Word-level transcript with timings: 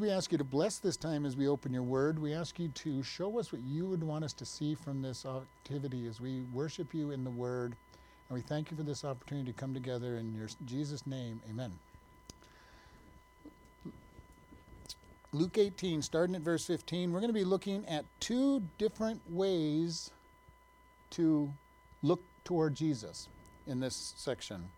we 0.00 0.10
ask 0.10 0.32
you 0.32 0.38
to 0.38 0.44
bless 0.44 0.78
this 0.78 0.96
time 0.96 1.26
as 1.26 1.36
we 1.36 1.48
open 1.48 1.72
your 1.72 1.82
word. 1.82 2.18
We 2.18 2.34
ask 2.34 2.58
you 2.58 2.68
to 2.68 3.02
show 3.02 3.38
us 3.38 3.52
what 3.52 3.62
you 3.62 3.86
would 3.86 4.02
want 4.02 4.24
us 4.24 4.32
to 4.34 4.44
see 4.44 4.74
from 4.74 5.02
this 5.02 5.26
activity 5.26 6.06
as 6.06 6.20
we 6.20 6.42
worship 6.52 6.94
you 6.94 7.10
in 7.10 7.24
the 7.24 7.30
word. 7.30 7.74
And 8.28 8.36
we 8.36 8.42
thank 8.42 8.70
you 8.70 8.76
for 8.76 8.82
this 8.82 9.04
opportunity 9.04 9.52
to 9.52 9.58
come 9.58 9.74
together 9.74 10.16
in 10.16 10.34
your 10.34 10.48
Jesus' 10.66 11.06
name. 11.06 11.40
Amen. 11.50 11.72
Luke 15.32 15.56
18, 15.58 16.02
starting 16.02 16.36
at 16.36 16.42
verse 16.42 16.66
15, 16.66 17.10
we're 17.10 17.20
going 17.20 17.30
to 17.30 17.34
be 17.34 17.44
looking 17.44 17.86
at 17.88 18.04
two 18.20 18.62
different 18.78 19.20
ways 19.30 20.10
to 21.10 21.52
look 22.02 22.22
toward 22.44 22.74
Jesus 22.74 23.28
in 23.66 23.80
this 23.80 24.14
section. 24.16 24.68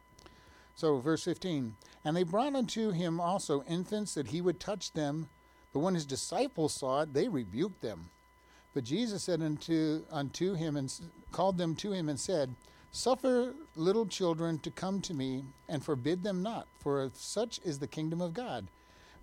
So, 0.76 0.98
verse 0.98 1.24
15, 1.24 1.76
and 2.04 2.16
they 2.16 2.24
brought 2.24 2.54
unto 2.54 2.90
him 2.90 3.20
also 3.20 3.62
infants 3.64 4.14
that 4.14 4.28
he 4.28 4.40
would 4.40 4.58
touch 4.58 4.92
them, 4.92 5.28
but 5.72 5.80
when 5.80 5.94
his 5.94 6.04
disciples 6.04 6.74
saw 6.74 7.02
it, 7.02 7.14
they 7.14 7.28
rebuked 7.28 7.80
them. 7.80 8.10
But 8.74 8.84
Jesus 8.84 9.22
said 9.22 9.40
unto, 9.40 10.02
unto 10.10 10.54
him 10.54 10.76
and 10.76 10.92
called 11.30 11.58
them 11.58 11.76
to 11.76 11.92
him 11.92 12.08
and 12.08 12.18
said, 12.18 12.54
Suffer 12.90 13.54
little 13.76 14.06
children 14.06 14.58
to 14.60 14.70
come 14.70 15.00
to 15.02 15.14
me, 15.14 15.44
and 15.68 15.84
forbid 15.84 16.22
them 16.22 16.42
not, 16.42 16.66
for 16.78 17.10
such 17.14 17.60
is 17.64 17.78
the 17.78 17.88
kingdom 17.88 18.20
of 18.20 18.34
God. 18.34 18.66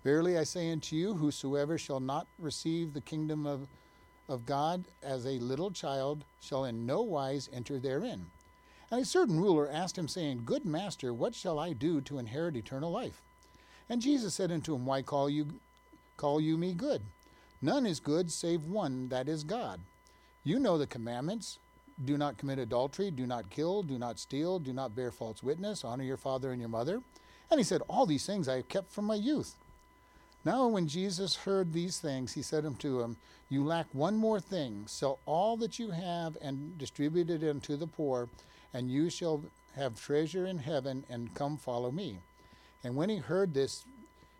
Verily 0.04 0.36
I 0.36 0.44
say 0.44 0.70
unto 0.70 0.96
you, 0.96 1.14
whosoever 1.14 1.78
shall 1.78 2.00
not 2.00 2.26
receive 2.38 2.92
the 2.92 3.00
kingdom 3.00 3.46
of, 3.46 3.68
of 4.28 4.46
God 4.46 4.84
as 5.02 5.26
a 5.26 5.38
little 5.38 5.70
child 5.70 6.24
shall 6.40 6.64
in 6.64 6.86
no 6.86 7.02
wise 7.02 7.48
enter 7.52 7.78
therein. 7.78 8.26
And 8.92 9.00
a 9.00 9.06
certain 9.06 9.40
ruler 9.40 9.70
asked 9.72 9.96
him, 9.96 10.06
saying, 10.06 10.42
Good 10.44 10.66
master, 10.66 11.14
what 11.14 11.34
shall 11.34 11.58
I 11.58 11.72
do 11.72 12.02
to 12.02 12.18
inherit 12.18 12.56
eternal 12.56 12.90
life? 12.90 13.22
And 13.88 14.02
Jesus 14.02 14.34
said 14.34 14.52
unto 14.52 14.74
him, 14.74 14.84
Why 14.84 15.00
call 15.00 15.30
you 15.30 15.54
call 16.18 16.42
you 16.42 16.58
me 16.58 16.74
good? 16.74 17.00
None 17.62 17.86
is 17.86 18.00
good 18.00 18.30
save 18.30 18.64
one, 18.64 19.08
that 19.08 19.28
is 19.28 19.44
God. 19.44 19.80
You 20.44 20.58
know 20.58 20.76
the 20.76 20.86
commandments. 20.86 21.58
Do 22.04 22.18
not 22.18 22.36
commit 22.36 22.58
adultery, 22.58 23.10
do 23.10 23.26
not 23.26 23.48
kill, 23.48 23.82
do 23.82 23.98
not 23.98 24.18
steal, 24.18 24.58
do 24.58 24.72
not 24.74 24.94
bear 24.94 25.10
false 25.10 25.42
witness, 25.42 25.84
honor 25.84 26.04
your 26.04 26.16
father 26.18 26.50
and 26.50 26.60
your 26.60 26.68
mother. 26.68 27.00
And 27.50 27.58
he 27.58 27.64
said, 27.64 27.80
All 27.88 28.04
these 28.04 28.26
things 28.26 28.46
I 28.46 28.56
have 28.56 28.68
kept 28.68 28.92
from 28.92 29.06
my 29.06 29.14
youth. 29.14 29.54
Now, 30.44 30.66
when 30.66 30.86
Jesus 30.86 31.36
heard 31.36 31.72
these 31.72 31.98
things, 31.98 32.34
he 32.34 32.42
said 32.42 32.66
unto 32.66 33.00
him, 33.00 33.16
You 33.48 33.64
lack 33.64 33.86
one 33.92 34.16
more 34.16 34.40
thing. 34.40 34.84
Sell 34.86 35.18
all 35.24 35.56
that 35.58 35.78
you 35.78 35.92
have 35.92 36.36
and 36.42 36.76
distribute 36.76 37.30
it 37.30 37.48
unto 37.48 37.76
the 37.76 37.86
poor, 37.86 38.28
and 38.72 38.90
you 38.90 39.10
shall 39.10 39.42
have 39.76 40.00
treasure 40.00 40.46
in 40.46 40.58
heaven, 40.58 41.04
and 41.08 41.34
come 41.34 41.56
follow 41.56 41.90
me. 41.90 42.18
And 42.84 42.96
when 42.96 43.08
he 43.08 43.16
heard 43.16 43.54
this, 43.54 43.84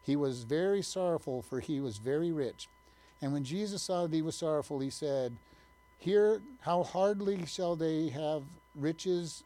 he 0.02 0.16
was 0.16 0.44
very 0.44 0.82
sorrowful, 0.82 1.42
for 1.42 1.60
he 1.60 1.80
was 1.80 1.98
very 1.98 2.32
rich. 2.32 2.68
And 3.20 3.32
when 3.32 3.44
Jesus 3.44 3.82
saw 3.82 4.02
that 4.02 4.14
he 4.14 4.22
was 4.22 4.34
sorrowful, 4.34 4.80
he 4.80 4.90
said, 4.90 5.36
Here, 5.98 6.42
how 6.60 6.82
hardly 6.82 7.46
shall 7.46 7.76
they 7.76 8.08
have 8.08 8.42
riches, 8.74 9.44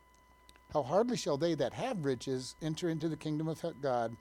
how 0.72 0.82
hardly 0.82 1.16
shall 1.16 1.36
they 1.36 1.54
that 1.54 1.74
have 1.74 2.04
riches 2.04 2.54
enter 2.62 2.88
into 2.88 3.08
the 3.08 3.16
kingdom 3.16 3.48
of 3.48 3.62
God? 3.82 4.16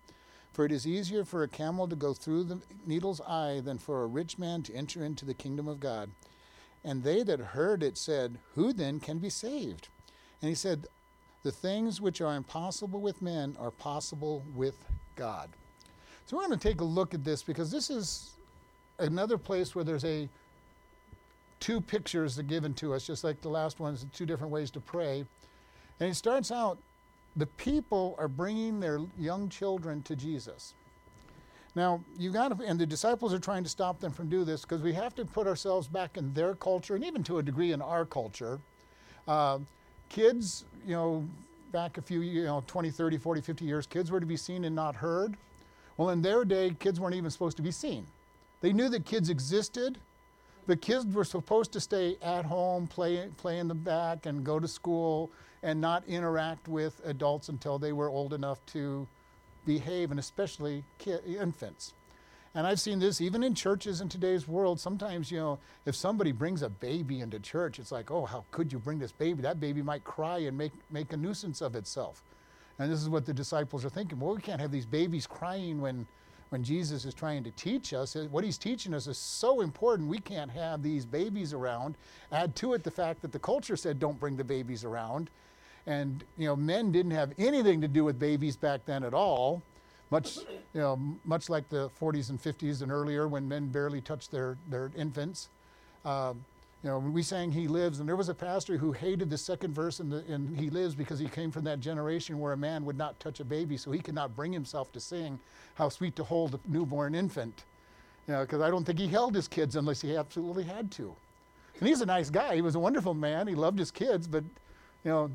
For 0.51 0.65
it 0.65 0.71
is 0.71 0.87
easier 0.87 1.25
for 1.25 1.43
a 1.43 1.49
camel 1.49 1.87
to 1.87 1.95
go 1.95 2.13
through 2.13 2.45
the 2.45 2.61
needle's 2.85 3.21
eye 3.21 3.61
than 3.63 3.77
for 3.77 4.03
a 4.03 4.07
rich 4.07 4.37
man 4.37 4.63
to 4.63 4.73
enter 4.73 5.03
into 5.03 5.25
the 5.25 5.33
kingdom 5.33 5.67
of 5.67 5.79
God. 5.79 6.09
And 6.83 7.03
they 7.03 7.23
that 7.23 7.39
heard 7.39 7.81
it 7.81 7.97
said, 7.97 8.37
Who 8.53 8.71
then 8.71 8.99
can 8.99 9.19
be 9.19 9.29
saved? 9.29 9.89
And 10.45 10.51
he 10.51 10.55
said, 10.55 10.85
The 11.41 11.51
things 11.51 11.99
which 11.99 12.21
are 12.21 12.35
impossible 12.35 13.01
with 13.01 13.19
men 13.19 13.57
are 13.59 13.71
possible 13.71 14.43
with 14.53 14.75
God. 15.15 15.49
So 16.27 16.37
we're 16.37 16.45
going 16.45 16.59
to 16.59 16.69
take 16.69 16.81
a 16.81 16.85
look 16.85 17.15
at 17.15 17.23
this 17.23 17.41
because 17.41 17.71
this 17.71 17.89
is 17.89 18.33
another 18.99 19.39
place 19.39 19.73
where 19.73 19.83
there's 19.83 20.05
a 20.05 20.29
two 21.59 21.81
pictures 21.81 22.37
are 22.37 22.43
given 22.43 22.75
to 22.75 22.93
us, 22.93 23.07
just 23.07 23.23
like 23.23 23.41
the 23.41 23.49
last 23.49 23.79
one's 23.79 24.05
two 24.13 24.27
different 24.27 24.53
ways 24.53 24.69
to 24.69 24.79
pray. 24.79 25.25
And 25.99 26.11
it 26.11 26.13
starts 26.13 26.51
out 26.51 26.77
the 27.35 27.47
people 27.47 28.13
are 28.19 28.27
bringing 28.27 28.79
their 28.79 28.99
young 29.17 29.49
children 29.49 30.03
to 30.03 30.15
Jesus. 30.15 30.75
Now, 31.73 32.03
you've 32.19 32.35
got 32.35 32.55
to, 32.55 32.63
and 32.63 32.79
the 32.79 32.85
disciples 32.85 33.33
are 33.33 33.39
trying 33.39 33.63
to 33.63 33.69
stop 33.69 33.99
them 33.99 34.11
from 34.11 34.29
do 34.29 34.43
this 34.43 34.61
because 34.61 34.83
we 34.83 34.93
have 34.93 35.15
to 35.15 35.25
put 35.25 35.47
ourselves 35.47 35.87
back 35.87 36.17
in 36.17 36.35
their 36.35 36.53
culture 36.53 36.93
and 36.93 37.03
even 37.03 37.23
to 37.23 37.39
a 37.39 37.41
degree 37.41 37.71
in 37.71 37.81
our 37.81 38.05
culture. 38.05 38.59
Uh, 39.27 39.57
kids, 40.15 40.63
you 40.87 40.95
know, 40.95 41.27
back 41.73 41.97
a 41.97 42.01
few, 42.01 42.21
you 42.21 42.45
know, 42.45 42.63
20, 42.67 42.89
30, 42.89 43.17
40, 43.17 43.41
50 43.41 43.65
years, 43.65 43.85
kids 43.85 44.09
were 44.09 44.21
to 44.21 44.25
be 44.25 44.37
seen 44.37 44.63
and 44.63 44.73
not 44.73 44.95
heard. 44.95 45.35
Well, 45.97 46.09
in 46.11 46.21
their 46.21 46.45
day, 46.45 46.73
kids 46.79 47.01
weren't 47.01 47.15
even 47.15 47.29
supposed 47.29 47.57
to 47.57 47.63
be 47.63 47.71
seen. 47.71 48.07
They 48.61 48.71
knew 48.71 48.87
that 48.89 49.03
kids 49.03 49.29
existed. 49.29 49.97
The 50.67 50.77
kids 50.77 51.05
were 51.13 51.25
supposed 51.25 51.73
to 51.73 51.81
stay 51.81 52.17
at 52.21 52.45
home, 52.45 52.87
play, 52.87 53.27
play 53.35 53.59
in 53.59 53.67
the 53.67 53.75
back, 53.75 54.25
and 54.25 54.45
go 54.45 54.57
to 54.57 54.69
school 54.69 55.31
and 55.63 55.81
not 55.81 56.07
interact 56.07 56.69
with 56.69 57.01
adults 57.05 57.49
until 57.49 57.77
they 57.77 57.91
were 57.91 58.07
old 58.07 58.33
enough 58.33 58.65
to 58.67 59.05
behave, 59.65 60.11
and 60.11 60.19
especially 60.19 60.85
infants. 61.27 61.93
And 62.55 62.65
I've 62.65 62.79
seen 62.79 62.99
this 62.99 63.19
even 63.19 63.43
in 63.43 63.53
churches 63.53 63.99
in 63.99 64.07
today's 64.07 64.47
world. 64.47 64.79
Sometimes, 64.79 65.29
you 65.29 65.37
know, 65.37 65.59
if 65.85 65.93
somebody 65.93 66.31
brings 66.31 66.61
a 66.61 66.69
baby 66.69 67.19
into 67.19 67.37
church, 67.37 67.79
it's 67.79 67.91
like, 67.91 68.09
oh, 68.11 68.25
how 68.25 68.45
could 68.51 68.71
you 68.71 68.79
bring 68.79 68.97
this 68.97 69.11
baby? 69.11 69.41
That 69.41 69.59
baby 69.59 69.81
might 69.81 70.05
cry 70.05 70.37
and 70.39 70.57
make, 70.57 70.71
make 70.89 71.11
a 71.11 71.17
nuisance 71.17 71.61
of 71.61 71.75
itself. 71.75 72.23
And 72.79 72.89
this 72.89 73.01
is 73.01 73.09
what 73.09 73.25
the 73.25 73.33
disciples 73.33 73.83
are 73.83 73.89
thinking. 73.89 74.21
Well, 74.21 74.35
we 74.35 74.41
can't 74.41 74.61
have 74.61 74.71
these 74.71 74.85
babies 74.85 75.27
crying 75.27 75.81
when, 75.81 76.07
when 76.47 76.63
Jesus 76.63 77.03
is 77.03 77.13
trying 77.13 77.43
to 77.43 77.51
teach 77.51 77.93
us. 77.93 78.15
What 78.31 78.45
he's 78.45 78.57
teaching 78.57 78.93
us 78.93 79.07
is 79.07 79.17
so 79.17 79.59
important, 79.59 80.07
we 80.07 80.19
can't 80.19 80.51
have 80.51 80.81
these 80.81 81.05
babies 81.05 81.51
around. 81.51 81.95
Add 82.31 82.55
to 82.57 82.73
it 82.73 82.83
the 82.83 82.91
fact 82.91 83.21
that 83.21 83.33
the 83.33 83.39
culture 83.39 83.75
said 83.75 83.99
don't 83.99 84.19
bring 84.19 84.37
the 84.37 84.45
babies 84.45 84.85
around. 84.85 85.29
And 85.87 86.23
you 86.37 86.47
know, 86.47 86.55
men 86.55 86.93
didn't 86.93 87.11
have 87.11 87.33
anything 87.37 87.81
to 87.81 87.87
do 87.89 88.05
with 88.05 88.17
babies 88.17 88.55
back 88.55 88.85
then 88.85 89.03
at 89.03 89.13
all. 89.13 89.61
Much, 90.11 90.37
you 90.73 90.81
know, 90.81 90.99
much 91.25 91.49
like 91.49 91.67
the 91.69 91.89
40s 91.99 92.29
and 92.29 92.41
50s 92.41 92.81
and 92.81 92.91
earlier, 92.91 93.27
when 93.27 93.47
men 93.47 93.67
barely 93.67 94.01
touched 94.01 94.31
their 94.31 94.57
their 94.69 94.91
infants. 94.95 95.49
Uh, 96.03 96.33
you 96.83 96.91
know, 96.91 96.99
we 96.99 97.23
sang 97.23 97.51
"He 97.51 97.67
Lives," 97.67 97.99
and 97.99 98.07
there 98.07 98.15
was 98.15 98.29
a 98.29 98.35
pastor 98.35 98.77
who 98.77 98.91
hated 98.91 99.31
the 99.31 99.37
second 99.39 99.73
verse 99.73 99.99
in, 99.99 100.09
the, 100.09 100.23
in 100.31 100.55
"He 100.55 100.69
Lives" 100.69 100.93
because 100.93 101.17
he 101.17 101.27
came 101.27 101.49
from 101.49 101.63
that 101.63 101.79
generation 101.79 102.39
where 102.39 102.53
a 102.53 102.57
man 102.57 102.85
would 102.85 102.97
not 102.97 103.19
touch 103.19 103.39
a 103.39 103.43
baby, 103.43 103.75
so 103.77 103.91
he 103.91 103.99
could 103.99 104.13
not 104.13 104.35
bring 104.35 104.53
himself 104.53 104.91
to 104.93 104.99
sing 104.99 105.39
"How 105.73 105.89
Sweet 105.89 106.15
to 106.17 106.23
Hold 106.23 106.53
a 106.53 106.59
Newborn 106.67 107.15
Infant." 107.15 107.63
You 108.27 108.35
know, 108.35 108.41
because 108.41 108.61
I 108.61 108.69
don't 108.69 108.83
think 108.83 108.99
he 108.99 109.07
held 109.07 109.33
his 109.33 109.47
kids 109.47 109.75
unless 109.75 110.01
he 110.01 110.15
absolutely 110.15 110.63
had 110.63 110.91
to. 110.91 111.15
And 111.79 111.89
he's 111.89 112.01
a 112.01 112.05
nice 112.05 112.29
guy. 112.29 112.55
He 112.55 112.61
was 112.61 112.75
a 112.75 112.79
wonderful 112.79 113.13
man. 113.13 113.47
He 113.47 113.55
loved 113.55 113.79
his 113.79 113.91
kids, 113.91 114.27
but 114.27 114.43
you 115.03 115.11
know, 115.11 115.31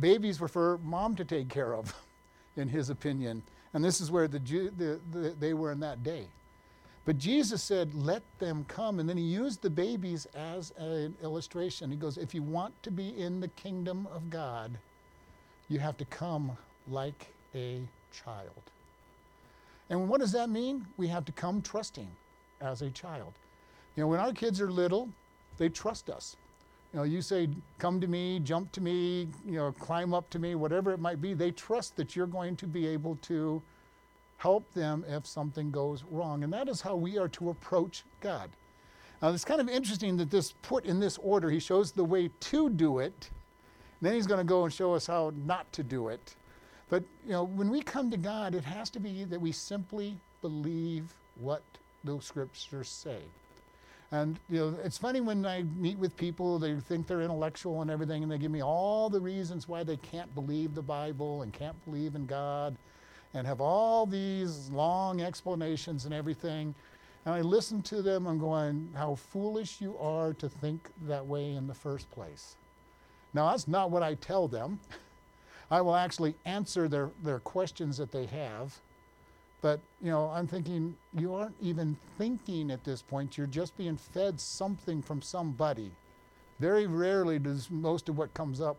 babies 0.00 0.40
were 0.40 0.48
for 0.48 0.78
mom 0.84 1.16
to 1.16 1.24
take 1.24 1.48
care 1.48 1.74
of, 1.74 1.92
in 2.56 2.68
his 2.68 2.90
opinion. 2.90 3.42
And 3.74 3.82
this 3.82 4.00
is 4.00 4.10
where 4.10 4.28
the, 4.28 4.38
the, 4.38 5.00
the, 5.12 5.34
they 5.38 5.54
were 5.54 5.72
in 5.72 5.80
that 5.80 6.02
day. 6.02 6.26
But 7.04 7.18
Jesus 7.18 7.62
said, 7.62 7.94
Let 7.94 8.22
them 8.38 8.64
come. 8.68 9.00
And 9.00 9.08
then 9.08 9.16
he 9.16 9.24
used 9.24 9.62
the 9.62 9.70
babies 9.70 10.26
as 10.34 10.72
an 10.76 11.14
illustration. 11.22 11.90
He 11.90 11.96
goes, 11.96 12.18
If 12.18 12.34
you 12.34 12.42
want 12.42 12.80
to 12.82 12.90
be 12.90 13.08
in 13.18 13.40
the 13.40 13.48
kingdom 13.48 14.06
of 14.14 14.30
God, 14.30 14.72
you 15.68 15.78
have 15.78 15.96
to 15.98 16.04
come 16.04 16.56
like 16.88 17.32
a 17.54 17.80
child. 18.12 18.62
And 19.90 20.08
what 20.08 20.20
does 20.20 20.32
that 20.32 20.48
mean? 20.48 20.86
We 20.96 21.08
have 21.08 21.24
to 21.26 21.32
come 21.32 21.60
trusting 21.60 22.08
as 22.60 22.82
a 22.82 22.90
child. 22.90 23.32
You 23.96 24.02
know, 24.02 24.08
when 24.08 24.20
our 24.20 24.32
kids 24.32 24.60
are 24.60 24.70
little, 24.70 25.08
they 25.58 25.68
trust 25.68 26.08
us. 26.08 26.36
You 26.92 26.98
know, 26.98 27.04
you 27.04 27.22
say, 27.22 27.48
come 27.78 28.00
to 28.00 28.06
me, 28.06 28.38
jump 28.40 28.70
to 28.72 28.80
me, 28.82 29.28
you 29.46 29.52
know, 29.52 29.72
climb 29.72 30.12
up 30.12 30.28
to 30.30 30.38
me, 30.38 30.54
whatever 30.54 30.92
it 30.92 31.00
might 31.00 31.22
be. 31.22 31.32
They 31.32 31.50
trust 31.50 31.96
that 31.96 32.14
you're 32.14 32.26
going 32.26 32.54
to 32.56 32.66
be 32.66 32.86
able 32.86 33.16
to 33.22 33.62
help 34.36 34.70
them 34.74 35.04
if 35.08 35.26
something 35.26 35.70
goes 35.70 36.04
wrong. 36.10 36.44
And 36.44 36.52
that 36.52 36.68
is 36.68 36.82
how 36.82 36.96
we 36.96 37.16
are 37.16 37.28
to 37.28 37.50
approach 37.50 38.04
God. 38.20 38.50
Now, 39.22 39.30
it's 39.30 39.44
kind 39.44 39.60
of 39.60 39.68
interesting 39.68 40.16
that 40.18 40.30
this 40.30 40.52
put 40.62 40.84
in 40.84 41.00
this 41.00 41.16
order, 41.18 41.48
he 41.48 41.60
shows 41.60 41.92
the 41.92 42.04
way 42.04 42.28
to 42.40 42.68
do 42.68 42.98
it. 42.98 43.30
Then 44.02 44.14
he's 44.14 44.26
going 44.26 44.40
to 44.40 44.44
go 44.44 44.64
and 44.64 44.72
show 44.72 44.92
us 44.94 45.06
how 45.06 45.32
not 45.46 45.72
to 45.74 45.82
do 45.82 46.08
it. 46.08 46.34
But, 46.90 47.04
you 47.24 47.32
know, 47.32 47.44
when 47.44 47.70
we 47.70 47.80
come 47.80 48.10
to 48.10 48.16
God, 48.18 48.54
it 48.54 48.64
has 48.64 48.90
to 48.90 49.00
be 49.00 49.24
that 49.24 49.40
we 49.40 49.52
simply 49.52 50.16
believe 50.42 51.14
what 51.40 51.62
the 52.04 52.20
scriptures 52.20 52.88
say. 52.88 53.20
And 54.12 54.38
you 54.50 54.58
know, 54.58 54.78
it's 54.84 54.98
funny 54.98 55.22
when 55.22 55.46
I 55.46 55.62
meet 55.62 55.98
with 55.98 56.14
people, 56.18 56.58
they 56.58 56.74
think 56.74 57.06
they're 57.06 57.22
intellectual 57.22 57.80
and 57.80 57.90
everything, 57.90 58.22
and 58.22 58.30
they 58.30 58.36
give 58.36 58.50
me 58.50 58.62
all 58.62 59.08
the 59.08 59.20
reasons 59.20 59.66
why 59.66 59.82
they 59.82 59.96
can't 59.96 60.32
believe 60.34 60.74
the 60.74 60.82
Bible 60.82 61.40
and 61.40 61.52
can't 61.52 61.82
believe 61.86 62.14
in 62.14 62.26
God, 62.26 62.76
and 63.32 63.46
have 63.46 63.62
all 63.62 64.04
these 64.04 64.68
long 64.70 65.22
explanations 65.22 66.04
and 66.04 66.12
everything. 66.12 66.74
And 67.24 67.34
I 67.34 67.40
listen 67.40 67.80
to 67.82 68.02
them, 68.02 68.26
I'm 68.26 68.38
going, 68.38 68.90
how 68.94 69.14
foolish 69.14 69.80
you 69.80 69.96
are 69.98 70.34
to 70.34 70.48
think 70.48 70.90
that 71.06 71.26
way 71.26 71.54
in 71.54 71.66
the 71.66 71.74
first 71.74 72.10
place. 72.10 72.56
Now, 73.32 73.50
that's 73.50 73.66
not 73.66 73.90
what 73.90 74.02
I 74.02 74.14
tell 74.14 74.46
them. 74.46 74.78
I 75.70 75.80
will 75.80 75.96
actually 75.96 76.34
answer 76.44 76.86
their, 76.86 77.10
their 77.22 77.38
questions 77.38 77.96
that 77.96 78.12
they 78.12 78.26
have 78.26 78.78
But, 79.62 79.80
you 80.02 80.10
know, 80.10 80.28
I'm 80.28 80.48
thinking 80.48 80.96
you 81.14 81.34
aren't 81.34 81.54
even 81.62 81.96
thinking 82.18 82.70
at 82.70 82.84
this 82.84 83.00
point. 83.00 83.38
You're 83.38 83.46
just 83.46 83.76
being 83.78 83.96
fed 83.96 84.40
something 84.40 85.00
from 85.00 85.22
somebody. 85.22 85.92
Very 86.58 86.86
rarely 86.86 87.38
does 87.38 87.70
most 87.70 88.08
of 88.08 88.18
what 88.18 88.34
comes 88.34 88.60
up 88.60 88.76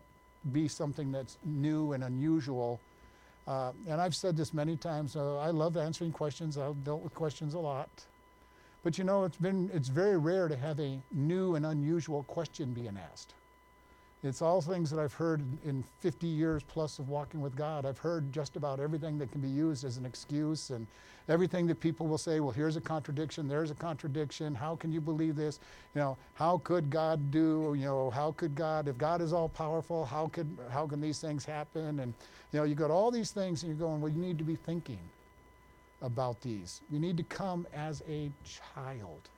be 0.52 0.68
something 0.68 1.10
that's 1.10 1.38
new 1.44 1.94
and 1.94 2.04
unusual. 2.04 2.80
Uh, 3.46 3.72
and 3.88 4.00
I've 4.00 4.14
said 4.14 4.36
this 4.36 4.52
many 4.52 4.76
times. 4.76 5.16
Uh, 5.16 5.38
I 5.38 5.50
love 5.50 5.76
answering 5.78 6.12
questions. 6.12 6.58
I've 6.58 6.84
dealt 6.84 7.02
with 7.02 7.14
questions 7.14 7.54
a 7.54 7.58
lot. 7.58 7.88
But 8.82 8.98
you 8.98 9.04
know, 9.04 9.24
it's 9.24 9.38
been 9.38 9.70
it's 9.72 9.88
very 9.88 10.18
rare 10.18 10.46
to 10.48 10.56
have 10.56 10.78
a 10.78 11.00
new 11.10 11.54
and 11.54 11.64
unusual 11.64 12.22
question 12.24 12.74
being 12.74 12.98
asked. 13.10 13.32
It's 14.24 14.40
all 14.40 14.62
things 14.62 14.90
that 14.90 14.98
I've 14.98 15.12
heard 15.12 15.42
in 15.66 15.84
50 16.00 16.26
years 16.26 16.62
plus 16.62 16.98
of 16.98 17.10
walking 17.10 17.42
with 17.42 17.54
God. 17.54 17.84
I've 17.84 17.98
heard 17.98 18.32
just 18.32 18.56
about 18.56 18.80
everything 18.80 19.18
that 19.18 19.30
can 19.30 19.42
be 19.42 19.48
used 19.48 19.84
as 19.84 19.98
an 19.98 20.06
excuse 20.06 20.70
and 20.70 20.86
everything 21.28 21.66
that 21.66 21.78
people 21.78 22.06
will 22.06 22.18
say, 22.18 22.40
well, 22.40 22.50
here's 22.50 22.76
a 22.76 22.80
contradiction, 22.80 23.46
there's 23.46 23.70
a 23.70 23.74
contradiction. 23.74 24.54
How 24.54 24.76
can 24.76 24.90
you 24.92 25.00
believe 25.02 25.36
this? 25.36 25.60
You 25.94 26.00
know, 26.00 26.16
how 26.34 26.58
could 26.64 26.88
God 26.88 27.30
do, 27.30 27.74
you 27.76 27.84
know, 27.84 28.08
how 28.08 28.32
could 28.32 28.54
God, 28.54 28.88
if 28.88 28.96
God 28.96 29.20
is 29.20 29.34
all 29.34 29.48
powerful, 29.48 30.06
how 30.06 30.28
could 30.28 30.48
how 30.70 30.86
can 30.86 31.02
these 31.02 31.20
things 31.20 31.44
happen? 31.44 32.00
And 32.00 32.14
you 32.52 32.60
know, 32.60 32.64
you 32.64 32.74
got 32.74 32.90
all 32.90 33.10
these 33.10 33.30
things 33.30 33.62
and 33.62 33.70
you're 33.70 33.88
going, 33.88 34.00
well, 34.00 34.10
you 34.10 34.20
need 34.20 34.38
to 34.38 34.44
be 34.44 34.56
thinking 34.56 35.00
about 36.00 36.40
these. 36.40 36.80
You 36.90 36.98
need 36.98 37.18
to 37.18 37.24
come 37.24 37.66
as 37.74 38.02
a 38.08 38.30
child 38.74 39.28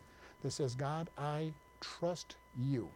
that 0.42 0.52
says, 0.52 0.76
God, 0.76 1.10
I 1.18 1.52
trust 1.80 2.36
you. 2.60 2.88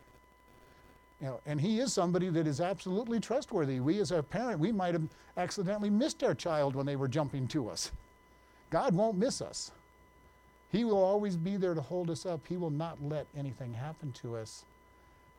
You 1.21 1.27
know, 1.27 1.41
and 1.45 1.61
he 1.61 1.81
is 1.81 1.93
somebody 1.93 2.31
that 2.31 2.47
is 2.47 2.61
absolutely 2.61 3.21
trustworthy. 3.21 3.81
We, 3.81 4.01
as 4.01 4.11
a 4.11 4.23
parent, 4.23 4.59
we 4.59 4.73
might 4.73 4.95
have 4.95 5.07
accidentally 5.37 5.91
missed 5.91 6.23
our 6.23 6.35
child 6.35 6.75
when 6.75 6.87
they 6.87 6.97
were 6.97 7.09
jumping 7.09 7.47
to 7.49 7.69
us. 7.69 7.93
God 8.71 8.95
won't 8.95 9.19
miss 9.19 9.43
us. 9.43 9.73
He 10.73 10.85
will 10.85 11.03
always 11.03 11.37
be 11.37 11.57
there 11.57 11.75
to 11.75 11.81
hold 11.81 12.11
us 12.11 12.25
up. 12.25 12.41
He 12.49 12.57
will 12.57 12.71
not 12.71 12.97
let 13.03 13.27
anything 13.37 13.75
happen 13.75 14.13
to 14.13 14.37
us 14.37 14.65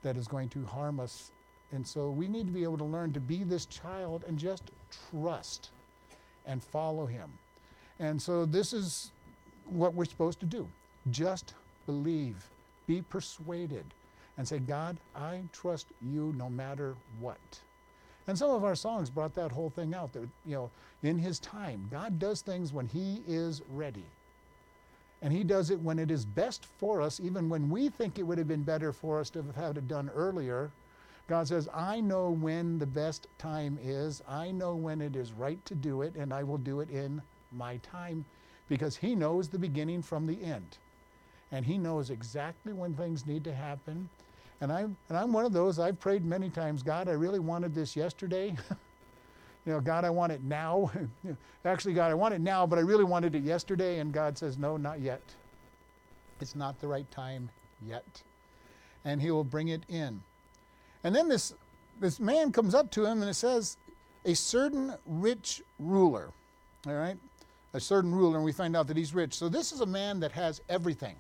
that 0.04 0.18
is 0.18 0.28
going 0.28 0.50
to 0.50 0.66
harm 0.66 1.00
us. 1.00 1.32
And 1.72 1.88
so 1.88 2.10
we 2.10 2.28
need 2.28 2.48
to 2.48 2.54
be 2.54 2.64
able 2.64 2.78
to 2.80 2.84
learn 2.84 3.14
to 3.14 3.20
be 3.20 3.44
this 3.44 3.66
child 3.66 4.26
and 4.28 4.38
just 4.38 4.64
trust 5.10 5.70
and 6.46 6.62
follow 6.62 7.06
him. 7.06 7.30
And 8.00 8.22
so 8.22 8.46
this 8.46 8.74
is 8.74 9.12
what 9.66 9.94
we're 9.94 10.06
supposed 10.06 10.40
to 10.42 10.46
do 10.46 10.68
just 11.10 11.56
believe, 11.86 12.50
be 12.86 13.02
persuaded 13.02 13.86
and 14.42 14.48
say, 14.48 14.58
God, 14.58 14.98
I 15.16 15.44
trust 15.54 15.86
you 16.02 16.34
no 16.36 16.50
matter 16.50 16.96
what. 17.20 17.38
And 18.26 18.36
some 18.36 18.50
of 18.50 18.64
our 18.64 18.74
songs 18.74 19.12
brought 19.12 19.36
that 19.36 19.52
whole 19.52 19.70
thing 19.70 19.94
out 19.94 20.14
that, 20.14 20.28
you 20.48 20.56
know, 20.56 20.72
in 21.04 21.20
His 21.20 21.38
time, 21.38 21.88
God 21.92 22.18
does 22.18 22.42
things 22.42 22.74
when 22.74 22.88
He 22.88 23.22
is 23.28 23.62
ready. 23.70 24.04
And 25.22 25.32
He 25.32 25.44
does 25.44 25.70
it 25.70 25.80
when 25.80 26.00
it 26.00 26.10
is 26.10 26.26
best 26.26 26.66
for 26.80 27.04
us, 27.04 27.20
even 27.20 27.50
when 27.50 27.70
we 27.70 27.90
think 27.90 28.18
it 28.18 28.24
would 28.24 28.40
have 28.40 28.48
been 28.48 28.64
better 28.64 28.92
for 28.92 29.20
us 29.20 29.30
to 29.30 29.44
have 29.44 29.56
had 29.56 29.78
it 29.78 29.88
done 29.88 30.10
earlier. 30.16 30.72
God 31.28 31.48
says, 31.48 31.70
I 31.72 32.02
know 32.02 32.32
when 32.32 32.80
the 32.80 32.88
best 32.88 33.28
time 33.38 33.78
is. 33.80 34.24
I 34.28 34.50
know 34.50 34.74
when 34.74 35.02
it 35.02 35.16
is 35.16 35.34
right 35.34 35.64
to 35.66 35.76
do 35.76 36.02
it, 36.02 36.16
and 36.16 36.34
I 36.34 36.42
will 36.42 36.58
do 36.58 36.80
it 36.80 36.90
in 36.90 37.22
my 37.52 37.78
time 37.84 38.26
because 38.68 38.96
He 38.96 39.14
knows 39.14 39.50
the 39.50 39.60
beginning 39.60 40.02
from 40.02 40.26
the 40.26 40.44
end 40.44 40.80
and 41.52 41.66
He 41.66 41.78
knows 41.78 42.10
exactly 42.10 42.74
when 42.74 42.94
things 42.94 43.26
need 43.26 43.44
to 43.44 43.54
happen. 43.54 44.10
And 44.62 44.72
I'm, 44.72 44.96
and 45.10 45.18
I'm 45.18 45.34
one 45.34 45.46
of 45.46 45.54
those, 45.54 45.80
I've 45.80 46.00
prayed 46.00 46.24
many 46.24 46.50
times, 46.50 46.84
God, 46.84 47.10
I 47.10 47.14
really 47.14 47.40
wanted 47.40 47.74
this 47.74 47.96
yesterday. 47.96 48.56
you 49.66 49.74
know, 49.74 49.82
God, 49.82 50.06
I 50.06 50.12
want 50.12 50.32
it 50.32 50.44
now. 50.44 50.92
Actually, 51.66 51.96
God, 51.96 52.12
I 52.12 52.14
want 52.14 52.36
it 52.36 52.42
now, 52.42 52.68
but 52.68 52.78
I 52.78 52.84
really 52.84 53.04
wanted 53.04 53.36
it 53.36 53.44
yesterday. 53.44 54.00
And 54.00 54.14
God 54.14 54.38
says, 54.38 54.60
no, 54.60 54.78
not 54.78 55.02
yet. 55.02 55.22
It's 56.40 56.56
not 56.56 56.80
the 56.80 56.88
right 56.88 57.10
time 57.12 57.50
yet. 57.86 58.22
And 59.04 59.20
He 59.20 59.32
will 59.32 59.44
bring 59.44 59.70
it 59.70 59.82
in. 59.90 60.22
And 61.04 61.16
then 61.16 61.28
this, 61.28 61.54
this 62.00 62.20
man 62.20 62.52
comes 62.52 62.76
up 62.76 62.92
to 62.92 63.06
him 63.06 63.22
and 63.22 63.30
it 63.30 63.36
says, 63.36 63.78
a 64.26 64.36
certain 64.36 64.94
rich 65.06 65.62
ruler. 65.80 66.30
All 66.86 66.94
right? 66.94 67.18
A 67.74 67.80
certain 67.80 68.14
ruler, 68.14 68.36
and 68.36 68.46
we 68.46 68.52
find 68.52 68.76
out 68.76 68.88
that 68.88 68.98
he's 68.98 69.14
rich. 69.14 69.34
So 69.34 69.50
this 69.50 69.72
is 69.72 69.82
a 69.82 69.86
man 69.86 70.20
that 70.20 70.32
has 70.34 70.62
everything. 70.70 71.16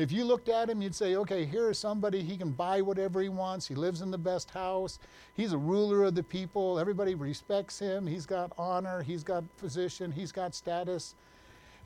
If 0.00 0.10
you 0.12 0.24
looked 0.24 0.48
at 0.48 0.70
him, 0.70 0.80
you'd 0.80 0.94
say, 0.94 1.16
okay, 1.16 1.44
here 1.44 1.70
is 1.70 1.78
somebody, 1.78 2.22
he 2.22 2.36
can 2.36 2.50
buy 2.50 2.80
whatever 2.80 3.20
he 3.20 3.28
wants. 3.28 3.66
He 3.66 3.74
lives 3.74 4.00
in 4.00 4.10
the 4.10 4.18
best 4.18 4.50
house. 4.50 4.98
He's 5.34 5.52
a 5.52 5.58
ruler 5.58 6.04
of 6.04 6.14
the 6.14 6.22
people. 6.22 6.78
Everybody 6.78 7.14
respects 7.14 7.78
him. 7.78 8.06
He's 8.06 8.26
got 8.26 8.52
honor. 8.56 9.02
He's 9.02 9.22
got 9.22 9.44
position. 9.58 10.10
He's 10.10 10.32
got 10.32 10.54
status. 10.54 11.14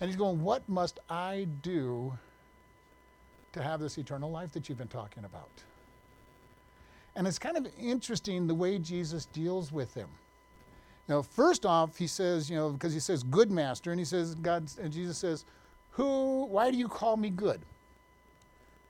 And 0.00 0.08
he's 0.08 0.16
going, 0.16 0.43
what 0.43 0.69
must 0.69 1.00
I 1.11 1.46
do 1.62 2.16
to 3.52 3.62
have 3.62 3.81
this 3.81 3.99
eternal 3.99 4.31
life 4.31 4.52
that 4.52 4.69
you've 4.69 4.78
been 4.78 4.88
talking 4.88 5.25
about? 5.25 5.50
And 7.17 7.26
it's 7.26 7.38
kind 7.38 7.56
of 7.56 7.67
interesting 7.81 8.46
the 8.46 8.55
way 8.55 8.78
Jesus 8.78 9.26
deals 9.26 9.72
with 9.72 9.94
him. 9.94 10.08
Now, 11.08 11.22
first 11.22 11.67
off, 11.67 11.96
he 11.96 12.06
says, 12.06 12.50
you 12.50 12.56
know, 12.56 12.70
because 12.70 12.93
he 12.93 13.00
says, 13.00 13.22
good 13.22 13.50
master, 13.50 13.90
and 13.90 14.00
he 14.00 14.05
says, 14.05 14.34
God, 14.37 14.70
and 14.81 14.93
Jesus 14.93 15.19
says, 15.19 15.44
who, 15.90 16.46
why 16.46 16.70
do 16.70 16.76
you 16.76 16.88
call 16.88 17.17
me 17.17 17.31
good? 17.31 17.60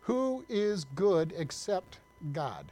Who 0.05 0.45
is 0.49 0.85
good 0.95 1.33
except 1.37 1.99
God? 2.33 2.67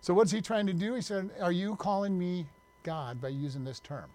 So, 0.00 0.12
what's 0.12 0.30
he 0.30 0.42
trying 0.42 0.66
to 0.66 0.74
do? 0.74 0.94
He 0.94 1.00
said, 1.00 1.30
Are 1.40 1.52
you 1.52 1.76
calling 1.76 2.18
me 2.18 2.46
God 2.82 3.20
by 3.20 3.28
using 3.28 3.64
this 3.64 3.80
term? 3.80 4.10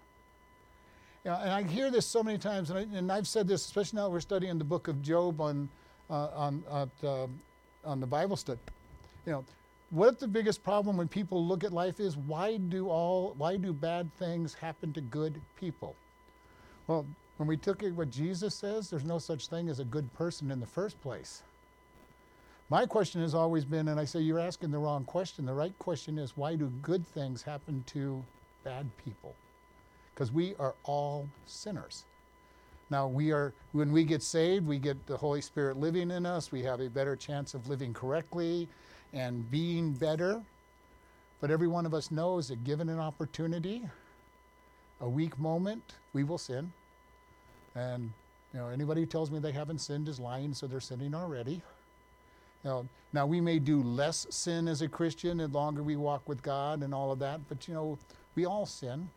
You 1.24 1.32
know, 1.32 1.38
and 1.38 1.50
I 1.50 1.62
hear 1.64 1.90
this 1.90 2.06
so 2.06 2.22
many 2.22 2.38
times, 2.38 2.70
and, 2.70 3.10
I, 3.10 3.16
I've 3.16 3.26
said 3.26 3.48
this, 3.48 3.64
especially 3.64 3.98
now 3.98 4.08
we're 4.08 4.20
studying 4.20 4.56
the 4.56 4.64
book 4.64 4.88
of 4.88 5.02
Job 5.02 5.40
on, 5.40 5.68
uh, 6.08 6.28
on, 6.34 6.64
uh, 7.02 7.26
on 7.84 8.00
the 8.00 8.06
Bible 8.06 8.36
study. 8.36 8.60
You 9.26 9.32
know, 9.32 9.44
what 9.90 10.20
the 10.20 10.28
biggest 10.28 10.62
problem 10.62 10.96
when 10.96 11.08
people 11.08 11.44
look 11.44 11.64
at 11.64 11.72
life 11.72 11.98
is 11.98 12.16
why 12.16 12.56
do 12.56 12.88
all 12.88 13.34
why 13.36 13.56
do 13.56 13.72
bad 13.72 14.08
things 14.18 14.54
happen 14.54 14.92
to 14.92 15.00
good 15.00 15.40
people? 15.58 15.96
Well, 16.86 17.04
when 17.38 17.48
we 17.48 17.56
took 17.56 17.82
it 17.82 17.90
what 17.92 18.10
Jesus 18.10 18.54
says, 18.54 18.88
there's 18.88 19.04
no 19.04 19.18
such 19.18 19.48
thing 19.48 19.68
as 19.68 19.80
a 19.80 19.84
good 19.84 20.12
person 20.14 20.52
in 20.52 20.60
the 20.60 20.66
first 20.66 21.00
place. 21.02 21.42
My 22.70 22.86
question 22.86 23.20
has 23.20 23.34
always 23.34 23.64
been, 23.64 23.88
and 23.88 23.98
I 23.98 24.04
say 24.04 24.20
you're 24.20 24.38
asking 24.38 24.70
the 24.70 24.78
wrong 24.78 25.04
question. 25.04 25.44
The 25.44 25.52
right 25.52 25.76
question 25.80 26.18
is 26.18 26.36
why 26.36 26.54
do 26.54 26.72
good 26.82 27.04
things 27.04 27.42
happen 27.42 27.82
to 27.88 28.24
bad 28.62 28.88
people? 29.04 29.34
Because 30.14 30.30
we 30.30 30.54
are 30.60 30.76
all 30.84 31.28
sinners. 31.46 32.04
Now, 32.88 33.08
we 33.08 33.32
are, 33.32 33.52
when 33.72 33.90
we 33.90 34.04
get 34.04 34.22
saved, 34.22 34.68
we 34.68 34.78
get 34.78 35.04
the 35.06 35.16
Holy 35.16 35.40
Spirit 35.40 35.78
living 35.78 36.12
in 36.12 36.24
us. 36.24 36.52
We 36.52 36.62
have 36.62 36.80
a 36.80 36.88
better 36.88 37.16
chance 37.16 37.54
of 37.54 37.68
living 37.68 37.92
correctly 37.92 38.68
and 39.12 39.50
being 39.50 39.92
better. 39.92 40.40
But 41.40 41.50
every 41.50 41.68
one 41.68 41.86
of 41.86 41.94
us 41.94 42.12
knows 42.12 42.48
that 42.48 42.62
given 42.62 42.88
an 42.88 43.00
opportunity, 43.00 43.82
a 45.00 45.08
weak 45.08 45.36
moment, 45.40 45.94
we 46.12 46.22
will 46.22 46.38
sin. 46.38 46.72
And 47.74 48.12
you 48.52 48.60
know, 48.60 48.68
anybody 48.68 49.00
who 49.00 49.06
tells 49.06 49.30
me 49.30 49.40
they 49.40 49.52
haven't 49.52 49.80
sinned 49.80 50.08
is 50.08 50.20
lying, 50.20 50.54
so 50.54 50.68
they're 50.68 50.80
sinning 50.80 51.14
already. 51.16 51.62
You 52.64 52.70
know, 52.70 52.88
now 53.12 53.26
we 53.26 53.40
may 53.40 53.58
do 53.58 53.82
less 53.82 54.26
sin 54.30 54.68
as 54.68 54.82
a 54.82 54.88
Christian 54.88 55.38
the 55.38 55.48
longer 55.48 55.82
we 55.82 55.96
walk 55.96 56.28
with 56.28 56.42
God 56.42 56.82
and 56.82 56.94
all 56.94 57.10
of 57.10 57.18
that, 57.20 57.40
but 57.48 57.66
you 57.66 57.74
know, 57.74 57.98
we 58.34 58.44
all 58.44 58.66
sin. 58.66 59.08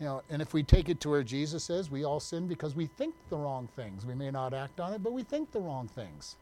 You 0.00 0.06
know, 0.06 0.22
and 0.30 0.40
if 0.42 0.52
we 0.52 0.62
take 0.62 0.88
it 0.88 1.00
to 1.00 1.10
where 1.10 1.22
Jesus 1.22 1.64
says 1.64 1.90
we 1.90 2.04
all 2.04 2.20
sin 2.20 2.46
because 2.48 2.74
we 2.74 2.86
think 2.86 3.14
the 3.28 3.36
wrong 3.36 3.68
things. 3.76 4.04
We 4.06 4.14
may 4.14 4.30
not 4.30 4.54
act 4.54 4.80
on 4.80 4.92
it, 4.92 5.02
but 5.02 5.12
we 5.12 5.22
think 5.22 5.52
the 5.52 5.60
wrong 5.60 5.88
things. 5.88 6.36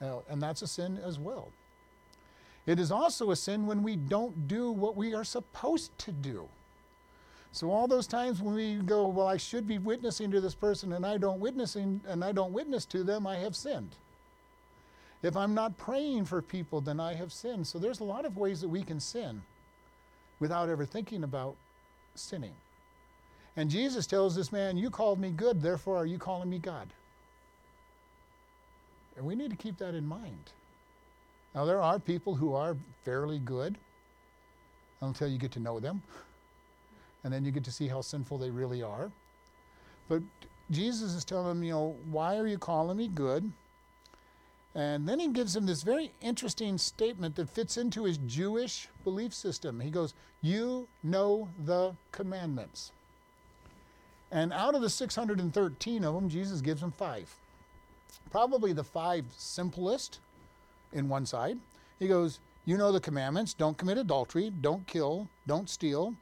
You 0.00 0.06
know, 0.06 0.22
and 0.28 0.42
that's 0.42 0.62
a 0.62 0.66
sin 0.66 0.98
as 1.04 1.18
well. 1.18 1.48
It 2.66 2.78
is 2.78 2.92
also 2.92 3.30
a 3.30 3.36
sin 3.36 3.66
when 3.66 3.82
we 3.82 3.96
don't 3.96 4.46
do 4.46 4.70
what 4.70 4.94
we 4.94 5.14
are 5.14 5.24
supposed 5.24 5.96
to 5.98 6.12
do. 6.12 6.48
So 7.52 7.70
all 7.70 7.88
those 7.88 8.06
times 8.06 8.40
when 8.40 8.54
we 8.54 8.76
go, 8.76 9.08
well, 9.08 9.26
I 9.26 9.36
should 9.36 9.66
be 9.66 9.78
witnessing 9.78 10.30
to 10.30 10.40
this 10.40 10.54
person 10.54 10.92
and 10.92 11.04
I 11.04 11.16
don't 11.16 11.40
witnessing 11.40 12.00
and 12.06 12.22
I 12.22 12.32
don't 12.32 12.52
witness 12.52 12.84
to 12.86 13.02
them, 13.02 13.26
I 13.26 13.36
have 13.36 13.56
sinned. 13.56 13.96
If 15.22 15.36
I'm 15.36 15.54
not 15.54 15.76
praying 15.76 16.24
for 16.24 16.40
people, 16.40 16.80
then 16.80 16.98
I 16.98 17.14
have 17.14 17.32
sinned. 17.32 17.66
So 17.66 17.78
there's 17.78 18.00
a 18.00 18.04
lot 18.04 18.24
of 18.24 18.36
ways 18.36 18.60
that 18.62 18.68
we 18.68 18.82
can 18.82 19.00
sin 19.00 19.42
without 20.38 20.68
ever 20.68 20.86
thinking 20.86 21.24
about 21.24 21.56
sinning. 22.14 22.54
And 23.56 23.70
Jesus 23.70 24.06
tells 24.06 24.34
this 24.34 24.52
man, 24.52 24.76
You 24.76 24.90
called 24.90 25.18
me 25.18 25.30
good, 25.30 25.60
therefore 25.60 25.96
are 25.96 26.06
you 26.06 26.18
calling 26.18 26.48
me 26.48 26.58
God? 26.58 26.88
And 29.16 29.26
we 29.26 29.34
need 29.34 29.50
to 29.50 29.56
keep 29.56 29.76
that 29.78 29.94
in 29.94 30.06
mind. 30.06 30.52
Now, 31.54 31.64
there 31.64 31.82
are 31.82 31.98
people 31.98 32.34
who 32.34 32.54
are 32.54 32.76
fairly 33.04 33.38
good 33.38 33.76
until 35.02 35.28
you 35.28 35.36
get 35.36 35.50
to 35.52 35.60
know 35.60 35.80
them, 35.80 36.02
and 37.24 37.32
then 37.32 37.44
you 37.44 37.50
get 37.50 37.64
to 37.64 37.72
see 37.72 37.88
how 37.88 38.00
sinful 38.00 38.38
they 38.38 38.50
really 38.50 38.82
are. 38.82 39.10
But 40.08 40.22
Jesus 40.70 41.14
is 41.14 41.24
telling 41.24 41.48
them, 41.48 41.62
you 41.64 41.72
know, 41.72 41.96
why 42.10 42.36
are 42.36 42.46
you 42.46 42.56
calling 42.56 42.96
me 42.96 43.08
good? 43.08 43.50
And 44.74 45.08
then 45.08 45.18
he 45.18 45.28
gives 45.28 45.56
him 45.56 45.66
this 45.66 45.82
very 45.82 46.12
interesting 46.20 46.78
statement 46.78 47.34
that 47.36 47.50
fits 47.50 47.76
into 47.76 48.04
his 48.04 48.18
Jewish 48.18 48.88
belief 49.02 49.34
system. 49.34 49.80
He 49.80 49.90
goes, 49.90 50.14
You 50.42 50.86
know 51.02 51.48
the 51.64 51.94
commandments. 52.12 52.92
And 54.30 54.52
out 54.52 54.76
of 54.76 54.82
the 54.82 54.90
613 54.90 56.04
of 56.04 56.14
them, 56.14 56.28
Jesus 56.28 56.60
gives 56.60 56.80
them 56.80 56.92
five. 56.92 57.34
Probably 58.30 58.72
the 58.72 58.84
five 58.84 59.24
simplest 59.36 60.20
in 60.92 61.08
one 61.08 61.26
side. 61.26 61.58
He 61.98 62.06
goes, 62.06 62.38
You 62.64 62.76
know 62.76 62.92
the 62.92 63.00
commandments 63.00 63.54
don't 63.54 63.76
commit 63.76 63.98
adultery, 63.98 64.52
don't 64.60 64.86
kill, 64.86 65.28
don't 65.48 65.68
steal, 65.68 66.14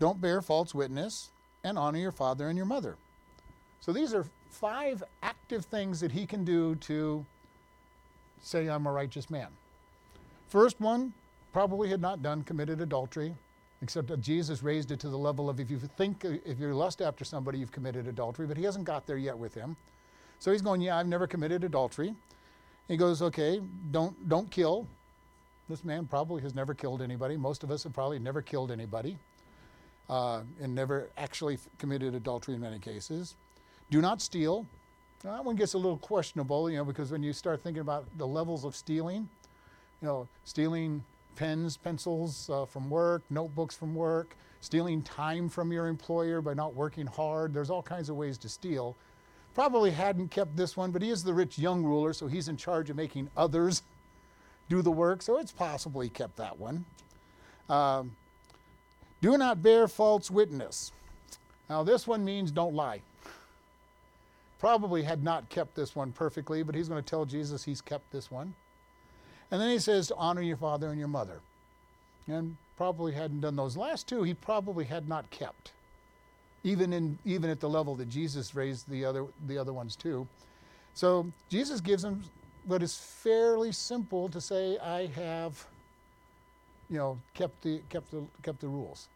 don't 0.00 0.22
bear 0.22 0.40
false 0.40 0.74
witness, 0.74 1.30
and 1.62 1.78
honor 1.78 1.98
your 1.98 2.12
father 2.12 2.48
and 2.48 2.56
your 2.56 2.66
mother. 2.66 2.96
So 3.80 3.92
these 3.92 4.14
are 4.14 4.24
five 4.48 5.02
active 5.22 5.66
things 5.66 6.00
that 6.00 6.12
he 6.12 6.26
can 6.26 6.44
do 6.44 6.76
to 6.76 7.26
say, 8.44 8.68
I'm 8.68 8.86
a 8.86 8.92
righteous 8.92 9.30
man. 9.30 9.48
First 10.48 10.80
one, 10.80 11.12
probably 11.52 11.88
had 11.88 12.00
not 12.00 12.22
done, 12.22 12.42
committed 12.42 12.80
adultery, 12.80 13.34
except 13.82 14.08
that 14.08 14.20
Jesus 14.20 14.62
raised 14.62 14.90
it 14.90 15.00
to 15.00 15.08
the 15.08 15.18
level 15.18 15.48
of 15.48 15.60
if 15.60 15.70
you 15.70 15.78
think, 15.78 16.24
if 16.24 16.58
you 16.58 16.72
lust 16.74 17.00
after 17.00 17.24
somebody, 17.24 17.58
you've 17.58 17.72
committed 17.72 18.06
adultery, 18.06 18.46
but 18.46 18.56
he 18.56 18.64
hasn't 18.64 18.84
got 18.84 19.06
there 19.06 19.16
yet 19.16 19.36
with 19.36 19.54
him. 19.54 19.76
So 20.38 20.52
he's 20.52 20.62
going, 20.62 20.80
Yeah, 20.80 20.98
I've 20.98 21.06
never 21.06 21.26
committed 21.26 21.64
adultery. 21.64 22.14
He 22.88 22.96
goes, 22.96 23.22
Okay, 23.22 23.60
don't, 23.90 24.28
don't 24.28 24.50
kill. 24.50 24.86
This 25.68 25.84
man 25.84 26.06
probably 26.06 26.42
has 26.42 26.54
never 26.54 26.74
killed 26.74 27.00
anybody. 27.00 27.36
Most 27.36 27.62
of 27.62 27.70
us 27.70 27.84
have 27.84 27.94
probably 27.94 28.18
never 28.18 28.42
killed 28.42 28.70
anybody 28.70 29.16
uh, 30.10 30.42
and 30.60 30.74
never 30.74 31.08
actually 31.16 31.58
committed 31.78 32.14
adultery 32.14 32.54
in 32.54 32.60
many 32.60 32.78
cases. 32.78 33.36
Do 33.90 34.00
not 34.00 34.20
steal. 34.20 34.66
Now, 35.24 35.32
that 35.32 35.44
one 35.44 35.56
gets 35.56 35.72
a 35.72 35.78
little 35.78 35.96
questionable, 35.96 36.70
you 36.70 36.76
know, 36.76 36.84
because 36.84 37.10
when 37.10 37.22
you 37.22 37.32
start 37.32 37.62
thinking 37.62 37.80
about 37.80 38.04
the 38.18 38.26
levels 38.26 38.64
of 38.66 38.76
stealing, 38.76 39.26
you 40.02 40.08
know, 40.08 40.28
stealing 40.44 41.02
pens, 41.34 41.78
pencils 41.78 42.50
uh, 42.50 42.66
from 42.66 42.90
work, 42.90 43.22
notebooks 43.30 43.74
from 43.74 43.94
work, 43.94 44.36
stealing 44.60 45.00
time 45.02 45.48
from 45.48 45.72
your 45.72 45.86
employer 45.86 46.42
by 46.42 46.52
not 46.52 46.74
working 46.74 47.06
hard. 47.06 47.54
There's 47.54 47.70
all 47.70 47.82
kinds 47.82 48.10
of 48.10 48.16
ways 48.16 48.36
to 48.38 48.50
steal. 48.50 48.96
Probably 49.54 49.90
hadn't 49.90 50.30
kept 50.30 50.56
this 50.56 50.76
one, 50.76 50.90
but 50.90 51.00
he 51.00 51.08
is 51.08 51.24
the 51.24 51.32
rich 51.32 51.58
young 51.58 51.82
ruler, 51.82 52.12
so 52.12 52.26
he's 52.26 52.48
in 52.48 52.58
charge 52.58 52.90
of 52.90 52.96
making 52.96 53.30
others 53.34 53.82
do 54.68 54.82
the 54.82 54.90
work, 54.90 55.22
so 55.22 55.38
it's 55.38 55.52
possible 55.52 56.02
he 56.02 56.10
kept 56.10 56.36
that 56.36 56.58
one. 56.58 56.84
Um, 57.70 58.14
do 59.22 59.38
not 59.38 59.62
bear 59.62 59.88
false 59.88 60.30
witness. 60.30 60.92
Now, 61.70 61.82
this 61.82 62.06
one 62.06 62.26
means 62.26 62.50
don't 62.50 62.74
lie. 62.74 63.00
Probably 64.64 65.02
had 65.02 65.22
not 65.22 65.46
kept 65.50 65.74
this 65.74 65.94
one 65.94 66.10
perfectly, 66.10 66.62
but 66.62 66.74
he's 66.74 66.88
going 66.88 67.02
to 67.02 67.06
tell 67.06 67.26
Jesus 67.26 67.62
he's 67.62 67.82
kept 67.82 68.10
this 68.10 68.30
one. 68.30 68.54
And 69.50 69.60
then 69.60 69.68
he 69.68 69.78
says 69.78 70.06
to 70.06 70.16
honor 70.16 70.40
your 70.40 70.56
father 70.56 70.88
and 70.88 70.98
your 70.98 71.06
mother. 71.06 71.40
And 72.28 72.56
probably 72.78 73.12
hadn't 73.12 73.42
done 73.42 73.56
those 73.56 73.76
last 73.76 74.08
two, 74.08 74.22
he 74.22 74.32
probably 74.32 74.86
had 74.86 75.06
not 75.06 75.28
kept. 75.28 75.72
Even 76.62 76.94
in 76.94 77.18
even 77.26 77.50
at 77.50 77.60
the 77.60 77.68
level 77.68 77.94
that 77.96 78.08
Jesus 78.08 78.54
raised 78.54 78.88
the 78.88 79.04
other 79.04 79.26
the 79.48 79.58
other 79.58 79.74
ones 79.74 79.96
too. 79.96 80.26
So 80.94 81.30
Jesus 81.50 81.82
gives 81.82 82.02
him 82.02 82.24
what 82.64 82.82
is 82.82 82.96
fairly 82.96 83.70
simple 83.70 84.30
to 84.30 84.40
say, 84.40 84.78
I 84.78 85.08
have, 85.08 85.62
you 86.88 86.96
know, 86.96 87.18
kept 87.34 87.60
the 87.60 87.82
kept 87.90 88.10
the 88.10 88.24
kept 88.42 88.62
the 88.62 88.68
rules. 88.68 89.08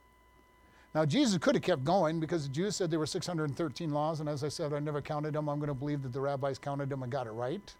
Now, 0.94 1.04
Jesus 1.04 1.38
could 1.38 1.54
have 1.54 1.62
kept 1.62 1.84
going 1.84 2.18
because 2.18 2.44
the 2.44 2.52
Jews 2.52 2.76
said 2.76 2.90
there 2.90 2.98
were 2.98 3.06
613 3.06 3.90
laws, 3.90 4.20
and 4.20 4.28
as 4.28 4.42
I 4.42 4.48
said, 4.48 4.72
I 4.72 4.78
never 4.78 5.02
counted 5.02 5.34
them. 5.34 5.48
I'm 5.48 5.58
going 5.58 5.68
to 5.68 5.74
believe 5.74 6.02
that 6.02 6.12
the 6.12 6.20
rabbis 6.20 6.58
counted 6.58 6.88
them 6.88 7.02
and 7.02 7.12
got 7.12 7.26
it 7.26 7.32
right. 7.32 7.74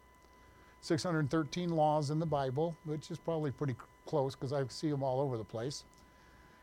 613 0.83 1.71
laws 1.71 2.11
in 2.11 2.19
the 2.19 2.27
Bible, 2.27 2.77
which 2.85 3.11
is 3.11 3.19
probably 3.19 3.51
pretty 3.51 3.75
close 4.07 4.35
because 4.35 4.53
I 4.53 4.65
see 4.69 4.91
them 4.91 5.03
all 5.03 5.21
over 5.21 5.37
the 5.37 5.45
place. 5.45 5.85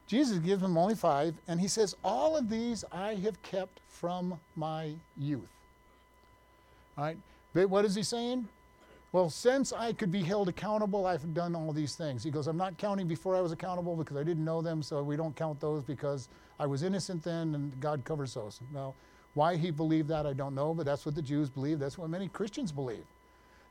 Jesus 0.08 0.38
gives 0.38 0.62
them 0.62 0.78
only 0.78 0.96
five, 0.96 1.36
and 1.48 1.60
he 1.60 1.68
says, 1.68 1.96
All 2.04 2.38
of 2.38 2.50
these 2.50 2.86
I 2.92 3.16
have 3.16 3.42
kept 3.42 3.80
from 3.90 4.40
my 4.56 4.94
youth. 5.18 5.50
All 6.98 7.06
right? 7.06 7.18
But 7.54 7.70
what 7.70 7.86
is 7.86 7.96
he 7.96 8.04
saying? 8.04 8.48
Well, 9.16 9.30
since 9.30 9.72
I 9.72 9.94
could 9.94 10.12
be 10.12 10.22
held 10.22 10.50
accountable, 10.50 11.06
I've 11.06 11.34
done 11.34 11.56
all 11.56 11.72
these 11.72 11.96
things. 11.96 12.22
He 12.22 12.30
goes, 12.30 12.48
I'm 12.48 12.58
not 12.58 12.78
counting 12.78 13.08
before 13.08 13.34
I 13.34 13.40
was 13.40 13.54
accountable 13.54 13.96
because 13.96 14.18
I 14.18 14.24
didn't 14.24 14.44
know 14.44 14.62
them, 14.62 14.84
so 14.84 15.02
we 15.02 15.16
don't 15.16 15.34
count 15.38 15.62
those 15.62 15.86
because 15.86 16.28
I 16.60 16.66
was 16.66 16.84
innocent 16.84 17.24
then 17.24 17.56
and 17.56 17.80
God 17.80 18.04
covers 18.04 18.34
those. 18.34 18.60
Now, 18.74 18.94
why 19.34 19.56
he 19.56 19.72
believed 19.72 20.10
that, 20.10 20.26
I 20.26 20.34
don't 20.34 20.54
know, 20.54 20.74
but 20.74 20.86
that's 20.86 21.06
what 21.06 21.16
the 21.16 21.22
Jews 21.22 21.50
believe. 21.50 21.80
That's 21.80 21.98
what 21.98 22.10
many 22.10 22.28
Christians 22.28 22.74
believe. 22.74 23.06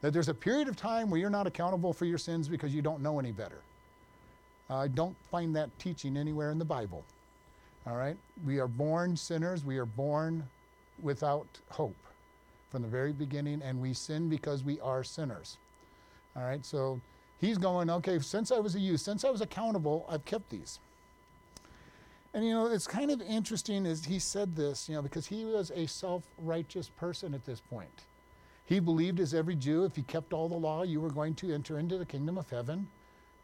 That 0.00 0.14
there's 0.14 0.30
a 0.30 0.34
period 0.34 0.66
of 0.66 0.76
time 0.76 1.10
where 1.10 1.20
you're 1.20 1.28
not 1.28 1.46
accountable 1.46 1.92
for 1.92 2.06
your 2.06 2.16
sins 2.16 2.48
because 2.48 2.74
you 2.74 2.80
don't 2.80 3.02
know 3.02 3.18
any 3.18 3.30
better. 3.30 3.60
I 4.70 4.88
don't 4.88 5.14
find 5.30 5.54
that 5.56 5.68
teaching 5.78 6.16
anywhere 6.16 6.52
in 6.52 6.58
the 6.58 6.64
Bible. 6.64 7.04
All 7.86 7.96
right? 7.96 8.16
We 8.46 8.60
are 8.60 8.66
born 8.66 9.14
sinners, 9.14 9.62
we 9.62 9.76
are 9.76 9.84
born 9.84 10.48
without 11.02 11.48
hope 11.68 11.96
from 12.74 12.82
the 12.82 12.88
very 12.88 13.12
beginning, 13.12 13.62
and 13.62 13.80
we 13.80 13.94
sin 13.94 14.28
because 14.28 14.64
we 14.64 14.80
are 14.80 15.04
sinners. 15.04 15.58
All 16.34 16.42
right? 16.42 16.66
So 16.66 17.00
he's 17.40 17.56
going, 17.56 17.88
okay, 17.88 18.18
since 18.18 18.50
I 18.50 18.58
was 18.58 18.74
a 18.74 18.80
youth, 18.80 19.00
since 19.00 19.24
I 19.24 19.30
was 19.30 19.40
accountable, 19.40 20.04
I've 20.08 20.24
kept 20.24 20.50
these. 20.50 20.80
And 22.34 22.44
you 22.44 22.52
know, 22.52 22.66
it's 22.66 22.88
kind 22.88 23.12
of 23.12 23.22
interesting 23.22 23.86
as 23.86 24.04
he 24.04 24.18
said 24.18 24.56
this, 24.56 24.88
you 24.88 24.96
know, 24.96 25.02
because 25.02 25.24
he 25.24 25.44
was 25.44 25.70
a 25.70 25.86
self 25.86 26.24
righteous 26.36 26.88
person 26.88 27.32
at 27.32 27.44
this 27.44 27.60
point. 27.60 28.06
He 28.64 28.80
believed, 28.80 29.20
as 29.20 29.34
every 29.34 29.54
Jew, 29.54 29.84
if 29.84 29.94
he 29.94 30.02
kept 30.02 30.32
all 30.32 30.48
the 30.48 30.56
law, 30.56 30.82
you 30.82 31.00
were 31.00 31.10
going 31.10 31.36
to 31.36 31.54
enter 31.54 31.78
into 31.78 31.96
the 31.96 32.04
kingdom 32.04 32.36
of 32.36 32.50
heaven 32.50 32.88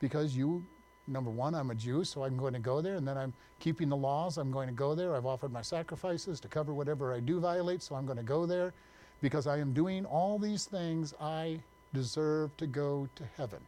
because 0.01 0.37
you, 0.37 0.65
number 1.07 1.31
one, 1.31 1.55
I'm 1.55 1.71
a 1.71 1.75
Jew, 1.77 2.03
so 2.03 2.25
I'm 2.25 2.37
going 2.37 2.55
to 2.55 2.59
go 2.59 2.81
there, 2.81 2.97
and 2.97 3.07
then 3.07 3.17
I'm 3.17 3.33
keeping 3.61 3.91
the 3.91 3.97
laws, 3.97 4.39
I'm 4.39 4.51
going 4.51 4.67
to 4.67 4.75
go 4.75 4.97
there. 4.97 5.15
I've 5.15 5.27
offered 5.27 5.53
my 5.53 5.63
sacrifices 5.63 6.41
to 6.41 6.49
cover 6.49 6.75
whatever 6.75 7.15
I 7.15 7.21
do 7.21 7.39
violate, 7.39 7.81
so 7.81 7.95
I'm 7.95 8.07
going 8.07 8.19
to 8.19 8.25
go 8.25 8.45
there. 8.45 8.75
Because 9.21 9.47
I 9.47 9.59
am 9.59 9.73
doing 9.73 10.05
all 10.07 10.39
these 10.39 10.65
things, 10.65 11.15
I 11.21 11.61
deserve 11.93 12.57
to 12.57 12.67
go 12.67 13.09
to 13.17 13.25
heaven. 13.37 13.61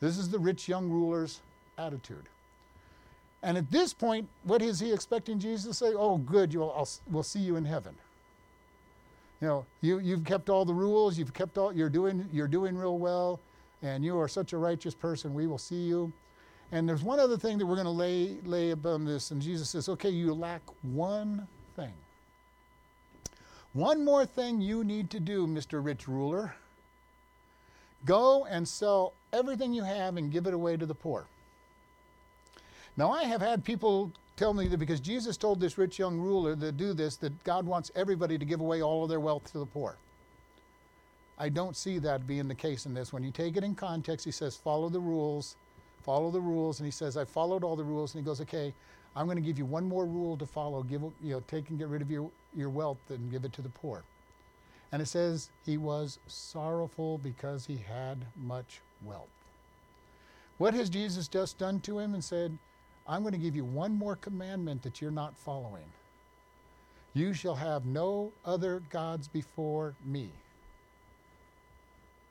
This 0.00 0.16
is 0.16 0.30
the 0.30 0.38
rich 0.38 0.68
young 0.68 0.88
ruler's 0.88 1.40
attitude. 1.76 2.24
And 3.42 3.56
at 3.56 3.70
this 3.70 3.92
point, 3.92 4.28
what 4.44 4.62
is 4.62 4.80
he 4.80 4.92
expecting 4.92 5.38
Jesus 5.38 5.66
to 5.66 5.74
say? 5.74 5.94
Oh, 5.94 6.18
good, 6.18 6.52
you'll, 6.52 6.72
I'll, 6.76 6.88
we'll 7.10 7.22
see 7.22 7.40
you 7.40 7.56
in 7.56 7.64
heaven. 7.64 7.94
You 9.40 9.48
know, 9.48 9.66
you, 9.80 9.98
you've 9.98 10.24
kept 10.24 10.50
all 10.50 10.66
the 10.66 10.74
rules, 10.74 11.18
you've 11.18 11.32
kept 11.32 11.56
all, 11.56 11.72
you're 11.72 11.88
doing, 11.88 12.28
you're 12.32 12.48
doing 12.48 12.76
real 12.76 12.98
well, 12.98 13.40
and 13.82 14.04
you 14.04 14.18
are 14.18 14.28
such 14.28 14.52
a 14.52 14.58
righteous 14.58 14.94
person, 14.94 15.32
we 15.32 15.46
will 15.46 15.58
see 15.58 15.86
you. 15.86 16.12
And 16.72 16.88
there's 16.88 17.02
one 17.02 17.18
other 17.18 17.38
thing 17.38 17.56
that 17.58 17.66
we're 17.66 17.74
going 17.74 17.86
to 17.86 17.90
lay, 17.90 18.36
lay 18.44 18.70
upon 18.70 19.06
this, 19.06 19.30
and 19.30 19.40
Jesus 19.40 19.70
says, 19.70 19.88
okay, 19.88 20.10
you 20.10 20.34
lack 20.34 20.60
one 20.82 21.48
thing. 21.76 21.92
One 23.72 24.04
more 24.04 24.26
thing 24.26 24.60
you 24.60 24.82
need 24.82 25.10
to 25.10 25.20
do, 25.20 25.46
Mr. 25.46 25.84
Rich 25.84 26.08
Ruler. 26.08 26.54
Go 28.04 28.44
and 28.46 28.66
sell 28.66 29.12
everything 29.32 29.72
you 29.72 29.84
have 29.84 30.16
and 30.16 30.32
give 30.32 30.46
it 30.46 30.54
away 30.54 30.76
to 30.76 30.86
the 30.86 30.94
poor. 30.94 31.26
Now, 32.96 33.10
I 33.10 33.24
have 33.24 33.40
had 33.40 33.64
people 33.64 34.10
tell 34.36 34.54
me 34.54 34.66
that 34.68 34.78
because 34.78 35.00
Jesus 35.00 35.36
told 35.36 35.60
this 35.60 35.78
rich 35.78 35.98
young 35.98 36.18
ruler 36.18 36.56
to 36.56 36.72
do 36.72 36.92
this, 36.92 37.16
that 37.16 37.44
God 37.44 37.66
wants 37.66 37.90
everybody 37.94 38.38
to 38.38 38.44
give 38.44 38.60
away 38.60 38.82
all 38.82 39.04
of 39.04 39.08
their 39.08 39.20
wealth 39.20 39.52
to 39.52 39.58
the 39.58 39.66
poor. 39.66 39.96
I 41.38 41.48
don't 41.48 41.76
see 41.76 41.98
that 41.98 42.26
being 42.26 42.48
the 42.48 42.54
case 42.54 42.86
in 42.86 42.94
this. 42.94 43.12
When 43.12 43.22
you 43.22 43.30
take 43.30 43.56
it 43.56 43.64
in 43.64 43.74
context, 43.74 44.24
he 44.24 44.32
says, 44.32 44.56
follow 44.56 44.88
the 44.88 45.00
rules, 45.00 45.56
follow 46.02 46.30
the 46.30 46.40
rules. 46.40 46.80
And 46.80 46.86
he 46.86 46.90
says, 46.90 47.16
I 47.16 47.24
followed 47.24 47.62
all 47.62 47.76
the 47.76 47.84
rules. 47.84 48.14
And 48.14 48.22
he 48.22 48.26
goes, 48.26 48.40
okay, 48.40 48.74
I'm 49.16 49.26
going 49.26 49.36
to 49.36 49.42
give 49.42 49.58
you 49.58 49.64
one 49.64 49.84
more 49.84 50.06
rule 50.06 50.36
to 50.36 50.46
follow. 50.46 50.82
Give, 50.82 51.02
you 51.02 51.32
know, 51.32 51.42
take 51.48 51.68
and 51.70 51.78
get 51.78 51.88
rid 51.88 52.02
of 52.02 52.10
your, 52.10 52.30
your 52.56 52.70
wealth 52.70 52.98
and 53.08 53.30
give 53.30 53.44
it 53.44 53.52
to 53.54 53.62
the 53.62 53.68
poor. 53.68 54.02
And 54.92 55.00
it 55.02 55.06
says 55.06 55.50
he 55.64 55.76
was 55.76 56.18
sorrowful 56.26 57.18
because 57.18 57.66
he 57.66 57.76
had 57.76 58.18
much 58.36 58.80
wealth. 59.04 59.28
What 60.58 60.74
has 60.74 60.90
Jesus 60.90 61.28
just 61.28 61.58
done 61.58 61.80
to 61.80 61.98
him 61.98 62.14
and 62.14 62.22
said, 62.22 62.56
I'm 63.08 63.22
going 63.22 63.32
to 63.32 63.38
give 63.38 63.56
you 63.56 63.64
one 63.64 63.92
more 63.92 64.16
commandment 64.16 64.82
that 64.82 65.00
you're 65.00 65.10
not 65.10 65.36
following. 65.36 65.86
You 67.14 67.34
shall 67.34 67.56
have 67.56 67.86
no 67.86 68.30
other 68.44 68.82
gods 68.90 69.26
before 69.26 69.94
me. 70.04 70.30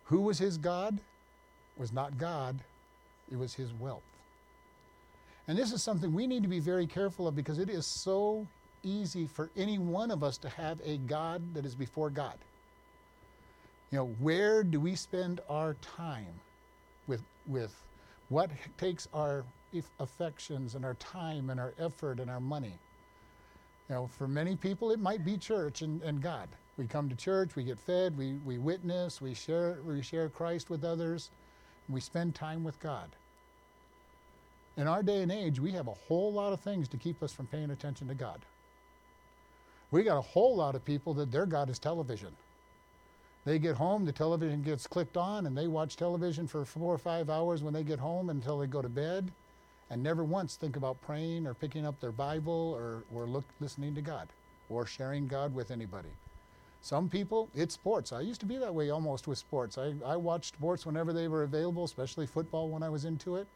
Who 0.05 0.21
was 0.21 0.39
his 0.39 0.57
God? 0.57 0.95
It 0.95 1.79
was 1.79 1.91
not 1.91 2.17
God, 2.17 2.59
it 3.31 3.37
was 3.37 3.53
his 3.53 3.73
wealth. 3.73 4.01
And 5.49 5.57
this 5.57 5.73
is 5.73 5.81
something 5.81 6.13
we 6.13 6.27
need 6.27 6.43
to 6.43 6.47
be 6.47 6.59
very 6.59 6.85
careful 6.85 7.27
of 7.27 7.35
because 7.35 7.57
it 7.57 7.71
is 7.71 7.83
so 7.87 8.45
easy 8.83 9.25
for 9.25 9.49
any 9.57 9.79
one 9.79 10.11
of 10.11 10.23
us 10.23 10.37
to 10.37 10.49
have 10.49 10.79
a 10.85 10.97
God 10.99 11.41
that 11.55 11.65
is 11.65 11.73
before 11.73 12.11
God. 12.11 12.35
You 13.89 13.97
know, 13.97 14.05
where 14.19 14.63
do 14.63 14.79
we 14.79 14.93
spend 14.93 15.41
our 15.49 15.73
time 15.81 16.39
with, 17.07 17.23
with 17.47 17.75
what 18.29 18.51
takes 18.77 19.07
our 19.11 19.43
affections 19.99 20.75
and 20.75 20.85
our 20.85 20.93
time 20.93 21.49
and 21.49 21.59
our 21.59 21.73
effort 21.79 22.19
and 22.19 22.29
our 22.29 22.39
money? 22.39 22.77
You 23.89 23.95
know, 23.95 24.07
for 24.19 24.27
many 24.27 24.55
people, 24.55 24.91
it 24.91 24.99
might 24.99 25.25
be 25.25 25.35
church 25.35 25.81
and, 25.81 25.99
and 26.03 26.21
God. 26.21 26.47
We 26.77 26.85
come 26.85 27.09
to 27.09 27.15
church, 27.15 27.55
we 27.55 27.63
get 27.63 27.79
fed, 27.79 28.15
we, 28.15 28.33
we 28.45 28.59
witness, 28.59 29.19
we 29.19 29.33
share, 29.33 29.79
we 29.83 30.03
share 30.03 30.29
Christ 30.29 30.69
with 30.69 30.83
others, 30.83 31.31
we 31.89 32.01
spend 32.01 32.35
time 32.35 32.63
with 32.63 32.79
God. 32.79 33.09
In 34.77 34.87
our 34.87 35.03
day 35.03 35.21
and 35.21 35.31
age, 35.31 35.59
we 35.59 35.71
have 35.71 35.87
a 35.87 35.93
whole 36.07 36.31
lot 36.31 36.53
of 36.53 36.61
things 36.61 36.87
to 36.89 36.97
keep 36.97 37.21
us 37.21 37.33
from 37.33 37.47
paying 37.47 37.71
attention 37.71 38.07
to 38.07 38.13
God. 38.13 38.39
We 39.91 40.03
got 40.03 40.17
a 40.17 40.21
whole 40.21 40.55
lot 40.55 40.75
of 40.75 40.85
people 40.85 41.13
that 41.15 41.31
their 41.31 41.45
God 41.45 41.69
is 41.69 41.79
television. 41.79 42.35
They 43.45 43.57
get 43.57 43.75
home, 43.75 44.05
the 44.05 44.11
television 44.11 44.61
gets 44.61 44.85
clicked 44.85 45.17
on, 45.17 45.45
and 45.47 45.57
they 45.57 45.67
watch 45.67 45.95
television 45.95 46.47
for 46.47 46.65
four 46.65 46.93
or 46.93 46.97
five 46.97 47.29
hours 47.29 47.63
when 47.63 47.73
they 47.73 47.83
get 47.83 47.99
home 47.99 48.29
until 48.29 48.59
they 48.59 48.67
go 48.67 48.81
to 48.81 48.89
bed, 48.89 49.31
and 49.89 50.03
never 50.03 50.23
once 50.23 50.55
think 50.55 50.75
about 50.75 51.01
praying 51.01 51.47
or 51.47 51.53
picking 51.53 51.85
up 51.85 51.99
their 51.99 52.11
Bible 52.11 52.73
or, 52.77 53.03
or 53.13 53.25
look, 53.25 53.45
listening 53.59 53.95
to 53.95 54.01
God 54.01 54.27
or 54.69 54.85
sharing 54.85 55.27
God 55.27 55.55
with 55.55 55.71
anybody. 55.71 56.09
Some 56.81 57.09
people, 57.09 57.49
it's 57.55 57.73
sports. 57.73 58.13
I 58.13 58.21
used 58.21 58.39
to 58.41 58.45
be 58.45 58.57
that 58.57 58.73
way 58.73 58.89
almost 58.89 59.27
with 59.27 59.37
sports. 59.37 59.77
I, 59.77 59.93
I 60.05 60.15
watched 60.15 60.53
sports 60.53 60.85
whenever 60.85 61.11
they 61.11 61.27
were 61.27 61.43
available, 61.43 61.83
especially 61.83 62.27
football 62.27 62.69
when 62.69 62.83
I 62.83 62.89
was 62.89 63.05
into 63.05 63.35
it. 63.35 63.47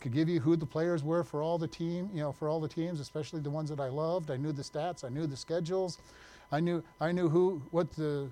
Could 0.00 0.12
give 0.12 0.28
you 0.28 0.40
who 0.40 0.56
the 0.56 0.66
players 0.66 1.04
were 1.04 1.22
for 1.22 1.42
all 1.42 1.58
the 1.58 1.68
team, 1.68 2.08
you 2.14 2.20
know, 2.20 2.32
for 2.32 2.48
all 2.48 2.58
the 2.58 2.68
teams, 2.68 3.00
especially 3.00 3.40
the 3.40 3.50
ones 3.50 3.68
that 3.68 3.80
I 3.80 3.88
loved. 3.88 4.30
I 4.30 4.36
knew 4.36 4.52
the 4.52 4.62
stats, 4.62 5.04
I 5.04 5.08
knew 5.10 5.26
the 5.26 5.36
schedules, 5.36 5.98
I 6.50 6.60
knew 6.60 6.82
I 7.00 7.12
knew 7.12 7.28
who 7.28 7.60
what 7.70 7.92
the 7.92 8.28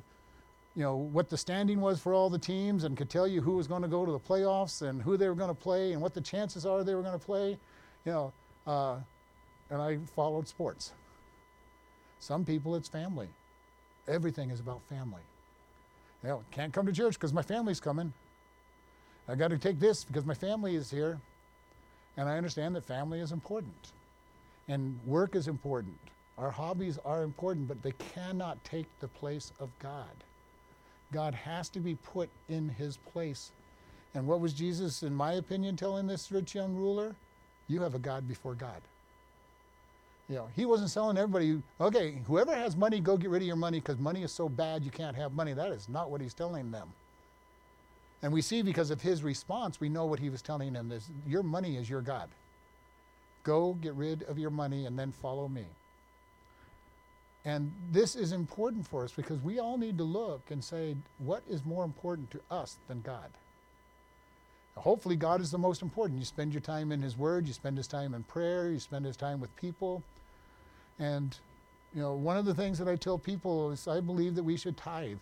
you 0.74 0.82
know 0.82 0.96
what 0.96 1.28
the 1.28 1.36
standing 1.36 1.80
was 1.80 2.00
for 2.00 2.14
all 2.14 2.30
the 2.30 2.38
teams 2.38 2.84
and 2.84 2.96
could 2.96 3.10
tell 3.10 3.26
you 3.26 3.40
who 3.40 3.52
was 3.52 3.66
going 3.66 3.82
to 3.82 3.88
go 3.88 4.06
to 4.06 4.12
the 4.12 4.18
playoffs 4.18 4.82
and 4.82 5.02
who 5.02 5.16
they 5.16 5.28
were 5.28 5.34
going 5.34 5.54
to 5.54 5.62
play 5.62 5.92
and 5.92 6.00
what 6.00 6.14
the 6.14 6.20
chances 6.20 6.64
are 6.64 6.82
they 6.84 6.94
were 6.94 7.02
going 7.02 7.18
to 7.18 7.24
play, 7.24 7.58
you 8.04 8.12
know. 8.12 8.32
Uh, 8.66 8.96
and 9.70 9.82
I 9.82 9.98
followed 10.14 10.48
sports. 10.48 10.92
Some 12.20 12.44
people, 12.44 12.74
it's 12.74 12.88
family. 12.88 13.28
Everything 14.06 14.50
is 14.50 14.60
about 14.60 14.80
family. 14.88 15.22
You 16.22 16.30
know, 16.30 16.44
can't 16.50 16.72
come 16.72 16.86
to 16.86 16.92
church 16.92 17.14
because 17.14 17.32
my 17.32 17.42
family's 17.42 17.80
coming. 17.80 18.12
I 19.28 19.34
got 19.34 19.48
to 19.48 19.58
take 19.58 19.78
this 19.78 20.04
because 20.04 20.24
my 20.24 20.34
family 20.34 20.74
is 20.74 20.90
here. 20.90 21.20
And 22.18 22.28
I 22.28 22.36
understand 22.36 22.74
that 22.74 22.84
family 22.84 23.20
is 23.20 23.32
important. 23.32 23.92
And 24.66 24.98
work 25.06 25.36
is 25.36 25.48
important. 25.48 25.96
Our 26.36 26.50
hobbies 26.50 26.98
are 27.04 27.22
important, 27.22 27.68
but 27.68 27.82
they 27.82 27.92
cannot 28.12 28.62
take 28.64 28.86
the 29.00 29.08
place 29.08 29.52
of 29.60 29.70
God. 29.78 30.24
God 31.12 31.32
has 31.32 31.68
to 31.70 31.80
be 31.80 31.94
put 31.94 32.28
in 32.48 32.68
his 32.68 32.96
place. 32.96 33.52
And 34.14 34.26
what 34.26 34.40
was 34.40 34.52
Jesus, 34.52 35.02
in 35.02 35.14
my 35.14 35.34
opinion, 35.34 35.76
telling 35.76 36.06
this 36.06 36.30
rich 36.32 36.54
young 36.54 36.74
ruler? 36.74 37.14
You 37.68 37.82
have 37.82 37.94
a 37.94 38.00
God 38.00 38.26
before 38.28 38.54
God. 38.54 38.82
You 40.28 40.36
know, 40.36 40.48
he 40.54 40.66
wasn't 40.66 40.90
selling 40.90 41.16
everybody, 41.16 41.62
okay, 41.80 42.20
whoever 42.26 42.54
has 42.54 42.76
money, 42.76 43.00
go 43.00 43.16
get 43.16 43.30
rid 43.30 43.42
of 43.42 43.46
your 43.46 43.56
money 43.56 43.78
because 43.78 43.98
money 43.98 44.22
is 44.22 44.32
so 44.32 44.48
bad 44.48 44.84
you 44.84 44.90
can't 44.90 45.16
have 45.16 45.32
money. 45.32 45.54
That 45.54 45.72
is 45.72 45.88
not 45.88 46.10
what 46.10 46.20
he's 46.20 46.34
telling 46.34 46.70
them. 46.70 46.92
And 48.22 48.32
we 48.32 48.42
see 48.42 48.62
because 48.62 48.90
of 48.90 49.00
his 49.00 49.22
response, 49.22 49.80
we 49.80 49.88
know 49.88 50.06
what 50.06 50.18
he 50.18 50.30
was 50.30 50.42
telling 50.42 50.74
him 50.74 50.90
is 50.90 51.08
your 51.26 51.42
money 51.42 51.76
is 51.76 51.88
your 51.88 52.00
God. 52.00 52.28
Go 53.44 53.74
get 53.80 53.94
rid 53.94 54.24
of 54.24 54.38
your 54.38 54.50
money 54.50 54.86
and 54.86 54.98
then 54.98 55.12
follow 55.12 55.48
me. 55.48 55.64
And 57.44 57.72
this 57.92 58.16
is 58.16 58.32
important 58.32 58.86
for 58.86 59.04
us 59.04 59.12
because 59.12 59.40
we 59.42 59.58
all 59.58 59.78
need 59.78 59.96
to 59.98 60.04
look 60.04 60.42
and 60.50 60.62
say, 60.62 60.96
what 61.18 61.42
is 61.48 61.64
more 61.64 61.84
important 61.84 62.30
to 62.32 62.40
us 62.50 62.76
than 62.88 63.00
God? 63.00 63.30
Hopefully, 64.76 65.16
God 65.16 65.40
is 65.40 65.50
the 65.50 65.58
most 65.58 65.82
important. 65.82 66.18
You 66.18 66.24
spend 66.24 66.52
your 66.52 66.60
time 66.60 66.92
in 66.92 67.02
His 67.02 67.16
Word, 67.16 67.46
you 67.46 67.52
spend 67.52 67.76
His 67.76 67.86
time 67.86 68.14
in 68.14 68.22
prayer, 68.24 68.70
you 68.70 68.78
spend 68.78 69.04
His 69.04 69.16
time 69.16 69.40
with 69.40 69.54
people. 69.56 70.02
And, 70.98 71.36
you 71.94 72.02
know, 72.02 72.14
one 72.14 72.36
of 72.36 72.44
the 72.44 72.54
things 72.54 72.78
that 72.78 72.88
I 72.88 72.96
tell 72.96 73.18
people 73.18 73.70
is 73.70 73.88
I 73.88 74.00
believe 74.00 74.34
that 74.36 74.42
we 74.44 74.56
should 74.56 74.76
tithe, 74.76 75.18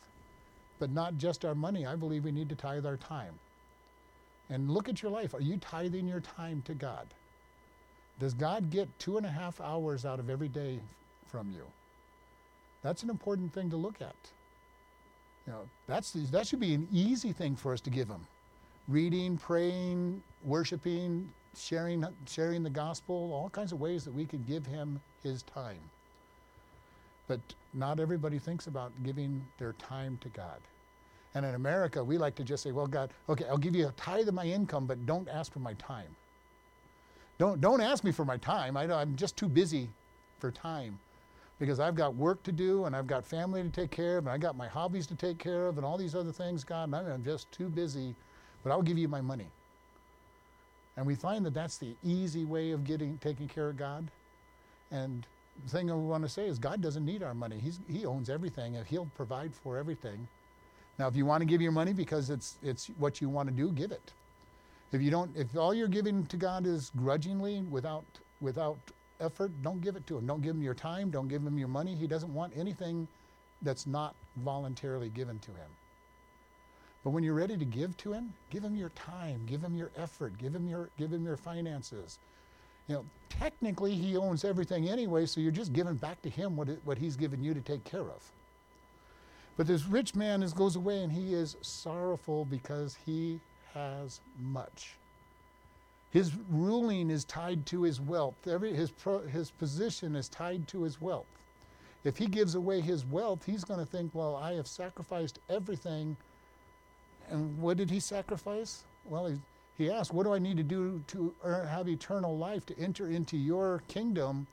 but 0.79 0.91
not 0.91 1.19
just 1.19 1.45
our 1.45 1.55
money. 1.55 1.87
I 1.87 1.97
believe 1.97 2.25
we 2.25 2.33
need 2.33 2.49
to 2.49 2.55
tithe 2.55 2.87
our 2.87 2.97
time. 2.97 3.35
And 4.51 4.71
look 4.71 4.89
at 4.89 5.03
your 5.03 5.11
life. 5.11 5.35
Are 5.35 5.41
you 5.41 5.57
tithing 5.57 6.07
your 6.07 6.21
time 6.21 6.63
to 6.67 6.75
God? 6.75 7.07
Does 8.19 8.35
God 8.35 8.71
get 8.71 8.89
two 8.99 9.17
and 9.17 9.27
a 9.27 9.31
half 9.31 9.61
hours 9.61 10.05
out 10.07 10.19
of 10.19 10.31
every 10.31 10.49
day 10.49 10.81
from 11.27 11.51
you? 11.51 11.65
That's 12.83 13.03
an 13.03 13.11
important 13.11 13.53
thing 13.53 13.71
to 13.71 13.77
look 13.77 14.01
at. 14.01 14.15
You 15.47 15.53
know, 15.53 15.69
that's, 15.87 16.13
that 16.13 16.47
should 16.47 16.61
be 16.61 16.75
an 16.75 16.89
easy 16.93 17.33
thing 17.33 17.57
for 17.57 17.73
us 17.73 17.81
to 17.83 17.91
give 17.91 18.09
Him. 18.09 18.27
Reading, 18.89 19.37
praying, 19.37 20.23
worshiping, 20.45 21.29
sharing, 21.57 22.05
sharing 22.27 22.63
the 22.63 22.71
gospel, 22.71 23.33
all 23.33 23.51
kinds 23.51 23.73
of 23.73 23.81
ways 23.81 24.05
that 24.05 24.15
we 24.15 24.25
could 24.25 24.47
give 24.47 24.67
Him 24.67 25.01
His 25.23 25.43
time. 25.43 25.81
But 27.29 27.41
not 27.75 28.01
everybody 28.01 28.39
thinks 28.39 28.67
about 28.67 28.93
giving 29.05 29.45
their 29.59 29.73
time 29.75 30.19
to 30.23 30.29
God. 30.29 30.61
And 31.35 31.45
in 31.45 31.55
America, 31.55 32.03
we 32.03 32.19
like 32.19 32.35
to 32.37 32.45
just 32.45 32.63
say, 32.63 32.73
well, 32.73 32.87
God, 32.87 33.11
okay, 33.29 33.45
I'll 33.49 33.59
give 33.59 33.77
you 33.77 33.89
a 33.89 33.93
tithe 33.93 34.29
of 34.29 34.35
my 34.35 34.47
income, 34.47 34.87
but 34.87 35.05
don't 35.07 35.29
ask 35.29 35.53
for 35.53 35.59
my 35.59 35.75
time. 35.75 36.17
Don't, 37.39 37.61
don't 37.61 37.83
ask 37.83 38.05
me 38.05 38.13
for 38.13 38.25
my 38.25 38.39
time. 38.39 38.77
I, 38.77 38.85
I'm 38.85 39.17
just 39.17 39.37
too 39.37 39.49
busy 39.49 39.91
for 40.39 40.51
time 40.51 40.99
because 41.59 41.81
I've 41.81 41.95
got 41.95 42.15
work 42.15 42.43
to 42.45 42.53
do 42.53 42.85
and 42.87 42.97
I've 42.97 43.07
got 43.07 43.25
family 43.25 43.63
to 43.63 43.69
take 43.69 43.91
care 43.91 44.19
of 44.19 44.25
and 44.25 44.33
I 44.33 44.39
got 44.39 44.57
my 44.57 44.69
hobbies 44.69 45.07
to 45.09 45.15
take 45.15 45.39
care 45.39 45.67
of 45.67 45.77
and 45.77 45.87
all 45.87 45.99
these 45.99 46.15
other 46.15 46.33
things, 46.33 46.65
God, 46.65 46.85
and 46.85 46.95
I'm 46.95 47.25
just 47.25 47.51
too 47.53 47.69
busy, 47.69 48.15
but 48.63 48.71
I'll 48.71 48.83
give 48.83 48.99
you 48.99 49.09
my 49.09 49.21
money. 49.21 49.49
And 50.97 51.07
we 51.07 51.15
find 51.15 51.45
that 51.45 51.55
that's 51.55 51.77
the 51.77 51.95
easy 52.03 52.45
way 52.45 52.71
of 52.71 52.85
getting 52.85 53.19
taking 53.19 53.49
care 53.49 53.69
of 53.69 53.77
God. 53.77 54.09
And 54.91 55.27
thing 55.69 55.91
I 55.91 55.95
want 55.95 56.25
to 56.25 56.29
say 56.29 56.47
is 56.47 56.59
God 56.59 56.81
doesn't 56.81 57.05
need 57.05 57.23
our 57.23 57.35
money. 57.35 57.59
He's, 57.59 57.81
he 57.89 58.07
owns 58.07 58.31
everything 58.31 58.77
and 58.77 58.87
he'll 58.87 59.11
provide 59.17 59.55
for 59.55 59.77
everything. 59.77 60.29
Now, 60.99 61.09
if 61.09 61.17
you 61.17 61.27
want 61.27 61.43
to 61.43 61.47
give 61.47 61.61
your 61.61 61.73
money 61.73 61.93
because 61.93 62.31
it's, 62.31 62.57
it's 62.63 62.87
what 62.99 63.21
you 63.21 63.29
want 63.29 63.49
to 63.49 63.55
do, 63.55 63.71
give 63.73 63.93
it. 63.93 64.13
If 64.93 65.03
you 65.03 65.11
don't, 65.11 65.31
if 65.37 65.57
all 65.57 65.75
you're 65.75 65.89
giving 65.89 66.25
to 66.27 66.37
God 66.37 66.67
is 66.67 66.91
grudgingly 66.97 67.61
without, 67.63 68.05
without 68.41 68.79
effort, 69.21 69.51
don't 69.63 69.81
give 69.81 69.97
it 69.97 70.07
to 70.07 70.17
him. 70.17 70.27
Don't 70.27 70.43
give 70.43 70.55
him 70.55 70.63
your 70.63 70.75
time. 70.75 71.11
Don't 71.11 71.29
give 71.29 71.43
him 71.43 71.59
your 71.59 71.69
money. 71.69 71.95
He 71.95 72.07
doesn't 72.07 72.33
want 72.33 72.57
anything 72.57 73.09
that's 73.63 73.87
not 73.87 74.15
voluntarily 74.37 75.09
given 75.11 75.39
to 75.41 75.51
him. 75.51 75.71
But 77.05 77.11
when 77.11 77.23
you're 77.23 77.35
ready 77.35 77.57
to 77.57 77.65
give 77.65 77.97
to 77.99 78.13
him, 78.13 78.33
give 78.51 78.65
him 78.65 78.77
your 78.77 78.89
time, 78.91 79.43
give 79.47 79.63
him 79.63 79.77
your 79.77 79.91
effort, 79.97 80.37
give 80.39 80.55
him 80.55 80.69
your 80.69 80.91
give 80.99 81.13
him 81.13 81.25
your 81.25 81.37
finances. 81.37 82.19
You 82.89 82.97
know, 82.97 83.05
technically 83.29 83.95
he 83.95 84.17
owns 84.17 84.45
everything 84.45 84.89
anyway, 84.89 85.27
so 85.27 85.41
you're 85.41 85.53
just 85.53 85.73
giving 85.73 85.95
back 85.95 86.23
to 86.23 86.31
him 86.31 86.57
what 86.57 86.69
it, 86.69 86.81
what 86.85 86.99
he's 86.99 87.17
given 87.17 87.43
you 87.43 87.55
to 87.55 87.61
take 87.61 87.85
care 87.85 88.03
of. 88.03 88.23
But 89.57 89.67
this 89.67 89.87
rich 89.87 90.15
man 90.15 90.43
is, 90.43 90.53
goes 90.53 90.77
away 90.77 91.03
and 91.03 91.11
he 91.11 91.35
is 91.35 91.57
sorrowful 91.63 92.45
because 92.45 92.97
he 93.07 93.41
has 93.73 94.21
much. 94.39 94.95
His 96.11 96.33
ruling 96.49 97.11
is 97.11 97.25
tied 97.25 97.67
to 97.67 97.83
his 97.83 98.01
wealth. 98.01 98.37
Every, 98.47 98.73
his, 98.73 98.91
pro, 98.91 99.27
his 99.27 99.51
position 99.51 100.15
is 100.15 100.29
tied 100.29 100.69
to 100.69 100.83
his 100.83 101.01
wealth. 101.01 101.27
If 102.05 102.17
he 102.17 102.27
gives 102.27 102.55
away 102.55 102.81
his 102.81 103.05
wealth, 103.05 103.45
he's 103.45 103.65
going 103.65 103.81
to 103.81 103.87
think, 103.87 104.15
well, 104.15 104.37
I 104.37 104.53
have 104.55 104.69
sacrificed 104.69 105.41
everything. 105.51 106.17
And 107.29 107.59
what 107.59 107.77
did 107.77 107.91
he 107.91 107.99
sacrifice? 107.99 108.85
Well, 109.05 109.27
he, 109.27 109.37
he 109.77 109.91
asked, 109.91 110.13
what 110.13 110.25
do 110.25 110.33
I 110.33 110.39
need 110.39 110.57
to 110.57 110.63
do 110.63 111.03
to 111.09 111.35
uh, 111.45 111.67
have 111.67 111.89
eternal 111.89 112.37
life 112.37 112.65
to 112.67 112.79
enter 112.79 113.11
into 113.11 113.37
your 113.37 113.83
kingdom, 113.89 114.47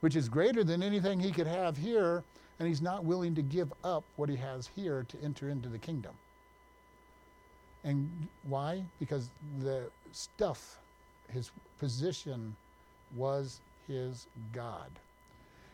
which 0.00 0.16
is 0.16 0.28
greater 0.28 0.64
than 0.64 0.82
anything 0.82 1.20
he 1.20 1.30
could 1.30 1.46
have 1.46 1.76
here? 1.76 2.24
And 2.58 2.68
he's 2.68 2.82
not 2.82 3.04
willing 3.04 3.34
to 3.34 3.42
give 3.42 3.72
up 3.82 4.04
what 4.16 4.28
he 4.28 4.36
has 4.36 4.68
here 4.74 5.04
to 5.08 5.18
enter 5.22 5.48
into 5.48 5.68
the 5.68 5.78
kingdom. 5.78 6.12
And 7.84 8.28
why? 8.44 8.84
Because 9.00 9.28
the 9.60 9.90
stuff 10.12 10.78
his 11.32 11.50
position 11.78 12.54
was 13.16 13.60
his 13.88 14.26
God. 14.52 14.90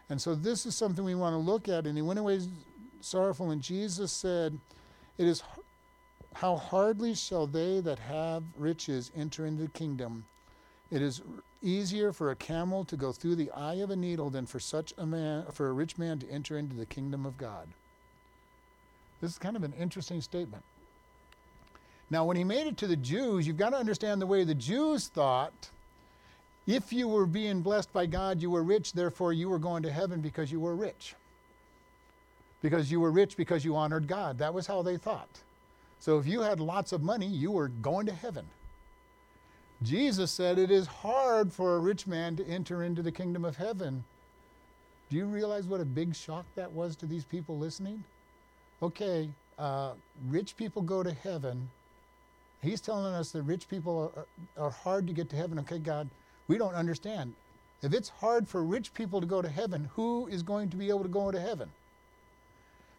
And 0.08 0.20
so 0.20 0.34
this 0.34 0.64
is 0.64 0.74
something 0.74 1.04
we 1.04 1.14
want 1.14 1.34
to 1.34 1.38
look 1.38 1.68
at. 1.68 1.86
And 1.86 1.96
he 1.96 2.02
went 2.02 2.18
away 2.18 2.40
sorrowful, 3.00 3.50
and 3.50 3.60
Jesus 3.60 4.10
said, 4.10 4.58
It 5.18 5.26
is 5.26 5.42
how 6.40 6.54
hardly 6.54 7.14
shall 7.14 7.48
they 7.48 7.80
that 7.80 7.98
have 7.98 8.44
riches 8.56 9.10
enter 9.16 9.44
into 9.44 9.62
the 9.62 9.68
kingdom. 9.70 10.24
It 10.88 11.02
is 11.02 11.20
easier 11.62 12.12
for 12.12 12.30
a 12.30 12.36
camel 12.36 12.84
to 12.84 12.96
go 12.96 13.10
through 13.10 13.34
the 13.34 13.50
eye 13.50 13.74
of 13.74 13.90
a 13.90 13.96
needle 13.96 14.30
than 14.30 14.46
for 14.46 14.60
such 14.60 14.94
a 14.96 15.04
man 15.04 15.46
for 15.52 15.68
a 15.68 15.72
rich 15.72 15.98
man 15.98 16.20
to 16.20 16.30
enter 16.30 16.56
into 16.56 16.76
the 16.76 16.86
kingdom 16.86 17.26
of 17.26 17.36
God. 17.38 17.66
This 19.20 19.32
is 19.32 19.38
kind 19.38 19.56
of 19.56 19.64
an 19.64 19.72
interesting 19.80 20.20
statement. 20.20 20.62
Now, 22.08 22.24
when 22.24 22.36
he 22.36 22.44
made 22.44 22.68
it 22.68 22.76
to 22.78 22.86
the 22.86 22.96
Jews, 22.96 23.44
you've 23.44 23.56
got 23.56 23.70
to 23.70 23.76
understand 23.76 24.22
the 24.22 24.26
way 24.26 24.44
the 24.44 24.54
Jews 24.54 25.08
thought. 25.08 25.70
If 26.68 26.92
you 26.92 27.08
were 27.08 27.26
being 27.26 27.62
blessed 27.62 27.92
by 27.92 28.06
God, 28.06 28.40
you 28.40 28.50
were 28.50 28.62
rich, 28.62 28.92
therefore 28.92 29.32
you 29.32 29.48
were 29.48 29.58
going 29.58 29.82
to 29.82 29.90
heaven 29.90 30.20
because 30.20 30.52
you 30.52 30.60
were 30.60 30.76
rich. 30.76 31.16
Because 32.62 32.92
you 32.92 33.00
were 33.00 33.10
rich 33.10 33.36
because 33.36 33.64
you 33.64 33.74
honored 33.74 34.06
God. 34.06 34.38
That 34.38 34.54
was 34.54 34.68
how 34.68 34.82
they 34.82 34.96
thought. 34.96 35.40
So 36.00 36.18
if 36.18 36.26
you 36.26 36.42
had 36.42 36.60
lots 36.60 36.92
of 36.92 37.02
money, 37.02 37.26
you 37.26 37.50
were 37.50 37.68
going 37.68 38.06
to 38.06 38.12
heaven. 38.12 38.46
Jesus 39.82 40.30
said 40.30 40.58
it 40.58 40.70
is 40.70 40.86
hard 40.86 41.52
for 41.52 41.76
a 41.76 41.80
rich 41.80 42.06
man 42.06 42.36
to 42.36 42.46
enter 42.46 42.82
into 42.82 43.02
the 43.02 43.12
kingdom 43.12 43.44
of 43.44 43.56
heaven. 43.56 44.04
Do 45.10 45.16
you 45.16 45.26
realize 45.26 45.66
what 45.66 45.80
a 45.80 45.84
big 45.84 46.14
shock 46.14 46.44
that 46.56 46.72
was 46.72 46.96
to 46.96 47.06
these 47.06 47.24
people 47.24 47.58
listening? 47.58 48.04
Okay, 48.82 49.28
uh, 49.58 49.92
rich 50.28 50.56
people 50.56 50.82
go 50.82 51.02
to 51.02 51.12
heaven, 51.12 51.68
He's 52.62 52.80
telling 52.80 53.14
us 53.14 53.30
that 53.32 53.42
rich 53.42 53.68
people 53.68 54.12
are, 54.56 54.64
are 54.64 54.70
hard 54.70 55.06
to 55.06 55.12
get 55.12 55.28
to 55.30 55.36
heaven. 55.36 55.58
Okay, 55.60 55.78
God, 55.78 56.08
we 56.48 56.58
don't 56.58 56.74
understand. 56.74 57.34
If 57.82 57.92
it's 57.94 58.08
hard 58.08 58.48
for 58.48 58.64
rich 58.64 58.92
people 58.94 59.20
to 59.20 59.26
go 59.26 59.40
to 59.40 59.48
heaven, 59.48 59.88
who 59.94 60.26
is 60.26 60.42
going 60.42 60.68
to 60.70 60.76
be 60.76 60.88
able 60.88 61.02
to 61.04 61.08
go 61.08 61.28
into 61.28 61.40
heaven? 61.40 61.70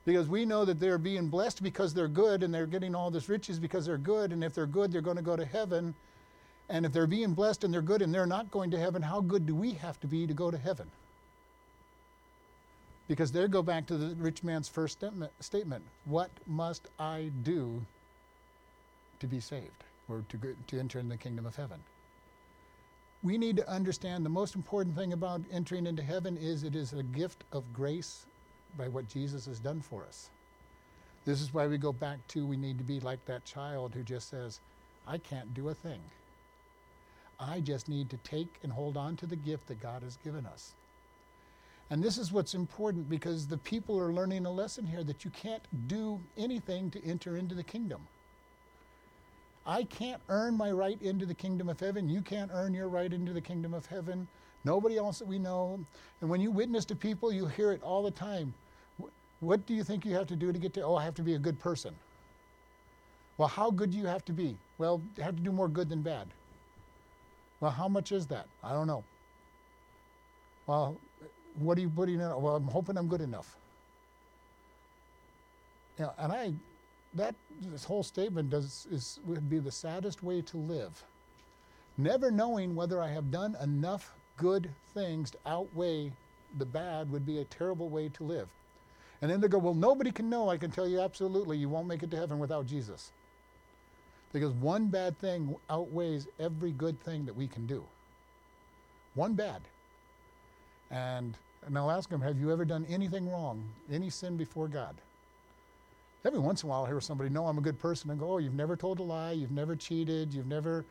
Because 0.09 0.27
we 0.27 0.43
know 0.43 0.65
that 0.65 0.79
they're 0.79 0.97
being 0.97 1.27
blessed 1.27 1.61
because 1.61 1.93
they're 1.93 2.07
good 2.07 2.41
and 2.41 2.51
they're 2.51 2.65
getting 2.65 2.95
all 2.95 3.11
this 3.11 3.29
riches 3.29 3.59
because 3.59 3.85
they're 3.85 3.95
good. 3.95 4.31
And 4.31 4.43
if 4.43 4.55
they're 4.55 4.65
good, 4.65 4.91
they're 4.91 5.01
going 5.01 5.17
to 5.17 5.21
go 5.21 5.35
to 5.35 5.45
heaven. 5.45 5.93
And 6.67 6.83
if 6.83 6.91
they're 6.91 7.05
being 7.05 7.35
blessed 7.35 7.63
and 7.63 7.71
they're 7.71 7.83
good 7.83 8.01
and 8.01 8.11
they're 8.11 8.25
not 8.25 8.49
going 8.49 8.71
to 8.71 8.79
heaven, 8.79 9.03
how 9.03 9.21
good 9.21 9.45
do 9.45 9.53
we 9.53 9.73
have 9.73 9.99
to 9.99 10.07
be 10.07 10.25
to 10.25 10.33
go 10.33 10.49
to 10.49 10.57
heaven? 10.57 10.89
Because 13.07 13.31
they 13.31 13.47
go 13.47 13.61
back 13.61 13.85
to 13.85 13.97
the 13.97 14.15
rich 14.15 14.43
man's 14.43 14.67
first 14.67 15.03
statement 15.41 15.83
What 16.05 16.31
must 16.47 16.87
I 16.97 17.29
do 17.43 17.79
to 19.19 19.27
be 19.27 19.39
saved 19.39 19.83
or 20.09 20.23
to, 20.29 20.55
to 20.69 20.79
enter 20.79 20.97
in 20.97 21.07
the 21.07 21.17
kingdom 21.17 21.45
of 21.45 21.55
heaven? 21.55 21.81
We 23.21 23.37
need 23.37 23.57
to 23.57 23.69
understand 23.69 24.25
the 24.25 24.29
most 24.29 24.55
important 24.55 24.95
thing 24.95 25.13
about 25.13 25.41
entering 25.51 25.85
into 25.85 26.01
heaven 26.01 26.35
is 26.35 26.63
it 26.63 26.75
is 26.75 26.93
a 26.93 27.03
gift 27.03 27.43
of 27.51 27.63
grace 27.73 28.25
by 28.77 28.87
what 28.87 29.09
Jesus 29.09 29.45
has 29.45 29.59
done 29.59 29.81
for 29.81 30.03
us. 30.03 30.29
This 31.25 31.41
is 31.41 31.53
why 31.53 31.67
we 31.67 31.77
go 31.77 31.91
back 31.93 32.25
to 32.29 32.45
we 32.45 32.57
need 32.57 32.77
to 32.77 32.83
be 32.83 32.99
like 32.99 33.23
that 33.25 33.45
child 33.45 33.93
who 33.93 34.03
just 34.03 34.29
says, 34.29 34.59
I 35.07 35.17
can't 35.17 35.53
do 35.53 35.69
a 35.69 35.73
thing. 35.73 35.99
I 37.39 37.61
just 37.61 37.87
need 37.87 38.09
to 38.09 38.17
take 38.17 38.59
and 38.63 38.71
hold 38.71 38.97
on 38.97 39.15
to 39.17 39.25
the 39.25 39.35
gift 39.35 39.67
that 39.67 39.81
God 39.81 40.03
has 40.03 40.17
given 40.23 40.45
us. 40.45 40.73
And 41.89 42.03
this 42.03 42.17
is 42.17 42.31
what's 42.31 42.53
important 42.53 43.09
because 43.09 43.47
the 43.47 43.57
people 43.57 43.99
are 43.99 44.13
learning 44.13 44.45
a 44.45 44.51
lesson 44.51 44.85
here 44.85 45.03
that 45.03 45.25
you 45.25 45.31
can't 45.31 45.63
do 45.87 46.19
anything 46.37 46.91
to 46.91 47.03
enter 47.03 47.37
into 47.37 47.55
the 47.55 47.63
kingdom. 47.63 48.01
I 49.65 49.83
can't 49.83 50.21
earn 50.29 50.55
my 50.55 50.71
right 50.71 51.01
into 51.01 51.25
the 51.25 51.33
kingdom 51.33 51.69
of 51.69 51.79
heaven. 51.79 52.09
You 52.09 52.21
can't 52.21 52.51
earn 52.53 52.73
your 52.73 52.87
right 52.87 53.11
into 53.11 53.33
the 53.33 53.41
kingdom 53.41 53.73
of 53.73 53.87
heaven. 53.87 54.27
Nobody 54.65 54.97
else 54.97 55.19
that 55.19 55.27
we 55.27 55.39
know. 55.39 55.79
And 56.21 56.29
when 56.29 56.41
you 56.41 56.51
witness 56.51 56.85
to 56.85 56.95
people, 56.95 57.31
you 57.31 57.47
hear 57.47 57.71
it 57.71 57.81
all 57.81 58.03
the 58.03 58.11
time. 58.11 58.53
What 59.39 59.65
do 59.65 59.73
you 59.73 59.83
think 59.83 60.05
you 60.05 60.13
have 60.15 60.27
to 60.27 60.35
do 60.35 60.51
to 60.51 60.59
get 60.59 60.73
to? 60.73 60.81
Oh, 60.81 60.95
I 60.95 61.03
have 61.05 61.15
to 61.15 61.21
be 61.21 61.35
a 61.35 61.39
good 61.39 61.59
person. 61.59 61.95
Well, 63.37 63.47
how 63.47 63.71
good 63.71 63.91
do 63.91 63.97
you 63.97 64.05
have 64.05 64.25
to 64.25 64.33
be? 64.33 64.57
Well, 64.77 65.01
you 65.15 65.23
have 65.23 65.37
to 65.37 65.41
do 65.41 65.51
more 65.51 65.69
good 65.69 65.87
than 65.87 66.01
bad. 66.01 66.27
Well, 67.61 67.71
how 67.71 67.87
much 67.87 68.11
is 68.11 68.27
that? 68.27 68.47
I 68.63 68.73
don't 68.73 68.87
know. 68.87 69.03
Well, 70.67 70.97
what 71.57 71.77
are 71.77 71.81
you 71.81 71.89
putting 71.89 72.15
in? 72.15 72.41
Well, 72.41 72.55
I'm 72.55 72.67
hoping 72.67 72.97
I'm 72.97 73.07
good 73.07 73.21
enough. 73.21 73.55
You 75.97 76.05
know, 76.05 76.13
and 76.17 76.31
I, 76.31 76.53
that 77.13 77.35
this 77.61 77.83
whole 77.83 78.03
statement 78.03 78.49
does 78.49 78.87
is 78.91 79.19
would 79.25 79.49
be 79.49 79.59
the 79.59 79.71
saddest 79.71 80.21
way 80.21 80.41
to 80.41 80.57
live. 80.57 81.03
Never 81.97 82.31
knowing 82.31 82.75
whether 82.75 83.01
I 83.01 83.09
have 83.09 83.31
done 83.31 83.57
enough 83.61 84.13
good 84.39 84.69
things 84.93 85.31
to 85.31 85.37
outweigh 85.45 86.11
the 86.57 86.65
bad 86.65 87.11
would 87.11 87.25
be 87.25 87.39
a 87.39 87.45
terrible 87.45 87.89
way 87.89 88.09
to 88.09 88.23
live. 88.23 88.47
And 89.21 89.29
then 89.29 89.41
they 89.41 89.49
go, 89.49 89.57
well, 89.57 89.73
nobody 89.73 90.11
can 90.11 90.29
know. 90.29 90.49
I 90.49 90.57
can 90.57 90.71
tell 90.71 90.87
you 90.87 91.01
absolutely, 91.01 91.57
you 91.57 91.69
won't 91.69 91.87
make 91.87 92.03
it 92.03 92.11
to 92.11 92.17
heaven 92.17 92.39
without 92.39 92.65
Jesus. 92.65 93.11
Because 94.31 94.53
one 94.53 94.87
bad 94.87 95.17
thing 95.19 95.55
outweighs 95.69 96.27
every 96.39 96.71
good 96.71 96.99
thing 97.03 97.25
that 97.25 97.35
we 97.35 97.47
can 97.47 97.67
do. 97.67 97.83
One 99.15 99.33
bad. 99.33 99.61
And, 100.89 101.35
and 101.65 101.77
I'll 101.77 101.91
ask 101.91 102.09
them, 102.09 102.21
have 102.21 102.39
you 102.39 102.51
ever 102.51 102.63
done 102.63 102.85
anything 102.89 103.29
wrong, 103.29 103.61
any 103.91 104.09
sin 104.09 104.37
before 104.37 104.69
God? 104.69 104.95
Every 106.23 106.39
once 106.39 106.63
in 106.63 106.69
a 106.69 106.71
while, 106.71 106.85
I 106.85 106.87
hear 106.87 107.01
somebody 107.01 107.29
know 107.29 107.47
I'm 107.47 107.57
a 107.57 107.61
good 107.61 107.79
person 107.79 108.09
and 108.09 108.19
go, 108.19 108.33
oh, 108.33 108.37
you've 108.37 108.53
never 108.53 108.75
told 108.75 108.99
a 108.99 109.03
lie, 109.03 109.31
you've 109.31 109.51
never 109.51 109.75
cheated, 109.75 110.33
you've 110.33 110.47
never, 110.47 110.85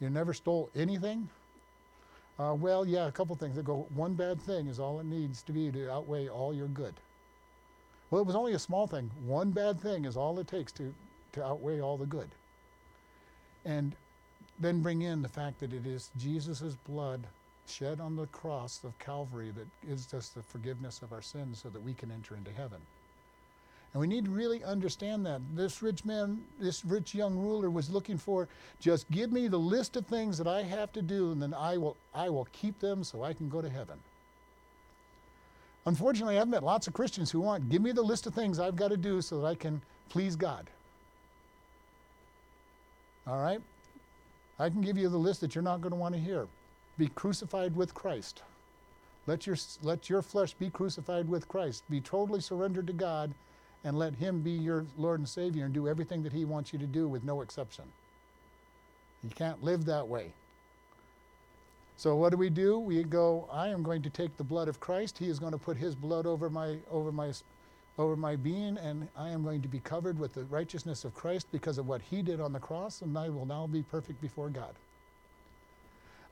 you 0.00 0.08
never 0.08 0.32
stole 0.32 0.70
anything. 0.74 1.28
Uh, 2.38 2.54
well, 2.58 2.84
yeah, 2.86 3.06
a 3.06 3.12
couple 3.12 3.36
things 3.36 3.54
that 3.54 3.64
go, 3.64 3.86
one 3.94 4.14
bad 4.14 4.40
thing 4.40 4.66
is 4.66 4.80
all 4.80 4.98
it 4.98 5.06
needs 5.06 5.42
to 5.42 5.52
be 5.52 5.70
to 5.70 5.90
outweigh 5.90 6.28
all 6.28 6.52
your 6.52 6.66
good. 6.68 6.94
Well, 8.10 8.20
it 8.20 8.26
was 8.26 8.36
only 8.36 8.52
a 8.52 8.58
small 8.58 8.86
thing. 8.86 9.10
One 9.24 9.50
bad 9.50 9.80
thing 9.80 10.04
is 10.04 10.16
all 10.16 10.38
it 10.38 10.48
takes 10.48 10.72
to, 10.72 10.92
to 11.32 11.44
outweigh 11.44 11.80
all 11.80 11.96
the 11.96 12.06
good. 12.06 12.28
And 13.64 13.94
then 14.58 14.82
bring 14.82 15.02
in 15.02 15.22
the 15.22 15.28
fact 15.28 15.60
that 15.60 15.72
it 15.72 15.86
is 15.86 16.10
Jesus' 16.16 16.76
blood 16.88 17.26
shed 17.66 18.00
on 18.00 18.16
the 18.16 18.26
cross 18.26 18.80
of 18.84 18.98
Calvary 18.98 19.50
that 19.52 19.88
gives 19.88 20.12
us 20.12 20.28
the 20.28 20.42
forgiveness 20.42 21.02
of 21.02 21.12
our 21.12 21.22
sins 21.22 21.60
so 21.62 21.70
that 21.70 21.82
we 21.82 21.94
can 21.94 22.10
enter 22.10 22.36
into 22.36 22.50
heaven. 22.52 22.80
And 23.94 24.00
we 24.00 24.08
need 24.08 24.24
to 24.24 24.30
really 24.32 24.62
understand 24.64 25.24
that. 25.24 25.40
This 25.54 25.80
rich 25.80 26.04
man, 26.04 26.42
this 26.58 26.84
rich 26.84 27.14
young 27.14 27.38
ruler 27.38 27.70
was 27.70 27.88
looking 27.88 28.18
for 28.18 28.48
just 28.80 29.08
give 29.12 29.30
me 29.30 29.46
the 29.46 29.56
list 29.56 29.96
of 29.96 30.04
things 30.04 30.36
that 30.36 30.48
I 30.48 30.62
have 30.62 30.92
to 30.94 31.02
do, 31.02 31.30
and 31.30 31.40
then 31.40 31.54
I 31.54 31.76
will, 31.76 31.96
I 32.12 32.28
will 32.28 32.48
keep 32.52 32.80
them 32.80 33.04
so 33.04 33.22
I 33.22 33.32
can 33.32 33.48
go 33.48 33.62
to 33.62 33.70
heaven. 33.70 34.00
Unfortunately, 35.86 36.38
I've 36.38 36.48
met 36.48 36.64
lots 36.64 36.88
of 36.88 36.92
Christians 36.92 37.30
who 37.30 37.40
want 37.40 37.68
give 37.68 37.82
me 37.82 37.92
the 37.92 38.02
list 38.02 38.26
of 38.26 38.34
things 38.34 38.58
I've 38.58 38.74
got 38.74 38.88
to 38.88 38.96
do 38.96 39.22
so 39.22 39.40
that 39.40 39.46
I 39.46 39.54
can 39.54 39.80
please 40.08 40.34
God. 40.34 40.68
All 43.28 43.40
right? 43.40 43.60
I 44.58 44.70
can 44.70 44.80
give 44.80 44.98
you 44.98 45.08
the 45.08 45.16
list 45.16 45.40
that 45.42 45.54
you're 45.54 45.62
not 45.62 45.80
going 45.80 45.92
to 45.92 45.96
want 45.96 46.14
to 46.14 46.20
hear. 46.20 46.48
Be 46.98 47.08
crucified 47.08 47.76
with 47.76 47.94
Christ. 47.94 48.42
Let 49.26 49.46
your, 49.46 49.56
let 49.82 50.10
your 50.10 50.20
flesh 50.20 50.54
be 50.54 50.68
crucified 50.68 51.28
with 51.28 51.48
Christ. 51.48 51.84
Be 51.88 52.00
totally 52.00 52.40
surrendered 52.40 52.86
to 52.88 52.92
God 52.92 53.32
and 53.84 53.98
let 53.98 54.14
Him 54.14 54.40
be 54.40 54.50
your 54.50 54.84
Lord 54.96 55.20
and 55.20 55.28
Savior 55.28 55.64
and 55.66 55.74
do 55.74 55.88
everything 55.88 56.22
that 56.22 56.32
He 56.32 56.44
wants 56.44 56.72
you 56.72 56.78
to 56.78 56.86
do 56.86 57.06
with 57.06 57.24
no 57.24 57.42
exception. 57.42 57.84
You 59.22 59.30
can't 59.30 59.62
live 59.62 59.84
that 59.86 60.08
way. 60.08 60.32
So 61.96 62.16
what 62.16 62.30
do 62.30 62.36
we 62.36 62.50
do? 62.50 62.78
We 62.78 63.02
go, 63.04 63.48
I 63.52 63.68
am 63.68 63.82
going 63.82 64.02
to 64.02 64.10
take 64.10 64.36
the 64.36 64.44
blood 64.44 64.68
of 64.68 64.80
Christ. 64.80 65.18
He 65.18 65.28
is 65.28 65.38
going 65.38 65.52
to 65.52 65.58
put 65.58 65.76
his 65.76 65.94
blood 65.94 66.26
over 66.26 66.50
my 66.50 66.76
over 66.90 67.12
my 67.12 67.32
over 67.96 68.16
my 68.16 68.34
being 68.34 68.76
and 68.78 69.06
I 69.16 69.28
am 69.28 69.44
going 69.44 69.62
to 69.62 69.68
be 69.68 69.78
covered 69.78 70.18
with 70.18 70.34
the 70.34 70.44
righteousness 70.44 71.04
of 71.04 71.14
Christ 71.14 71.46
because 71.52 71.78
of 71.78 71.86
what 71.86 72.02
he 72.02 72.22
did 72.22 72.40
on 72.40 72.52
the 72.52 72.58
cross 72.58 73.02
and 73.02 73.16
I 73.16 73.28
will 73.28 73.46
now 73.46 73.68
be 73.68 73.82
perfect 73.82 74.20
before 74.20 74.48
God. 74.48 74.74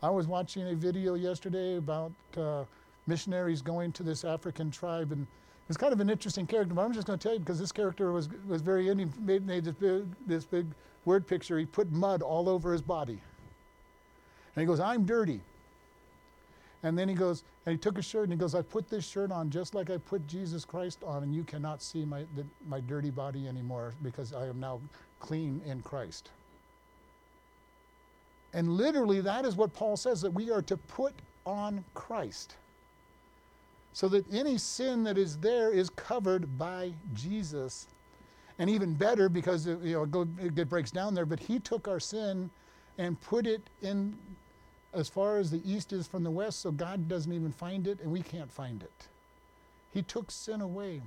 I 0.03 0.11
was 0.11 0.27
watching 0.27 0.69
a 0.69 0.75
video 0.75 1.15
yesterday 1.15 1.77
about 1.77 2.11
uh, 2.37 2.65
missionaries 3.07 3.63
going 3.63 3.93
to 3.93 4.03
this 4.03 4.25
African 4.25 4.73
tribe 4.73 5.13
and 5.13 5.25
it's 5.69 5.77
kind 5.77 5.93
of 5.93 6.01
an 6.01 6.11
interesting 6.11 6.47
character, 6.47 6.75
but 6.75 6.83
I'm 6.83 6.93
just 6.93 7.07
going 7.07 7.19
to 7.19 7.23
tell 7.23 7.35
you 7.35 7.41
because 7.41 7.59
this 7.59 7.73
character 7.73 8.13
was, 8.13 8.29
was 8.47 8.63
very 8.63 8.89
Indian, 8.89 9.13
made, 9.21 9.47
made 9.47 9.65
this, 9.65 9.75
big, 9.75 10.05
this 10.27 10.45
big 10.45 10.67
word 11.05 11.27
picture. 11.27 11.59
He 11.59 11.67
put 11.67 11.91
mud 11.93 12.23
all 12.23 12.49
over 12.49 12.73
his 12.73 12.83
body. 12.83 13.19
And 14.55 14.61
he 14.61 14.67
goes, 14.67 14.81
I'm 14.81 15.05
dirty. 15.05 15.41
And 16.83 16.99
then 16.99 17.09
he 17.09 17.15
goes, 17.15 17.45
and 17.65 17.73
he 17.73 17.79
took 17.79 17.97
his 17.97 18.05
shirt 18.05 18.25
and 18.25 18.33
he 18.33 18.39
goes, 18.39 18.55
I 18.55 18.63
put 18.63 18.91
this 18.91 19.09
shirt 19.09 19.31
on 19.31 19.51
just 19.51 19.75
like 19.75 19.89
I 19.89 19.99
put 19.99 20.27
Jesus 20.27 20.65
Christ 20.65 20.99
on, 21.05 21.23
and 21.23 21.35
you 21.35 21.45
cannot 21.45 21.81
see 21.81 22.05
my, 22.05 22.25
the, 22.35 22.45
my 22.69 22.81
dirty 22.81 23.11
body 23.11 23.47
anymore 23.47 23.95
because 24.03 24.33
I 24.33 24.47
am 24.49 24.59
now 24.59 24.81
clean 25.21 25.63
in 25.65 25.81
Christ. 25.83 26.31
And 28.53 28.69
literally, 28.73 29.21
that 29.21 29.45
is 29.45 29.57
what 29.57 29.73
Paul 29.73 29.97
says 29.97 30.21
that 30.23 30.33
we 30.33 30.51
are 30.51 30.63
to 30.63 30.77
put 30.77 31.15
on 31.47 31.85
Christ 31.95 32.57
so 33.93 34.09
that 34.09 34.25
any 34.33 34.59
sin 34.59 35.05
that 35.05 35.19
is 35.19 35.39
there 35.39 35.73
is 35.73 35.91
covered 35.91 36.59
by 36.59 36.93
Jesus. 37.15 37.87
And 38.59 38.71
even 38.71 38.95
better, 38.95 39.29
because 39.29 39.67
it, 39.67 39.81
you 39.83 39.95
know, 39.95 40.29
it 40.41 40.69
breaks 40.69 40.91
down 40.91 41.15
there, 41.15 41.27
but 41.27 41.41
he 41.41 41.59
took 41.59 41.89
our 41.89 42.01
sin 42.01 42.51
and 42.99 43.21
put 43.21 43.47
it 43.47 43.63
in 43.83 44.17
as 44.95 45.09
far 45.09 45.39
as 45.39 45.51
the 45.51 45.63
east 45.65 45.93
is 45.93 46.07
from 46.07 46.23
the 46.23 46.31
west, 46.31 46.61
so 46.61 46.71
God 46.71 47.09
doesn't 47.09 47.33
even 47.33 47.51
find 47.51 47.87
it 47.87 48.01
and 48.01 48.13
we 48.13 48.21
can't 48.21 48.53
find 48.53 48.83
it. 48.83 49.09
He 49.93 50.03
took 50.03 50.31
sin 50.31 50.61
away 50.61 51.01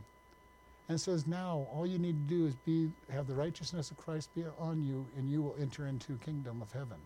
and 0.90 1.00
says, 1.00 1.28
Now 1.28 1.68
all 1.72 1.86
you 1.86 1.98
need 1.98 2.28
to 2.28 2.36
do 2.36 2.46
is 2.48 2.56
be 2.66 2.90
have 3.12 3.28
the 3.28 3.36
righteousness 3.36 3.92
of 3.92 3.98
Christ 3.98 4.34
be 4.36 4.44
on 4.60 4.84
you, 4.84 5.06
and 5.18 5.30
you 5.30 5.42
will 5.42 5.56
enter 5.60 5.88
into 5.88 6.18
kingdom 6.18 6.62
of 6.62 6.72
heaven. 6.72 6.98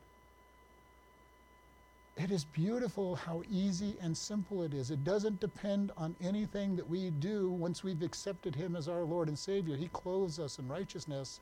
It 2.19 2.31
is 2.31 2.43
beautiful 2.43 3.15
how 3.15 3.43
easy 3.49 3.95
and 4.01 4.15
simple 4.15 4.63
it 4.63 4.73
is. 4.73 4.91
It 4.91 5.05
doesn't 5.05 5.39
depend 5.39 5.93
on 5.95 6.17
anything 6.19 6.75
that 6.75 6.89
we 6.89 7.11
do 7.11 7.49
once 7.49 7.81
we've 7.81 8.01
accepted 8.01 8.53
Him 8.55 8.75
as 8.75 8.89
our 8.89 9.05
Lord 9.05 9.29
and 9.29 9.39
Savior. 9.39 9.77
He 9.77 9.87
clothes 9.87 10.37
us 10.37 10.59
in 10.59 10.67
righteousness, 10.67 11.39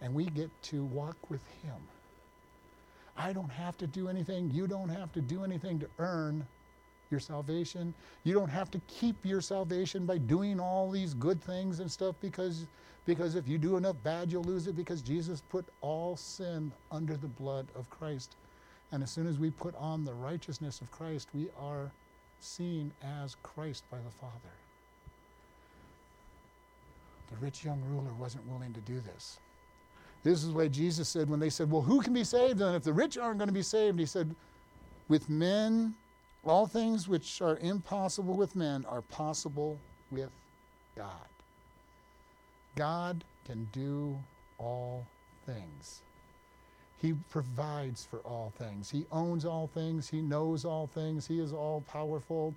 and 0.00 0.14
we 0.14 0.26
get 0.26 0.50
to 0.64 0.84
walk 0.84 1.30
with 1.30 1.44
Him. 1.64 1.76
I 3.16 3.32
don't 3.32 3.50
have 3.50 3.76
to 3.78 3.88
do 3.88 4.08
anything. 4.08 4.52
You 4.52 4.68
don't 4.68 4.88
have 4.88 5.12
to 5.14 5.20
do 5.20 5.42
anything 5.42 5.80
to 5.80 5.88
earn 5.98 6.46
your 7.10 7.18
salvation. 7.18 7.92
You 8.22 8.34
don't 8.34 8.50
have 8.50 8.70
to 8.70 8.80
keep 8.86 9.26
your 9.26 9.40
salvation 9.40 10.06
by 10.06 10.18
doing 10.18 10.60
all 10.60 10.92
these 10.92 11.12
good 11.14 11.42
things 11.42 11.80
and 11.80 11.90
stuff 11.90 12.14
because, 12.20 12.66
because 13.04 13.34
if 13.34 13.48
you 13.48 13.58
do 13.58 13.76
enough 13.76 13.96
bad, 14.04 14.30
you'll 14.30 14.44
lose 14.44 14.68
it 14.68 14.76
because 14.76 15.02
Jesus 15.02 15.42
put 15.48 15.66
all 15.80 16.16
sin 16.16 16.72
under 16.92 17.16
the 17.16 17.26
blood 17.26 17.66
of 17.74 17.90
Christ. 17.90 18.36
And 18.92 19.02
as 19.02 19.10
soon 19.10 19.26
as 19.26 19.38
we 19.38 19.50
put 19.50 19.74
on 19.76 20.04
the 20.04 20.14
righteousness 20.14 20.80
of 20.80 20.90
Christ, 20.90 21.28
we 21.34 21.48
are 21.60 21.90
seen 22.40 22.92
as 23.22 23.36
Christ 23.42 23.84
by 23.90 23.98
the 23.98 24.10
Father. 24.10 24.54
The 27.30 27.36
rich 27.36 27.64
young 27.64 27.82
ruler 27.90 28.12
wasn't 28.18 28.46
willing 28.48 28.72
to 28.74 28.80
do 28.80 29.00
this. 29.00 29.38
This 30.22 30.44
is 30.44 30.52
what 30.52 30.72
Jesus 30.72 31.08
said 31.08 31.30
when 31.30 31.40
they 31.40 31.50
said, 31.50 31.70
Well, 31.70 31.82
who 31.82 32.00
can 32.00 32.14
be 32.14 32.24
saved? 32.24 32.58
then 32.58 32.74
if 32.74 32.82
the 32.82 32.92
rich 32.92 33.18
aren't 33.18 33.38
going 33.38 33.48
to 33.48 33.54
be 33.54 33.62
saved, 33.62 33.98
he 33.98 34.06
said, 34.06 34.34
With 35.08 35.28
men 35.28 35.94
All 36.44 36.66
things 36.66 37.08
which 37.08 37.42
are 37.42 37.58
impossible 37.58 38.34
with 38.34 38.56
men 38.56 38.84
are 38.86 39.02
possible 39.02 39.78
with 40.10 40.30
God. 40.96 41.28
God 42.76 43.24
can 43.44 43.68
do 43.72 44.18
all 44.58 45.06
things. 45.46 46.00
He 47.00 47.12
provides 47.30 48.04
for 48.04 48.18
all 48.18 48.52
things. 48.58 48.90
He 48.90 49.06
owns 49.12 49.44
all 49.44 49.68
things. 49.68 50.08
He 50.08 50.20
knows 50.20 50.64
all 50.64 50.88
things. 50.88 51.26
He 51.26 51.38
is 51.40 51.52
all 51.52 51.82
powerful. 51.92 52.54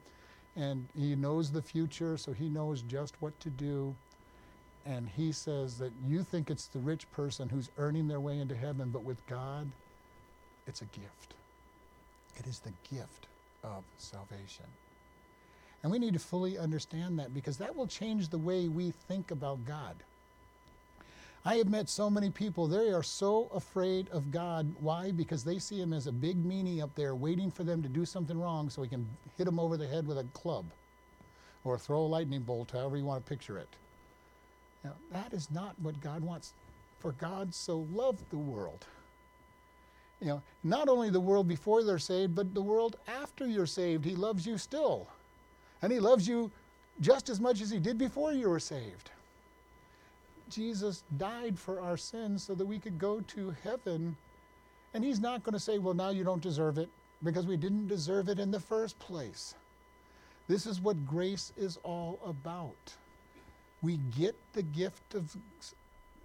And 0.56 0.88
He 0.98 1.16
knows 1.16 1.52
the 1.52 1.62
future, 1.62 2.18
so 2.18 2.34
He 2.34 2.50
knows 2.50 2.82
just 2.82 3.16
what 3.22 3.40
to 3.42 3.50
do. 3.50 3.96
And 4.86 5.08
He 5.10 5.32
says 5.32 5.78
that 5.78 5.92
you 6.08 6.24
think 6.24 6.50
it's 6.50 6.66
the 6.68 6.80
rich 6.80 7.10
person 7.12 7.50
who's 7.50 7.70
earning 7.78 8.08
their 8.08 8.20
way 8.20 8.40
into 8.40 8.56
heaven, 8.56 8.90
but 8.90 9.04
with 9.04 9.26
God, 9.28 9.70
it's 10.66 10.82
a 10.82 10.86
gift. 10.86 11.36
It 12.38 12.48
is 12.48 12.60
the 12.60 12.74
gift 12.90 13.28
of 13.64 13.84
salvation. 13.98 14.66
And 15.84 15.92
we 15.92 16.00
need 16.00 16.14
to 16.14 16.20
fully 16.20 16.58
understand 16.58 17.20
that 17.20 17.34
because 17.34 17.58
that 17.58 17.76
will 17.76 17.88
change 17.88 18.30
the 18.30 18.38
way 18.38 18.68
we 18.68 18.92
think 18.92 19.32
about 19.32 19.66
God. 19.66 19.96
I 21.44 21.56
have 21.56 21.70
met 21.70 21.90
so 21.90 22.10
many 22.10 22.30
people, 22.30 22.68
they 22.68 22.92
are 22.92 23.02
so 23.02 23.50
afraid 23.54 24.08
of 24.10 24.32
God. 24.32 24.72
Why? 24.80 25.12
Because 25.12 25.44
they 25.44 25.58
see 25.58 25.80
him 25.80 25.92
as 25.92 26.06
a 26.06 26.12
big 26.12 26.44
meanie 26.44 26.84
up 26.84 26.94
there 26.96 27.16
waiting 27.16 27.50
for 27.50 27.64
them 27.64 27.82
to 27.82 27.90
do 27.90 28.06
something 28.06 28.40
wrong 28.40 28.70
so 28.70 28.84
he 28.84 28.90
can 28.90 29.08
hit 29.38 29.46
them 29.46 29.60
over 29.60 29.76
the 29.76 29.88
head 29.88 30.06
with 30.06 30.20
a 30.20 30.24
club 30.34 30.66
or 31.64 31.78
throw 31.78 32.02
a 32.02 32.08
lightning 32.08 32.42
bolt, 32.42 32.72
however 32.72 32.96
you 32.98 33.06
want 33.06 33.24
to 33.24 33.30
picture 33.30 33.58
it. 33.58 33.70
Now, 34.84 34.94
that 35.12 35.34
is 35.34 35.50
not 35.52 35.76
what 35.82 36.00
God 36.02 36.22
wants. 36.22 36.54
For 37.00 37.14
God 37.14 37.54
so 37.54 37.88
loved 37.92 38.30
the 38.30 38.38
world. 38.38 38.86
You 40.20 40.28
know, 40.28 40.42
not 40.64 40.88
only 40.88 41.10
the 41.10 41.20
world 41.20 41.48
before 41.48 41.84
they're 41.84 41.98
saved, 41.98 42.36
but 42.36 42.54
the 42.54 42.62
world 42.62 42.98
after 43.08 43.48
you're 43.48 43.66
saved. 43.66 44.06
He 44.06 44.16
loves 44.16 44.46
you 44.46 44.58
still. 44.58 45.08
And 45.82 45.92
He 45.92 46.00
loves 46.00 46.28
you 46.28 46.52
just 47.00 47.30
as 47.30 47.40
much 47.40 47.62
as 47.62 47.72
He 47.72 47.80
did 47.80 47.98
before 47.98 48.34
you 48.34 48.50
were 48.50 48.60
saved. 48.60 49.10
Jesus 50.52 51.04
died 51.18 51.58
for 51.58 51.82
our 51.82 51.98
sins 51.98 52.44
so 52.44 52.54
that 52.56 52.66
we 52.66 52.80
could 52.80 53.00
go 53.00 53.22
to 53.22 53.56
heaven. 53.64 54.16
And 54.94 55.04
He's 55.04 55.20
not 55.20 55.44
going 55.44 55.54
to 55.54 55.60
say, 55.60 55.78
well, 55.78 55.94
now 55.94 56.10
you 56.10 56.24
don't 56.24 56.42
deserve 56.42 56.78
it 56.78 56.90
because 57.24 57.48
we 57.48 57.58
didn't 57.58 57.88
deserve 57.88 58.30
it 58.30 58.40
in 58.40 58.52
the 58.52 58.60
first 58.60 59.00
place. 59.00 59.56
This 60.48 60.66
is 60.66 60.82
what 60.82 61.06
grace 61.06 61.54
is 61.58 61.78
all 61.84 62.20
about. 62.26 62.96
We 63.82 63.98
get 64.18 64.36
the 64.54 64.64
gift 64.64 65.16
of, 65.16 65.36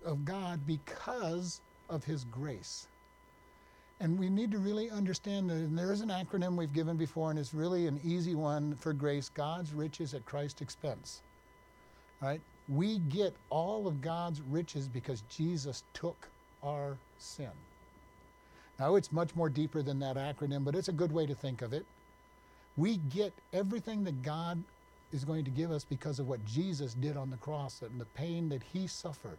of 0.04 0.24
God 0.24 0.66
because 0.66 1.60
of 1.88 2.04
His 2.04 2.24
grace. 2.24 2.88
And 4.00 4.18
we 4.18 4.28
need 4.28 4.50
to 4.50 4.58
really 4.58 4.90
understand 4.90 5.48
that 5.48 5.54
and 5.54 5.78
there 5.78 5.92
is 5.92 6.02
an 6.02 6.10
acronym 6.10 6.56
we've 6.56 6.74
given 6.74 6.96
before, 6.96 7.30
and 7.30 7.38
it's 7.38 7.54
really 7.54 7.86
an 7.86 7.98
easy 8.04 8.34
one 8.34 8.74
for 8.74 8.92
grace 8.92 9.30
God's 9.30 9.72
riches 9.72 10.12
at 10.12 10.26
Christ's 10.26 10.60
expense. 10.60 11.22
Right? 12.20 12.40
We 12.68 12.98
get 12.98 13.34
all 13.50 13.86
of 13.86 14.00
God's 14.00 14.40
riches 14.40 14.88
because 14.88 15.22
Jesus 15.30 15.84
took 15.94 16.28
our 16.62 16.96
sin. 17.18 17.50
Now, 18.78 18.96
it's 18.96 19.12
much 19.12 19.34
more 19.34 19.48
deeper 19.48 19.82
than 19.82 20.00
that 20.00 20.16
acronym, 20.16 20.64
but 20.64 20.74
it's 20.74 20.88
a 20.88 20.92
good 20.92 21.12
way 21.12 21.26
to 21.26 21.34
think 21.34 21.62
of 21.62 21.72
it. 21.72 21.86
We 22.76 22.96
get 22.96 23.32
everything 23.52 24.04
that 24.04 24.22
God 24.22 24.62
is 25.12 25.24
going 25.24 25.44
to 25.44 25.50
give 25.50 25.70
us 25.70 25.84
because 25.84 26.18
of 26.18 26.28
what 26.28 26.44
Jesus 26.44 26.94
did 26.94 27.16
on 27.16 27.30
the 27.30 27.36
cross 27.36 27.80
and 27.80 28.00
the 28.00 28.04
pain 28.04 28.48
that 28.50 28.62
he 28.72 28.86
suffered. 28.86 29.38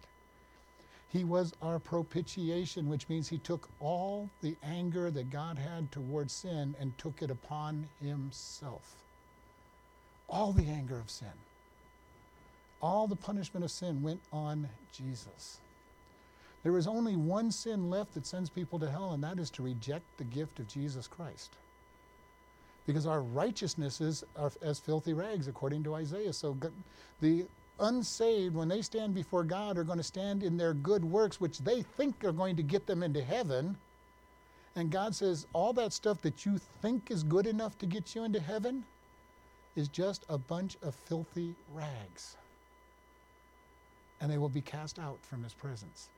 He 1.09 1.23
was 1.23 1.53
our 1.61 1.79
propitiation, 1.79 2.89
which 2.89 3.07
means 3.09 3.29
he 3.29 3.37
took 3.37 3.69
all 3.79 4.29
the 4.41 4.55
anger 4.63 5.09
that 5.11 5.29
God 5.29 5.57
had 5.57 5.91
towards 5.91 6.33
sin 6.33 6.75
and 6.79 6.97
took 6.97 7.21
it 7.21 7.31
upon 7.31 7.87
himself. 8.01 8.95
All 10.29 10.51
the 10.51 10.67
anger 10.67 10.99
of 10.99 11.09
sin. 11.09 11.27
All 12.81 13.07
the 13.07 13.15
punishment 13.15 13.63
of 13.63 13.71
sin 13.71 14.01
went 14.01 14.21
on 14.31 14.69
Jesus. 14.91 15.59
There 16.63 16.77
is 16.77 16.87
only 16.87 17.15
one 17.15 17.51
sin 17.51 17.89
left 17.89 18.13
that 18.13 18.25
sends 18.25 18.49
people 18.49 18.77
to 18.79 18.89
hell, 18.89 19.13
and 19.13 19.23
that 19.23 19.39
is 19.39 19.49
to 19.51 19.63
reject 19.63 20.05
the 20.17 20.23
gift 20.23 20.59
of 20.59 20.67
Jesus 20.67 21.07
Christ. 21.07 21.55
Because 22.85 23.05
our 23.05 23.21
righteousnesses 23.21 24.23
are 24.37 24.51
as 24.61 24.79
filthy 24.79 25.13
rags, 25.13 25.47
according 25.47 25.83
to 25.83 25.95
Isaiah. 25.95 26.33
So 26.33 26.57
the 27.21 27.45
unsaved, 27.79 28.55
when 28.55 28.67
they 28.67 28.81
stand 28.81 29.13
before 29.13 29.43
God, 29.43 29.77
are 29.77 29.83
going 29.83 29.97
to 29.97 30.03
stand 30.03 30.43
in 30.43 30.57
their 30.57 30.73
good 30.73 31.05
works, 31.05 31.39
which 31.39 31.59
they 31.59 31.81
think 31.81 32.23
are 32.23 32.31
going 32.31 32.55
to 32.55 32.63
get 32.63 32.85
them 32.85 33.03
into 33.03 33.21
heaven. 33.21 33.77
And 34.75 34.91
God 34.91 35.15
says, 35.15 35.47
all 35.53 35.73
that 35.73 35.93
stuff 35.93 36.21
that 36.21 36.45
you 36.45 36.59
think 36.81 37.11
is 37.11 37.23
good 37.23 37.47
enough 37.47 37.77
to 37.79 37.85
get 37.85 38.15
you 38.15 38.23
into 38.23 38.39
heaven 38.39 38.83
is 39.75 39.87
just 39.87 40.25
a 40.29 40.37
bunch 40.37 40.77
of 40.81 40.95
filthy 40.95 41.55
rags. 41.73 42.37
And 44.19 44.32
they 44.32 44.38
will 44.38 44.49
be 44.49 44.62
cast 44.62 44.99
out 44.99 45.19
from 45.21 45.43
his 45.43 45.53
presence. 45.53 46.10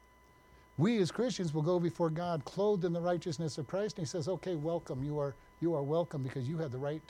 We 0.78 1.00
as 1.00 1.12
Christians 1.12 1.54
will 1.54 1.62
go 1.62 1.80
before 1.80 2.10
God 2.10 2.46
clothed 2.46 2.86
in 2.86 2.94
the 2.94 3.02
righteousness 3.02 3.58
of 3.58 3.68
Christ. 3.68 3.98
And 3.98 4.08
he 4.08 4.10
says, 4.10 4.30
okay, 4.30 4.56
welcome. 4.56 5.04
You 5.04 5.20
are, 5.20 5.36
you 5.62 5.76
are 5.76 5.84
welcome 5.84 6.24
because 6.24 6.48
you 6.48 6.58
have 6.60 6.72
the 6.72 6.78
right, 6.78 7.02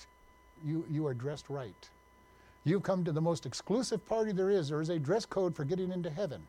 you, 0.65 0.85
you 0.89 1.05
are 1.05 1.13
dressed 1.13 1.49
right. 1.49 1.89
You've 2.63 2.83
come 2.83 3.03
to 3.05 3.11
the 3.11 3.21
most 3.21 3.45
exclusive 3.45 4.05
party 4.07 4.31
there 4.31 4.49
is. 4.49 4.69
There 4.69 4.81
is 4.81 4.89
a 4.89 4.99
dress 4.99 5.25
code 5.25 5.55
for 5.55 5.63
getting 5.63 5.91
into 5.91 6.09
heaven, 6.09 6.41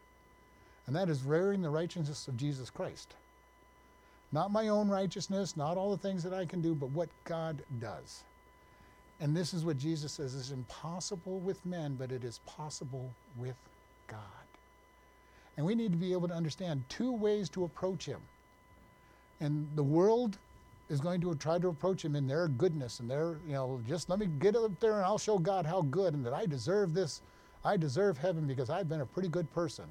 and 0.87 0.97
that 0.97 1.09
is 1.09 1.25
wearing 1.25 1.63
the 1.63 1.71
righteousness 1.71 2.27
of 2.27 2.37
Jesus 2.37 2.71
Christ. 2.71 3.15
Not 4.33 4.51
my 4.51 4.69
own 4.69 4.89
righteousness, 4.89 5.57
not 5.57 5.77
all 5.77 5.91
the 5.91 6.03
things 6.03 6.23
that 6.23 6.35
I 6.35 6.45
can 6.45 6.61
do, 6.61 6.75
but 6.75 6.91
what 6.91 7.09
God 7.25 7.63
does. 7.81 8.23
And 9.21 9.37
this 9.37 9.53
is 9.53 9.65
what 9.65 9.79
Jesus 9.79 10.13
says 10.13 10.35
is 10.35 10.51
impossible 10.51 11.41
with 11.41 11.65
men, 11.67 11.97
but 11.99 12.11
it 12.11 12.25
is 12.25 12.41
possible 12.47 13.11
with 13.37 13.57
God. 14.11 14.21
And 15.57 15.65
we 15.65 15.75
need 15.75 15.93
to 15.93 15.99
be 15.99 16.13
able 16.13 16.29
to 16.29 16.35
understand 16.35 16.85
two 16.89 17.13
ways 17.13 17.49
to 17.51 17.65
approach 17.65 18.05
Him. 18.05 18.21
And 19.41 19.69
the 19.75 19.83
world 19.83 20.39
is 20.91 21.01
going 21.01 21.21
to 21.21 21.35
try 21.37 21.59
to 21.59 21.69
approach 21.69 22.05
him 22.05 22.17
in 22.17 22.27
their 22.27 22.49
goodness 22.49 22.99
and 22.99 23.09
their, 23.09 23.37
you 23.47 23.55
know, 23.55 23.81
just 23.89 24.11
let 24.11 24.19
me 24.19 24.27
get 24.41 24.57
up 24.57 24.79
there 24.81 24.95
and 24.95 25.05
I'll 25.05 25.19
show 25.19 25.39
God 25.39 25.65
how 25.65 25.83
good 25.83 26.15
and 26.15 26.27
that 26.27 26.35
I 26.35 26.47
deserve 26.47 26.93
this. 26.93 27.23
I 27.65 27.77
deserve 27.77 28.19
heaven 28.19 28.47
because 28.47 28.71
I've 28.71 28.89
been 28.89 29.01
a 29.01 29.07
pretty 29.07 29.29
good 29.29 29.51
person. 29.55 29.85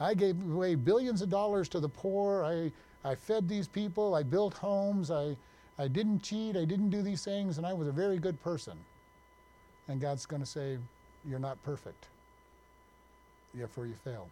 I 0.00 0.14
gave 0.14 0.40
away 0.50 0.76
billions 0.76 1.20
of 1.20 1.28
dollars 1.28 1.68
to 1.70 1.80
the 1.80 1.88
poor. 1.88 2.42
I, 2.42 2.72
I 3.08 3.14
fed 3.14 3.48
these 3.48 3.68
people. 3.68 4.14
I 4.14 4.22
built 4.22 4.54
homes. 4.54 5.10
I, 5.10 5.36
I 5.78 5.88
didn't 5.88 6.22
cheat. 6.22 6.56
I 6.56 6.64
didn't 6.64 6.90
do 6.90 7.02
these 7.02 7.22
things. 7.22 7.58
And 7.58 7.66
I 7.66 7.74
was 7.74 7.86
a 7.86 7.92
very 7.92 8.18
good 8.18 8.42
person. 8.42 8.78
And 9.88 10.00
God's 10.00 10.24
going 10.24 10.40
to 10.40 10.48
say, 10.48 10.78
You're 11.28 11.38
not 11.38 11.62
perfect. 11.62 12.08
Therefore, 13.54 13.86
you 13.86 13.94
failed. 13.94 14.28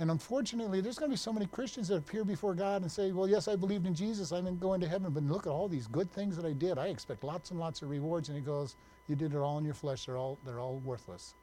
And 0.00 0.12
unfortunately, 0.12 0.80
there's 0.80 0.98
going 0.98 1.10
to 1.10 1.14
be 1.14 1.18
so 1.18 1.32
many 1.32 1.46
Christians 1.46 1.88
that 1.88 1.96
appear 1.96 2.24
before 2.24 2.54
God 2.54 2.82
and 2.82 2.90
say, 2.90 3.10
Well, 3.10 3.28
yes, 3.28 3.48
I 3.48 3.56
believed 3.56 3.84
in 3.84 3.94
Jesus. 3.94 4.30
I'm 4.30 4.58
going 4.58 4.80
to 4.80 4.88
heaven. 4.88 5.12
But 5.12 5.24
look 5.24 5.46
at 5.46 5.50
all 5.50 5.66
these 5.66 5.88
good 5.88 6.10
things 6.12 6.36
that 6.36 6.46
I 6.46 6.52
did. 6.52 6.78
I 6.78 6.86
expect 6.86 7.24
lots 7.24 7.50
and 7.50 7.58
lots 7.58 7.82
of 7.82 7.90
rewards. 7.90 8.28
And 8.28 8.38
He 8.38 8.44
goes, 8.44 8.76
You 9.08 9.16
did 9.16 9.34
it 9.34 9.38
all 9.38 9.58
in 9.58 9.64
your 9.64 9.74
flesh. 9.74 10.06
They're 10.06 10.16
all, 10.16 10.38
they're 10.46 10.60
all 10.60 10.80
worthless. 10.84 11.34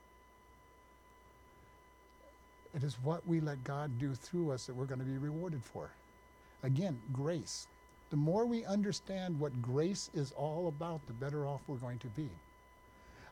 It 2.73 2.84
is 2.84 2.97
what 3.04 3.25
we 3.28 3.41
let 3.41 3.63
God 3.63 3.91
do 3.99 4.13
through 4.13 4.51
us 4.51 4.65
that 4.65 4.75
we're 4.75 4.86
going 4.86 4.99
to 4.99 5.06
be 5.06 5.17
rewarded 5.17 5.63
for. 5.63 5.89
Again, 6.63 6.97
grace. 7.13 7.67
The 8.10 8.17
more 8.17 8.45
we 8.45 8.63
understand 8.65 9.39
what 9.39 9.62
grace 9.62 10.10
is 10.13 10.32
all 10.34 10.67
about, 10.67 11.06
the 11.08 11.13
better 11.13 11.45
off 11.45 11.62
we're 11.67 11.78
going 11.78 11.99
to 11.99 12.08
be. 12.08 12.30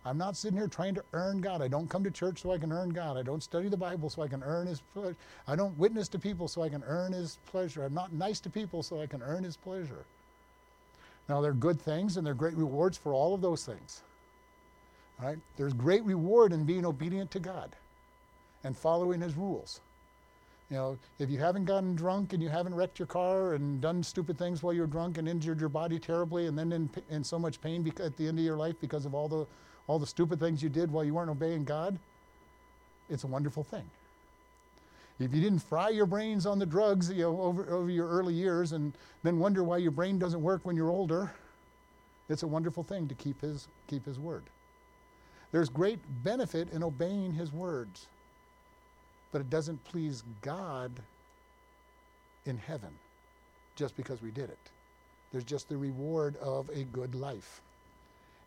I'm 0.06 0.18
not 0.18 0.36
sitting 0.36 0.58
here 0.58 0.68
trying 0.68 0.96
to 0.96 1.04
earn 1.14 1.40
God. 1.40 1.62
I 1.62 1.68
don't 1.70 1.90
come 1.90 2.04
to 2.04 2.12
church 2.12 2.42
so 2.42 2.52
I 2.52 2.58
can 2.58 2.72
earn 2.72 2.90
God. 2.90 3.18
I 3.18 3.22
don't 3.22 3.42
study 3.42 3.70
the 3.70 3.78
Bible 3.78 4.10
so 4.10 4.22
I 4.22 4.28
can 4.28 4.44
earn 4.44 4.68
His 4.68 4.82
pleasure. 4.94 5.16
I 5.48 5.56
don't 5.56 5.78
witness 5.78 6.10
to 6.10 6.20
people 6.20 6.48
so 6.48 6.62
I 6.62 6.70
can 6.70 6.84
earn 6.86 7.14
His 7.14 7.38
pleasure. 7.46 7.86
I'm 7.86 7.94
not 7.94 8.12
nice 8.12 8.40
to 8.42 8.50
people 8.50 8.84
so 8.84 9.02
I 9.02 9.08
can 9.08 9.22
earn 9.22 9.44
His 9.44 9.56
pleasure. 9.56 10.06
Now, 11.30 11.40
there 11.40 11.52
are 11.52 11.56
good 11.56 11.80
things 11.80 12.18
and 12.18 12.26
there 12.26 12.34
are 12.34 12.36
great 12.36 12.56
rewards 12.56 12.98
for 12.98 13.14
all 13.14 13.34
of 13.34 13.40
those 13.40 13.66
things. 13.66 14.02
All 15.22 15.28
right? 15.28 15.38
There's 15.56 15.74
great 15.74 16.04
reward 16.04 16.52
in 16.52 16.66
being 16.66 16.86
obedient 16.86 17.32
to 17.32 17.40
God 17.40 17.74
and 18.66 18.78
following 18.78 19.22
His 19.22 19.36
rules. 19.36 19.80
You 20.70 20.78
know, 20.78 20.98
if 21.20 21.30
you 21.30 21.40
haven't 21.40 21.66
gotten 21.66 21.96
drunk 21.96 22.34
and 22.34 22.42
you 22.42 22.50
haven't 22.50 22.74
wrecked 22.74 23.00
your 23.00 23.06
car 23.06 23.54
and 23.54 23.80
done 23.80 24.02
stupid 24.04 24.38
things 24.38 24.64
while 24.64 24.74
you're 24.74 24.88
drunk 24.88 25.18
and 25.18 25.30
injured 25.30 25.60
your 25.60 25.70
body 25.70 26.00
terribly 26.00 26.48
and 26.48 26.58
then 26.58 26.72
in, 26.72 26.90
in 27.10 27.24
so 27.24 27.38
much 27.38 27.62
pain 27.62 27.90
at 28.00 28.18
the 28.18 28.28
end 28.28 28.40
of 28.40 28.44
your 28.44 28.58
life 28.58 28.76
because 28.82 29.06
of 29.06 29.14
all 29.14 29.28
the 29.28 29.46
all 29.88 30.00
the 30.00 30.08
stupid 30.08 30.40
things 30.40 30.64
you 30.64 30.70
did 30.70 30.92
while 30.92 31.04
you 31.04 31.14
weren't 31.14 31.30
obeying 31.30 31.64
God, 31.64 31.98
it's 33.10 33.24
a 33.24 33.28
wonderful 33.28 33.64
thing. 33.64 33.84
If 35.20 35.34
you 35.34 35.42
didn't 35.42 35.60
fry 35.60 35.90
your 35.90 36.06
brains 36.06 36.46
on 36.46 36.60
the 36.60 36.66
drugs 36.66 37.12
you 37.12 37.22
know, 37.24 37.40
over, 37.42 37.70
over 37.70 37.90
your 37.90 38.08
early 38.08 38.34
years 38.34 38.72
and 38.72 38.94
then 39.22 39.40
wonder 39.40 39.64
why 39.64 39.78
your 39.78 39.92
brain 39.92 40.18
doesn't 40.18 40.42
work 40.42 40.62
when 40.64 40.76
you're 40.76 40.90
older, 40.90 41.32
it's 42.30 42.44
a 42.44 42.48
wonderful 42.48 42.84
thing 42.84 43.08
to 43.08 43.16
keep 43.16 43.42
his, 43.42 43.68
keep 43.88 44.06
his 44.06 44.20
word. 44.20 44.44
There's 45.52 45.70
great 45.70 46.00
benefit 46.24 46.72
in 46.74 46.82
obeying 46.84 47.34
his 47.34 47.54
words, 47.54 48.08
but 49.32 49.42
it 49.42 49.50
doesn't 49.50 49.84
please 49.84 50.24
God 50.42 50.92
in 52.46 52.58
heaven 52.58 52.90
just 53.76 53.96
because 53.96 54.22
we 54.22 54.32
did 54.32 54.50
it. 54.50 54.58
There's 55.32 55.44
just 55.44 55.70
the 55.70 55.78
reward 55.78 56.36
of 56.38 56.70
a 56.70 56.84
good 56.86 57.14
life. 57.16 57.62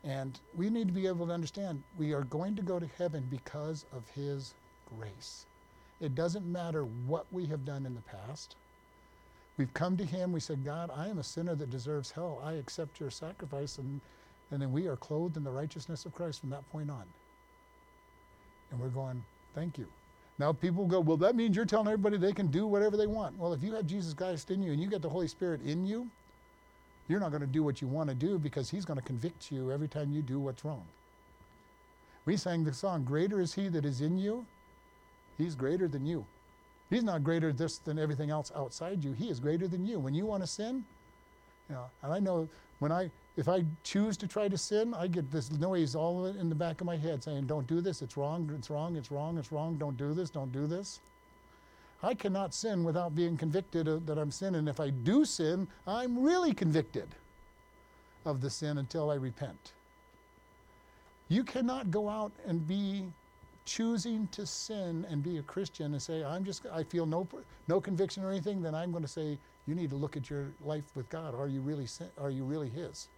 And 0.07 0.39
we 0.57 0.71
need 0.71 0.87
to 0.87 0.95
be 0.95 1.09
able 1.09 1.27
to 1.27 1.33
understand 1.33 1.83
we 1.99 2.13
are 2.13 2.23
going 2.23 2.55
to 2.57 2.63
go 2.63 2.79
to 2.79 2.89
heaven 2.97 3.27
because 3.31 3.85
of 3.95 4.09
His 4.15 4.55
grace. 4.97 5.47
It 6.01 6.15
doesn't 6.15 6.47
matter 6.47 6.85
what 7.07 7.27
we 7.33 7.47
have 7.47 7.65
done 7.65 7.85
in 7.87 7.95
the 7.95 8.03
past. 8.03 8.55
We've 9.59 9.73
come 9.75 9.97
to 9.97 10.05
Him, 10.05 10.33
we 10.33 10.41
said, 10.41 10.65
God, 10.65 10.91
I 10.95 11.09
am 11.09 11.19
a 11.19 11.25
sinner 11.25 11.55
that 11.57 11.71
deserves 11.71 12.13
hell. 12.13 12.41
I 12.45 12.53
accept 12.53 13.01
your 13.01 13.11
sacrifice. 13.11 13.79
And, 13.79 14.01
and 14.51 14.63
then 14.63 14.71
we 14.71 14.87
are 14.87 14.97
clothed 14.97 15.37
in 15.37 15.45
the 15.45 15.51
righteousness 15.51 16.05
of 16.05 16.15
Christ 16.15 16.41
from 16.41 16.51
that 16.51 16.71
point 16.71 16.91
on. 16.91 17.05
And 18.71 18.79
we're 18.79 18.89
going, 18.89 19.25
thank 19.55 19.79
you. 19.79 19.87
Now 20.39 20.53
people 20.53 20.87
go, 20.87 21.01
well, 21.01 21.17
that 21.17 21.35
means 21.35 21.57
you're 21.57 21.65
telling 21.65 21.87
everybody 21.89 22.19
they 22.19 22.33
can 22.33 22.49
do 22.49 22.67
whatever 22.67 22.97
they 22.97 23.07
want. 23.07 23.39
Well, 23.39 23.55
if 23.55 23.63
you 23.63 23.75
have 23.75 23.87
Jesus 23.87 24.13
Christ 24.13 24.51
in 24.51 24.63
you 24.63 24.73
and 24.73 24.81
you 24.81 24.89
get 24.89 25.03
the 25.03 25.09
Holy 25.09 25.29
Spirit 25.29 25.63
in 25.63 25.87
you, 25.87 26.09
you're 27.09 27.21
not 27.21 27.31
going 27.31 27.41
to 27.41 27.47
do 27.47 27.63
what 27.63 27.81
you 27.81 27.89
want 27.89 28.09
to 28.09 28.15
do 28.15 28.39
because 28.39 28.71
He's 28.71 28.85
going 28.85 28.99
to 28.99 29.05
convict 29.05 29.51
you 29.51 29.71
every 29.71 29.89
time 29.89 30.13
you 30.13 30.23
do 30.23 30.39
what's 30.39 30.65
wrong. 30.65 30.85
We 32.25 32.37
sang 32.37 32.65
the 32.65 32.73
song, 32.73 33.05
Greater 33.05 33.41
is 33.41 33.55
He 33.55 33.69
that 33.69 33.85
is 33.85 34.01
in 34.01 34.19
you. 34.19 34.47
He's 35.39 35.55
greater 35.55 35.87
than 35.87 36.07
you. 36.07 36.27
He's 36.91 37.05
not 37.05 37.25
greater 37.25 37.53
this 37.53 37.79
than 37.79 37.99
everything 37.99 38.31
else 38.31 38.53
outside 38.55 39.05
you. 39.05 39.13
He 39.13 39.29
is 39.29 39.41
greater 39.41 39.67
than 39.69 39.87
you. 39.87 39.99
When 39.99 40.15
you 40.15 40.25
want 40.25 40.43
to 40.43 40.47
sin, 40.47 40.85
you 41.69 41.75
know, 41.75 41.87
and 42.03 42.13
I 42.13 42.19
know 42.21 42.49
when 42.79 42.93
I 42.93 43.11
if 43.37 43.49
I 43.49 43.65
choose 43.83 44.17
to 44.19 44.27
try 44.27 44.49
to 44.49 44.57
sin, 44.57 44.95
I 44.95 45.09
get 45.09 45.31
this 45.31 45.53
noise 45.53 45.95
all 45.95 46.25
in 46.25 46.49
the 46.49 46.55
back 46.55 46.81
of 46.81 46.87
my 46.87 46.97
head 46.97 47.23
saying, 47.23 47.47
Don't 47.47 47.67
do 47.67 47.81
this, 47.81 48.03
it's 48.03 48.17
wrong, 48.17 48.51
it's 48.57 48.71
wrong, 48.71 48.97
it's 48.97 49.11
wrong, 49.11 49.37
it's 49.37 49.53
wrong, 49.53 49.77
don't 49.77 49.97
do 49.97 50.15
this, 50.15 50.31
don't 50.31 50.53
do 50.53 50.67
this. 50.67 51.01
I 52.03 52.15
cannot 52.15 52.55
sin 52.55 52.85
without 52.85 53.15
being 53.15 53.37
convicted 53.37 53.87
that 54.07 54.19
I'm 54.19 54.31
sinning. 54.31 54.69
If 54.69 54.81
I 54.81 54.91
do 54.91 55.25
sin, 55.25 55.67
I'm 55.87 56.23
really 56.23 56.53
convicted 56.53 57.09
of 58.25 58.41
the 58.41 58.51
sin 58.51 58.79
until 58.79 59.11
I 59.11 59.15
repent. 59.15 59.73
You 61.29 61.43
cannot 61.43 61.91
go 61.91 62.09
out 62.09 62.33
and 62.47 62.67
be 62.67 63.05
choosing 63.65 64.29
to 64.29 64.47
sin 64.47 65.07
and 65.11 65.23
be 65.23 65.39
a 65.39 65.43
Christian 65.43 65.93
and 65.93 66.03
say, 66.03 66.23
I'm 66.25 66.45
just, 66.45 66.67
I 66.73 66.85
feel 66.85 67.07
no, 67.07 67.27
no 67.67 67.81
conviction 67.81 68.23
or 68.23 68.31
anything, 68.31 68.63
then 68.63 68.75
I'm 68.75 68.93
going 68.93 69.03
to 69.03 69.09
say, 69.09 69.39
you 69.67 69.75
need 69.75 69.91
to 69.91 69.97
look 69.97 70.17
at 70.17 70.31
your 70.31 70.47
life 70.65 70.85
with 70.95 71.09
God. 71.11 71.35
Are 71.35 71.49
you 71.49 71.61
really, 71.61 71.87
sin, 71.87 72.09
are 72.19 72.31
you 72.31 72.45
really 72.45 72.69
His? 72.69 73.09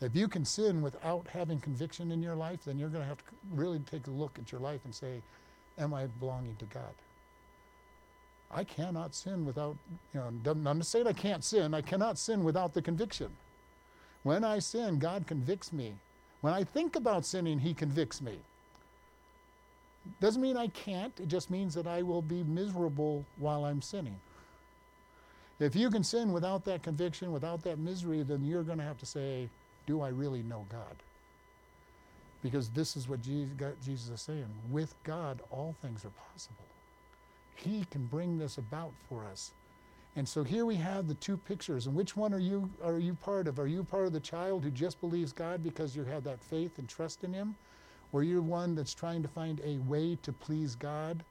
If 0.00 0.14
you 0.14 0.28
can 0.28 0.44
sin 0.44 0.82
without 0.82 1.26
having 1.28 1.60
conviction 1.60 2.12
in 2.12 2.22
your 2.22 2.36
life, 2.36 2.64
then 2.64 2.78
you're 2.78 2.88
going 2.88 3.02
to 3.02 3.08
have 3.08 3.18
to 3.18 3.24
really 3.52 3.78
take 3.80 4.06
a 4.06 4.10
look 4.10 4.38
at 4.38 4.52
your 4.52 4.60
life 4.60 4.80
and 4.84 4.94
say, 4.94 5.22
Am 5.78 5.94
I 5.94 6.06
belonging 6.20 6.56
to 6.56 6.64
God? 6.66 6.92
I 8.52 8.64
cannot 8.64 9.14
sin 9.14 9.46
without, 9.46 9.76
you 10.12 10.20
know, 10.20 10.50
I'm 10.50 10.62
not 10.62 10.86
saying 10.86 11.06
I 11.06 11.12
can't 11.12 11.42
sin, 11.42 11.72
I 11.74 11.80
cannot 11.80 12.18
sin 12.18 12.44
without 12.44 12.74
the 12.74 12.82
conviction. 12.82 13.28
When 14.22 14.44
I 14.44 14.58
sin, 14.58 14.98
God 14.98 15.26
convicts 15.26 15.72
me. 15.72 15.94
When 16.42 16.52
I 16.52 16.64
think 16.64 16.96
about 16.96 17.24
sinning, 17.24 17.60
He 17.60 17.72
convicts 17.72 18.20
me. 18.20 18.38
Doesn't 20.20 20.42
mean 20.42 20.56
I 20.56 20.68
can't, 20.68 21.18
it 21.20 21.28
just 21.28 21.50
means 21.50 21.74
that 21.74 21.86
I 21.86 22.02
will 22.02 22.22
be 22.22 22.42
miserable 22.42 23.24
while 23.38 23.64
I'm 23.64 23.80
sinning. 23.80 24.20
If 25.60 25.76
you 25.76 25.90
can 25.90 26.02
sin 26.02 26.32
without 26.32 26.64
that 26.64 26.82
conviction, 26.82 27.32
without 27.32 27.62
that 27.62 27.78
misery, 27.78 28.22
then 28.22 28.44
you're 28.44 28.64
going 28.64 28.78
to 28.78 28.84
have 28.84 28.98
to 28.98 29.06
say, 29.06 29.48
Do 29.86 30.00
I 30.02 30.08
really 30.08 30.42
know 30.42 30.66
God? 30.68 30.96
Because 32.42 32.68
this 32.70 32.96
is 32.96 33.08
what 33.08 33.20
Jesus 33.22 34.08
is 34.08 34.20
saying. 34.20 34.46
With 34.70 34.92
God, 35.04 35.40
all 35.52 35.76
things 35.80 36.04
are 36.04 36.10
possible. 36.32 36.64
He 37.54 37.84
can 37.90 38.06
bring 38.06 38.38
this 38.38 38.58
about 38.58 38.92
for 39.08 39.24
us. 39.24 39.52
And 40.14 40.28
so 40.28 40.44
here 40.44 40.66
we 40.66 40.74
have 40.76 41.08
the 41.08 41.14
two 41.14 41.36
pictures. 41.36 41.86
And 41.86 41.94
which 41.94 42.16
one 42.16 42.34
are 42.34 42.38
you 42.38 42.68
are 42.82 42.98
you 42.98 43.14
part 43.14 43.48
of? 43.48 43.58
Are 43.58 43.66
you 43.66 43.82
part 43.82 44.06
of 44.06 44.12
the 44.12 44.20
child 44.20 44.62
who 44.62 44.70
just 44.70 45.00
believes 45.00 45.32
God 45.32 45.62
because 45.62 45.96
you 45.96 46.04
have 46.04 46.24
that 46.24 46.42
faith 46.42 46.78
and 46.78 46.88
trust 46.88 47.24
in 47.24 47.32
him? 47.32 47.54
Or 48.12 48.22
you're 48.22 48.42
one 48.42 48.74
that's 48.74 48.92
trying 48.92 49.22
to 49.22 49.28
find 49.28 49.60
a 49.64 49.78
way 49.88 50.18
to 50.22 50.32
please 50.32 50.74
God 50.74 51.24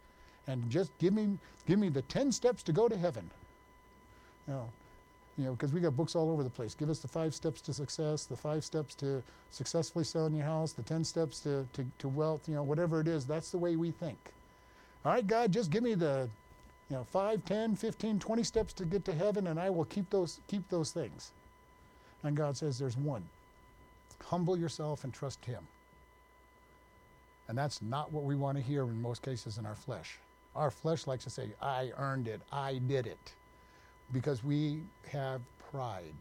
and 0.48 0.68
just 0.70 0.98
give 0.98 1.14
me 1.14 1.38
give 1.68 1.78
me 1.78 1.90
the 1.90 2.02
10 2.04 2.32
steps 2.32 2.64
to 2.64 2.74
go 2.74 2.88
to 2.88 2.98
heaven. 2.98 3.30
Know, 4.48 4.68
you 5.38 5.46
know, 5.46 5.52
because 5.52 5.72
we 5.72 5.80
got 5.80 5.96
books 5.96 6.16
all 6.16 6.30
over 6.32 6.44
the 6.44 6.50
place. 6.50 6.74
Give 6.74 6.90
us 6.90 7.00
the 7.00 7.08
five 7.08 7.34
steps 7.36 7.62
to 7.62 7.74
success, 7.74 8.26
the 8.26 8.36
five 8.36 8.64
steps 8.66 8.96
to 8.96 9.24
successfully 9.52 10.04
selling 10.04 10.34
your 10.34 10.46
house, 10.46 10.74
the 10.74 10.82
10 10.82 11.04
steps 11.04 11.40
to, 11.42 11.68
to, 11.74 11.86
to 12.00 12.10
wealth, 12.10 12.50
you 12.50 12.56
know, 12.56 12.64
whatever 12.64 13.00
it 13.00 13.08
is, 13.08 13.26
that's 13.26 13.52
the 13.52 13.58
way 13.58 13.76
we 13.76 13.92
think. 13.92 14.18
All 15.04 15.12
right, 15.12 15.26
God, 15.26 15.52
just 15.52 15.72
give 15.72 15.82
me 15.82 15.96
the 15.96 16.30
you 16.90 16.98
know, 16.98 17.04
5, 17.06 17.44
10, 17.46 17.76
15, 17.76 18.20
20 18.20 18.44
steps 18.44 18.74
to 18.74 18.86
get 18.86 19.04
to 19.06 19.14
heaven, 19.14 19.48
and 19.48 19.60
I 19.60 19.70
will 19.70 19.86
keep 19.86 20.10
those, 20.10 20.40
keep 20.48 20.68
those 20.70 20.92
things. 20.92 21.32
And 22.24 22.36
God 22.36 22.56
says 22.56 22.78
there's 22.78 22.98
one. 22.98 23.24
Humble 24.26 24.58
yourself 24.58 25.04
and 25.04 25.14
trust 25.14 25.44
Him. 25.44 25.66
And 27.48 27.58
that's 27.58 27.82
not 27.82 28.12
what 28.12 28.26
we 28.26 28.36
want 28.36 28.58
to 28.58 28.64
hear 28.64 28.84
in 28.84 29.02
most 29.02 29.24
cases 29.24 29.58
in 29.58 29.66
our 29.66 29.76
flesh. 29.76 30.20
Our 30.56 30.70
flesh 30.70 31.08
likes 31.08 31.24
to 31.24 31.30
say, 31.30 31.50
I 31.62 31.92
earned 31.98 32.28
it, 32.28 32.42
I 32.52 32.80
did 32.88 33.08
it, 33.08 33.34
because 34.14 34.44
we 34.44 34.82
have 35.10 35.42
pride. 35.72 36.14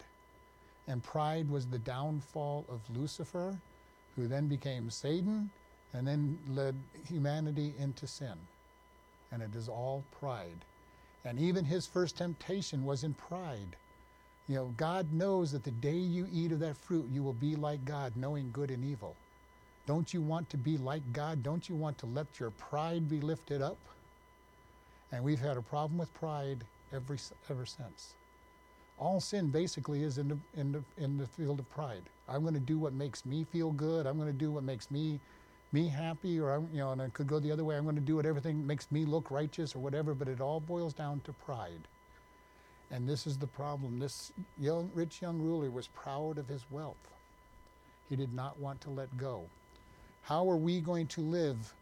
And 0.88 1.02
pride 1.02 1.50
was 1.50 1.66
the 1.66 1.78
downfall 1.78 2.64
of 2.68 2.80
Lucifer, 2.96 3.58
who 4.16 4.26
then 4.26 4.46
became 4.46 4.88
Satan 4.88 5.50
and 5.92 6.06
then 6.06 6.38
led 6.54 6.76
humanity 7.08 7.74
into 7.78 8.06
sin 8.06 8.38
and 9.32 9.42
it 9.42 9.54
is 9.54 9.68
all 9.68 10.04
pride. 10.20 10.64
And 11.24 11.38
even 11.38 11.64
his 11.64 11.86
first 11.86 12.16
temptation 12.16 12.84
was 12.84 13.04
in 13.04 13.14
pride. 13.14 13.76
You 14.48 14.56
know, 14.56 14.74
God 14.76 15.12
knows 15.12 15.52
that 15.52 15.64
the 15.64 15.70
day 15.70 15.96
you 15.96 16.26
eat 16.32 16.52
of 16.52 16.60
that 16.60 16.76
fruit, 16.76 17.08
you 17.12 17.22
will 17.22 17.34
be 17.34 17.56
like 17.56 17.84
God, 17.84 18.12
knowing 18.16 18.50
good 18.52 18.70
and 18.70 18.84
evil. 18.84 19.14
Don't 19.86 20.12
you 20.12 20.20
want 20.22 20.48
to 20.50 20.56
be 20.56 20.76
like 20.76 21.02
God? 21.12 21.42
Don't 21.42 21.68
you 21.68 21.74
want 21.74 21.98
to 21.98 22.06
let 22.06 22.40
your 22.40 22.50
pride 22.50 23.08
be 23.08 23.20
lifted 23.20 23.62
up? 23.62 23.78
And 25.12 25.24
we've 25.24 25.40
had 25.40 25.56
a 25.56 25.62
problem 25.62 25.98
with 25.98 26.12
pride 26.14 26.58
every, 26.92 27.18
ever 27.48 27.66
since. 27.66 28.14
All 28.98 29.20
sin 29.20 29.48
basically 29.48 30.02
is 30.02 30.18
in 30.18 30.28
the, 30.28 30.38
in, 30.56 30.72
the, 30.72 30.82
in 30.98 31.16
the 31.18 31.26
field 31.26 31.58
of 31.58 31.70
pride. 31.70 32.02
I'm 32.28 32.42
going 32.42 32.54
to 32.54 32.60
do 32.60 32.78
what 32.78 32.92
makes 32.92 33.24
me 33.24 33.44
feel 33.44 33.72
good. 33.72 34.06
I'm 34.06 34.16
going 34.18 34.32
to 34.32 34.38
do 34.38 34.50
what 34.50 34.62
makes 34.62 34.90
me 34.90 35.18
me 35.72 35.88
happy, 35.88 36.40
or 36.40 36.62
you 36.72 36.78
know, 36.78 36.92
and 36.92 37.00
it 37.00 37.14
could 37.14 37.26
go 37.26 37.38
the 37.38 37.52
other 37.52 37.64
way. 37.64 37.76
I'm 37.76 37.84
going 37.84 37.94
to 37.96 38.00
do 38.00 38.16
what 38.16 38.26
everything 38.26 38.66
makes 38.66 38.90
me 38.90 39.04
look 39.04 39.30
righteous 39.30 39.74
or 39.74 39.78
whatever. 39.78 40.14
But 40.14 40.28
it 40.28 40.40
all 40.40 40.60
boils 40.60 40.92
down 40.92 41.20
to 41.24 41.32
pride. 41.32 41.88
And 42.90 43.08
this 43.08 43.26
is 43.26 43.38
the 43.38 43.46
problem. 43.46 43.98
This 43.98 44.32
young, 44.58 44.90
rich 44.94 45.22
young 45.22 45.38
ruler 45.40 45.70
was 45.70 45.86
proud 45.88 46.38
of 46.38 46.48
his 46.48 46.64
wealth. 46.70 46.96
He 48.08 48.16
did 48.16 48.34
not 48.34 48.58
want 48.58 48.80
to 48.82 48.90
let 48.90 49.16
go. 49.16 49.44
How 50.22 50.50
are 50.50 50.56
we 50.56 50.80
going 50.80 51.06
to 51.08 51.20
live? 51.20 51.72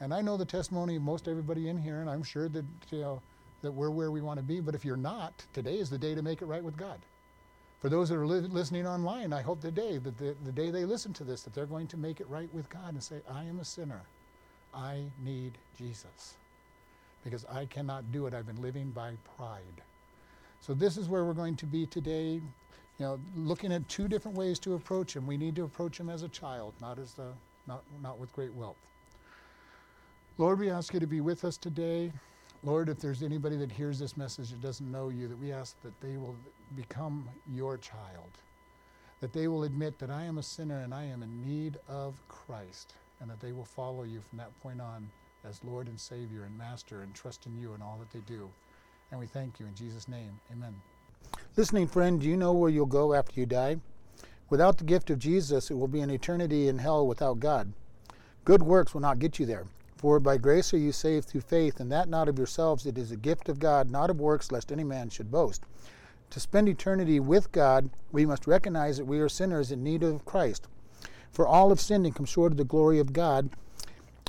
And 0.00 0.12
I 0.12 0.20
know 0.20 0.36
the 0.36 0.44
testimony 0.44 0.96
of 0.96 1.02
most 1.02 1.26
everybody 1.26 1.68
in 1.68 1.78
here, 1.78 2.00
and 2.00 2.10
I'm 2.10 2.22
sure 2.22 2.48
that 2.50 2.64
you 2.90 3.00
know 3.00 3.22
that 3.62 3.72
we're 3.72 3.90
where 3.90 4.10
we 4.10 4.20
want 4.20 4.38
to 4.38 4.44
be. 4.44 4.60
But 4.60 4.74
if 4.74 4.84
you're 4.84 4.96
not, 4.96 5.32
today 5.54 5.78
is 5.78 5.88
the 5.88 5.98
day 5.98 6.14
to 6.14 6.22
make 6.22 6.42
it 6.42 6.46
right 6.46 6.62
with 6.62 6.76
God 6.76 6.98
for 7.82 7.88
those 7.88 8.10
that 8.10 8.16
are 8.16 8.26
li- 8.28 8.46
listening 8.46 8.86
online, 8.86 9.32
I 9.32 9.42
hope 9.42 9.60
today 9.60 9.98
that 9.98 10.16
the, 10.16 10.36
the 10.44 10.52
day 10.52 10.70
they 10.70 10.84
listen 10.84 11.12
to 11.14 11.24
this, 11.24 11.42
that 11.42 11.52
they're 11.52 11.66
going 11.66 11.88
to 11.88 11.96
make 11.96 12.20
it 12.20 12.28
right 12.28 12.48
with 12.54 12.70
God 12.70 12.92
and 12.92 13.02
say, 13.02 13.16
I 13.28 13.42
am 13.42 13.58
a 13.58 13.64
sinner. 13.64 14.02
I 14.72 15.02
need 15.24 15.58
Jesus. 15.76 16.34
Because 17.24 17.44
I 17.46 17.64
cannot 17.64 18.12
do 18.12 18.26
it. 18.26 18.34
I've 18.34 18.46
been 18.46 18.62
living 18.62 18.90
by 18.90 19.14
pride. 19.36 19.82
So 20.60 20.74
this 20.74 20.96
is 20.96 21.08
where 21.08 21.24
we're 21.24 21.32
going 21.32 21.56
to 21.56 21.66
be 21.66 21.84
today. 21.86 22.34
You 22.34 22.42
know, 23.00 23.20
looking 23.34 23.72
at 23.72 23.88
two 23.88 24.06
different 24.06 24.38
ways 24.38 24.60
to 24.60 24.74
approach 24.74 25.16
him. 25.16 25.26
We 25.26 25.36
need 25.36 25.56
to 25.56 25.64
approach 25.64 25.98
him 25.98 26.08
as 26.08 26.22
a 26.22 26.28
child, 26.28 26.74
not 26.80 27.00
as 27.00 27.14
the, 27.14 27.32
not, 27.66 27.82
not 28.00 28.16
with 28.16 28.32
great 28.32 28.54
wealth. 28.54 28.76
Lord, 30.38 30.60
we 30.60 30.70
ask 30.70 30.94
you 30.94 31.00
to 31.00 31.06
be 31.08 31.20
with 31.20 31.44
us 31.44 31.56
today. 31.56 32.12
Lord, 32.62 32.88
if 32.88 33.00
there's 33.00 33.24
anybody 33.24 33.56
that 33.56 33.72
hears 33.72 33.98
this 33.98 34.16
message 34.16 34.50
that 34.50 34.62
doesn't 34.62 34.88
know 34.88 35.08
you, 35.08 35.26
that 35.26 35.40
we 35.40 35.50
ask 35.50 35.74
that 35.82 36.00
they 36.00 36.16
will 36.16 36.36
become 36.76 37.28
your 37.52 37.76
child, 37.78 38.38
that 39.20 39.32
they 39.32 39.48
will 39.48 39.64
admit 39.64 39.98
that 39.98 40.10
I 40.10 40.24
am 40.24 40.38
a 40.38 40.42
sinner 40.42 40.80
and 40.80 40.92
I 40.92 41.04
am 41.04 41.22
in 41.22 41.42
need 41.42 41.78
of 41.88 42.14
Christ, 42.28 42.94
and 43.20 43.30
that 43.30 43.40
they 43.40 43.52
will 43.52 43.64
follow 43.64 44.04
you 44.04 44.20
from 44.20 44.38
that 44.38 44.58
point 44.60 44.80
on 44.80 45.08
as 45.44 45.62
Lord 45.64 45.88
and 45.88 45.98
Savior 45.98 46.44
and 46.44 46.56
Master 46.56 47.02
and 47.02 47.14
trust 47.14 47.46
in 47.46 47.56
you 47.56 47.74
in 47.74 47.82
all 47.82 47.98
that 47.98 48.10
they 48.10 48.24
do. 48.32 48.50
And 49.10 49.20
we 49.20 49.26
thank 49.26 49.60
you 49.60 49.66
in 49.66 49.74
Jesus' 49.74 50.08
name. 50.08 50.40
Amen. 50.50 50.74
Listening 51.56 51.86
friend, 51.86 52.20
do 52.20 52.26
you 52.28 52.36
know 52.36 52.52
where 52.52 52.70
you'll 52.70 52.86
go 52.86 53.14
after 53.14 53.38
you 53.38 53.46
die? 53.46 53.76
Without 54.50 54.78
the 54.78 54.84
gift 54.84 55.10
of 55.10 55.18
Jesus, 55.18 55.70
it 55.70 55.74
will 55.74 55.88
be 55.88 56.00
an 56.00 56.10
eternity 56.10 56.68
in 56.68 56.78
hell 56.78 57.06
without 57.06 57.40
God. 57.40 57.72
Good 58.44 58.62
works 58.62 58.92
will 58.92 59.00
not 59.00 59.18
get 59.18 59.38
you 59.38 59.46
there. 59.46 59.66
For 59.96 60.18
by 60.18 60.36
grace 60.36 60.74
are 60.74 60.78
you 60.78 60.90
saved 60.90 61.28
through 61.28 61.42
faith, 61.42 61.78
and 61.78 61.92
that 61.92 62.08
not 62.08 62.28
of 62.28 62.36
yourselves, 62.36 62.86
it 62.86 62.98
is 62.98 63.12
a 63.12 63.16
gift 63.16 63.48
of 63.48 63.60
God, 63.60 63.88
not 63.88 64.10
of 64.10 64.20
works, 64.20 64.50
lest 64.50 64.72
any 64.72 64.82
man 64.82 65.08
should 65.08 65.30
boast. 65.30 65.62
To 66.32 66.40
spend 66.40 66.66
eternity 66.66 67.20
with 67.20 67.52
God, 67.52 67.90
we 68.10 68.24
must 68.24 68.46
recognize 68.46 68.96
that 68.96 69.04
we 69.04 69.20
are 69.20 69.28
sinners 69.28 69.70
in 69.70 69.84
need 69.84 70.02
of 70.02 70.24
Christ. 70.24 70.66
For 71.30 71.46
all 71.46 71.68
have 71.68 71.78
sinned 71.78 72.06
and 72.06 72.16
come 72.16 72.24
short 72.24 72.52
of 72.52 72.56
the 72.56 72.64
glory 72.64 72.98
of 72.98 73.12
God, 73.12 73.50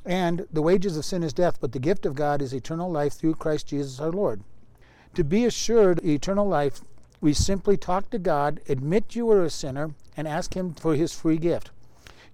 and 0.04 0.45
the 0.51 0.62
wages 0.62 0.97
of 0.97 1.06
sin 1.06 1.24
is 1.24 1.32
death, 1.32 1.62
but 1.62 1.72
the 1.72 1.80
gift 1.80 2.06
of 2.06 2.14
God 2.14 2.41
is 2.41 2.51
eternal 2.51 2.91
life 2.91 3.14
through 3.14 3.36
Christ 3.36 3.68
Jesus 3.68 4.01
our 4.01 4.12
Lord. 4.12 4.43
To 5.14 5.24
be 5.24 5.45
assured 5.45 5.99
of 5.99 6.06
eternal 6.06 6.45
life, 6.45 6.82
we 7.22 7.32
simply 7.32 7.78
talk 7.78 8.10
to 8.10 8.20
God, 8.20 8.60
admit 8.68 9.16
you 9.16 9.32
are 9.32 9.45
a 9.45 9.49
sinner, 9.49 9.91
and 10.18 10.28
ask 10.28 10.58
Him 10.58 10.74
for 10.74 10.95
His 10.95 11.14
free 11.14 11.38
gift. 11.38 11.72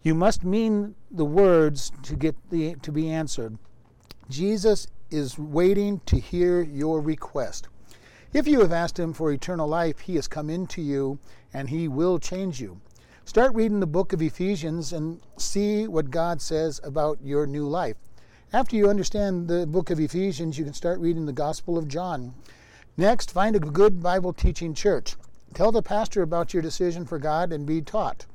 You 0.01 0.15
must 0.15 0.43
mean 0.43 0.95
the 1.11 1.25
words 1.25 1.91
to 2.01 2.15
get 2.15 2.35
the 2.49 2.73
to 2.81 2.91
be 2.91 3.07
answered. 3.11 3.59
Jesus 4.31 4.87
is 5.11 5.37
waiting 5.37 6.01
to 6.07 6.19
hear 6.19 6.59
your 6.59 6.99
request. 7.01 7.67
If 8.31 8.47
you 8.47 8.59
have 8.59 8.71
asked 8.71 8.99
him 8.99 9.11
for 9.11 9.31
eternal 9.31 9.67
life, 9.67 10.01
he 10.01 10.15
has 10.15 10.27
come 10.27 10.51
into 10.51 10.83
you 10.83 11.17
and 11.51 11.67
he 11.67 11.87
will 11.87 12.19
change 12.19 12.61
you. 12.61 12.79
Start 13.25 13.55
reading 13.55 13.79
the 13.79 13.87
book 13.87 14.13
of 14.13 14.21
Ephesians 14.21 14.93
and 14.93 15.19
see 15.37 15.87
what 15.87 16.11
God 16.11 16.39
says 16.39 16.79
about 16.83 17.17
your 17.23 17.47
new 17.47 17.67
life. 17.67 17.95
After 18.53 18.75
you 18.75 18.87
understand 18.87 19.47
the 19.47 19.65
book 19.65 19.89
of 19.89 19.99
Ephesians, 19.99 20.59
you 20.59 20.63
can 20.63 20.75
start 20.75 20.99
reading 20.99 21.25
the 21.25 21.33
Gospel 21.33 21.75
of 21.75 21.87
John. 21.87 22.35
Next, 22.97 23.31
find 23.31 23.55
a 23.55 23.59
good 23.59 24.03
Bible 24.03 24.33
teaching 24.33 24.75
church. 24.75 25.15
Tell 25.55 25.71
the 25.71 25.81
pastor 25.81 26.21
about 26.21 26.53
your 26.53 26.61
decision 26.61 27.05
for 27.05 27.17
God 27.17 27.51
and 27.51 27.65
be 27.65 27.81
taught. 27.81 28.27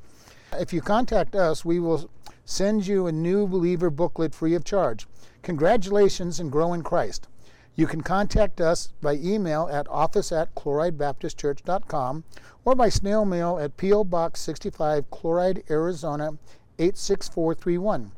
If 0.54 0.72
you 0.72 0.80
contact 0.80 1.36
us, 1.36 1.64
we 1.64 1.78
will 1.78 2.10
send 2.44 2.84
you 2.84 3.06
a 3.06 3.12
new 3.12 3.46
believer 3.46 3.90
booklet 3.90 4.34
free 4.34 4.56
of 4.56 4.64
charge. 4.64 5.06
Congratulations 5.42 6.40
and 6.40 6.50
grow 6.50 6.72
in 6.72 6.82
Christ. 6.82 7.28
You 7.76 7.88
can 7.88 8.02
contact 8.02 8.60
us 8.60 8.92
by 9.02 9.14
email 9.14 9.68
at 9.70 9.88
office 9.88 10.30
at 10.30 10.54
chloridebaptistchurch.com 10.54 12.24
or 12.64 12.74
by 12.76 12.88
snail 12.88 13.24
mail 13.24 13.58
at 13.58 13.76
P.O. 13.76 14.04
Box 14.04 14.40
65, 14.42 15.10
Chloride, 15.10 15.64
Arizona 15.68 16.38
86431. 16.78 18.12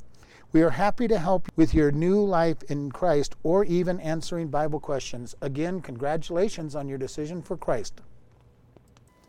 We 0.53 0.63
are 0.63 0.71
happy 0.71 1.09
to 1.09 1.19
help 1.19 1.49
with 1.57 1.73
your 1.73 1.91
new 1.91 2.23
life 2.23 2.63
in 2.69 2.91
Christ 2.91 3.35
or 3.43 3.65
even 3.65 3.99
answering 4.01 4.49
Bible 4.49 4.81
questions. 4.81 5.35
Again, 5.41 5.81
congratulations 5.81 6.77
on 6.77 6.89
your 6.89 6.99
decision 6.99 7.41
for 7.41 7.57
Christ. 7.57 8.01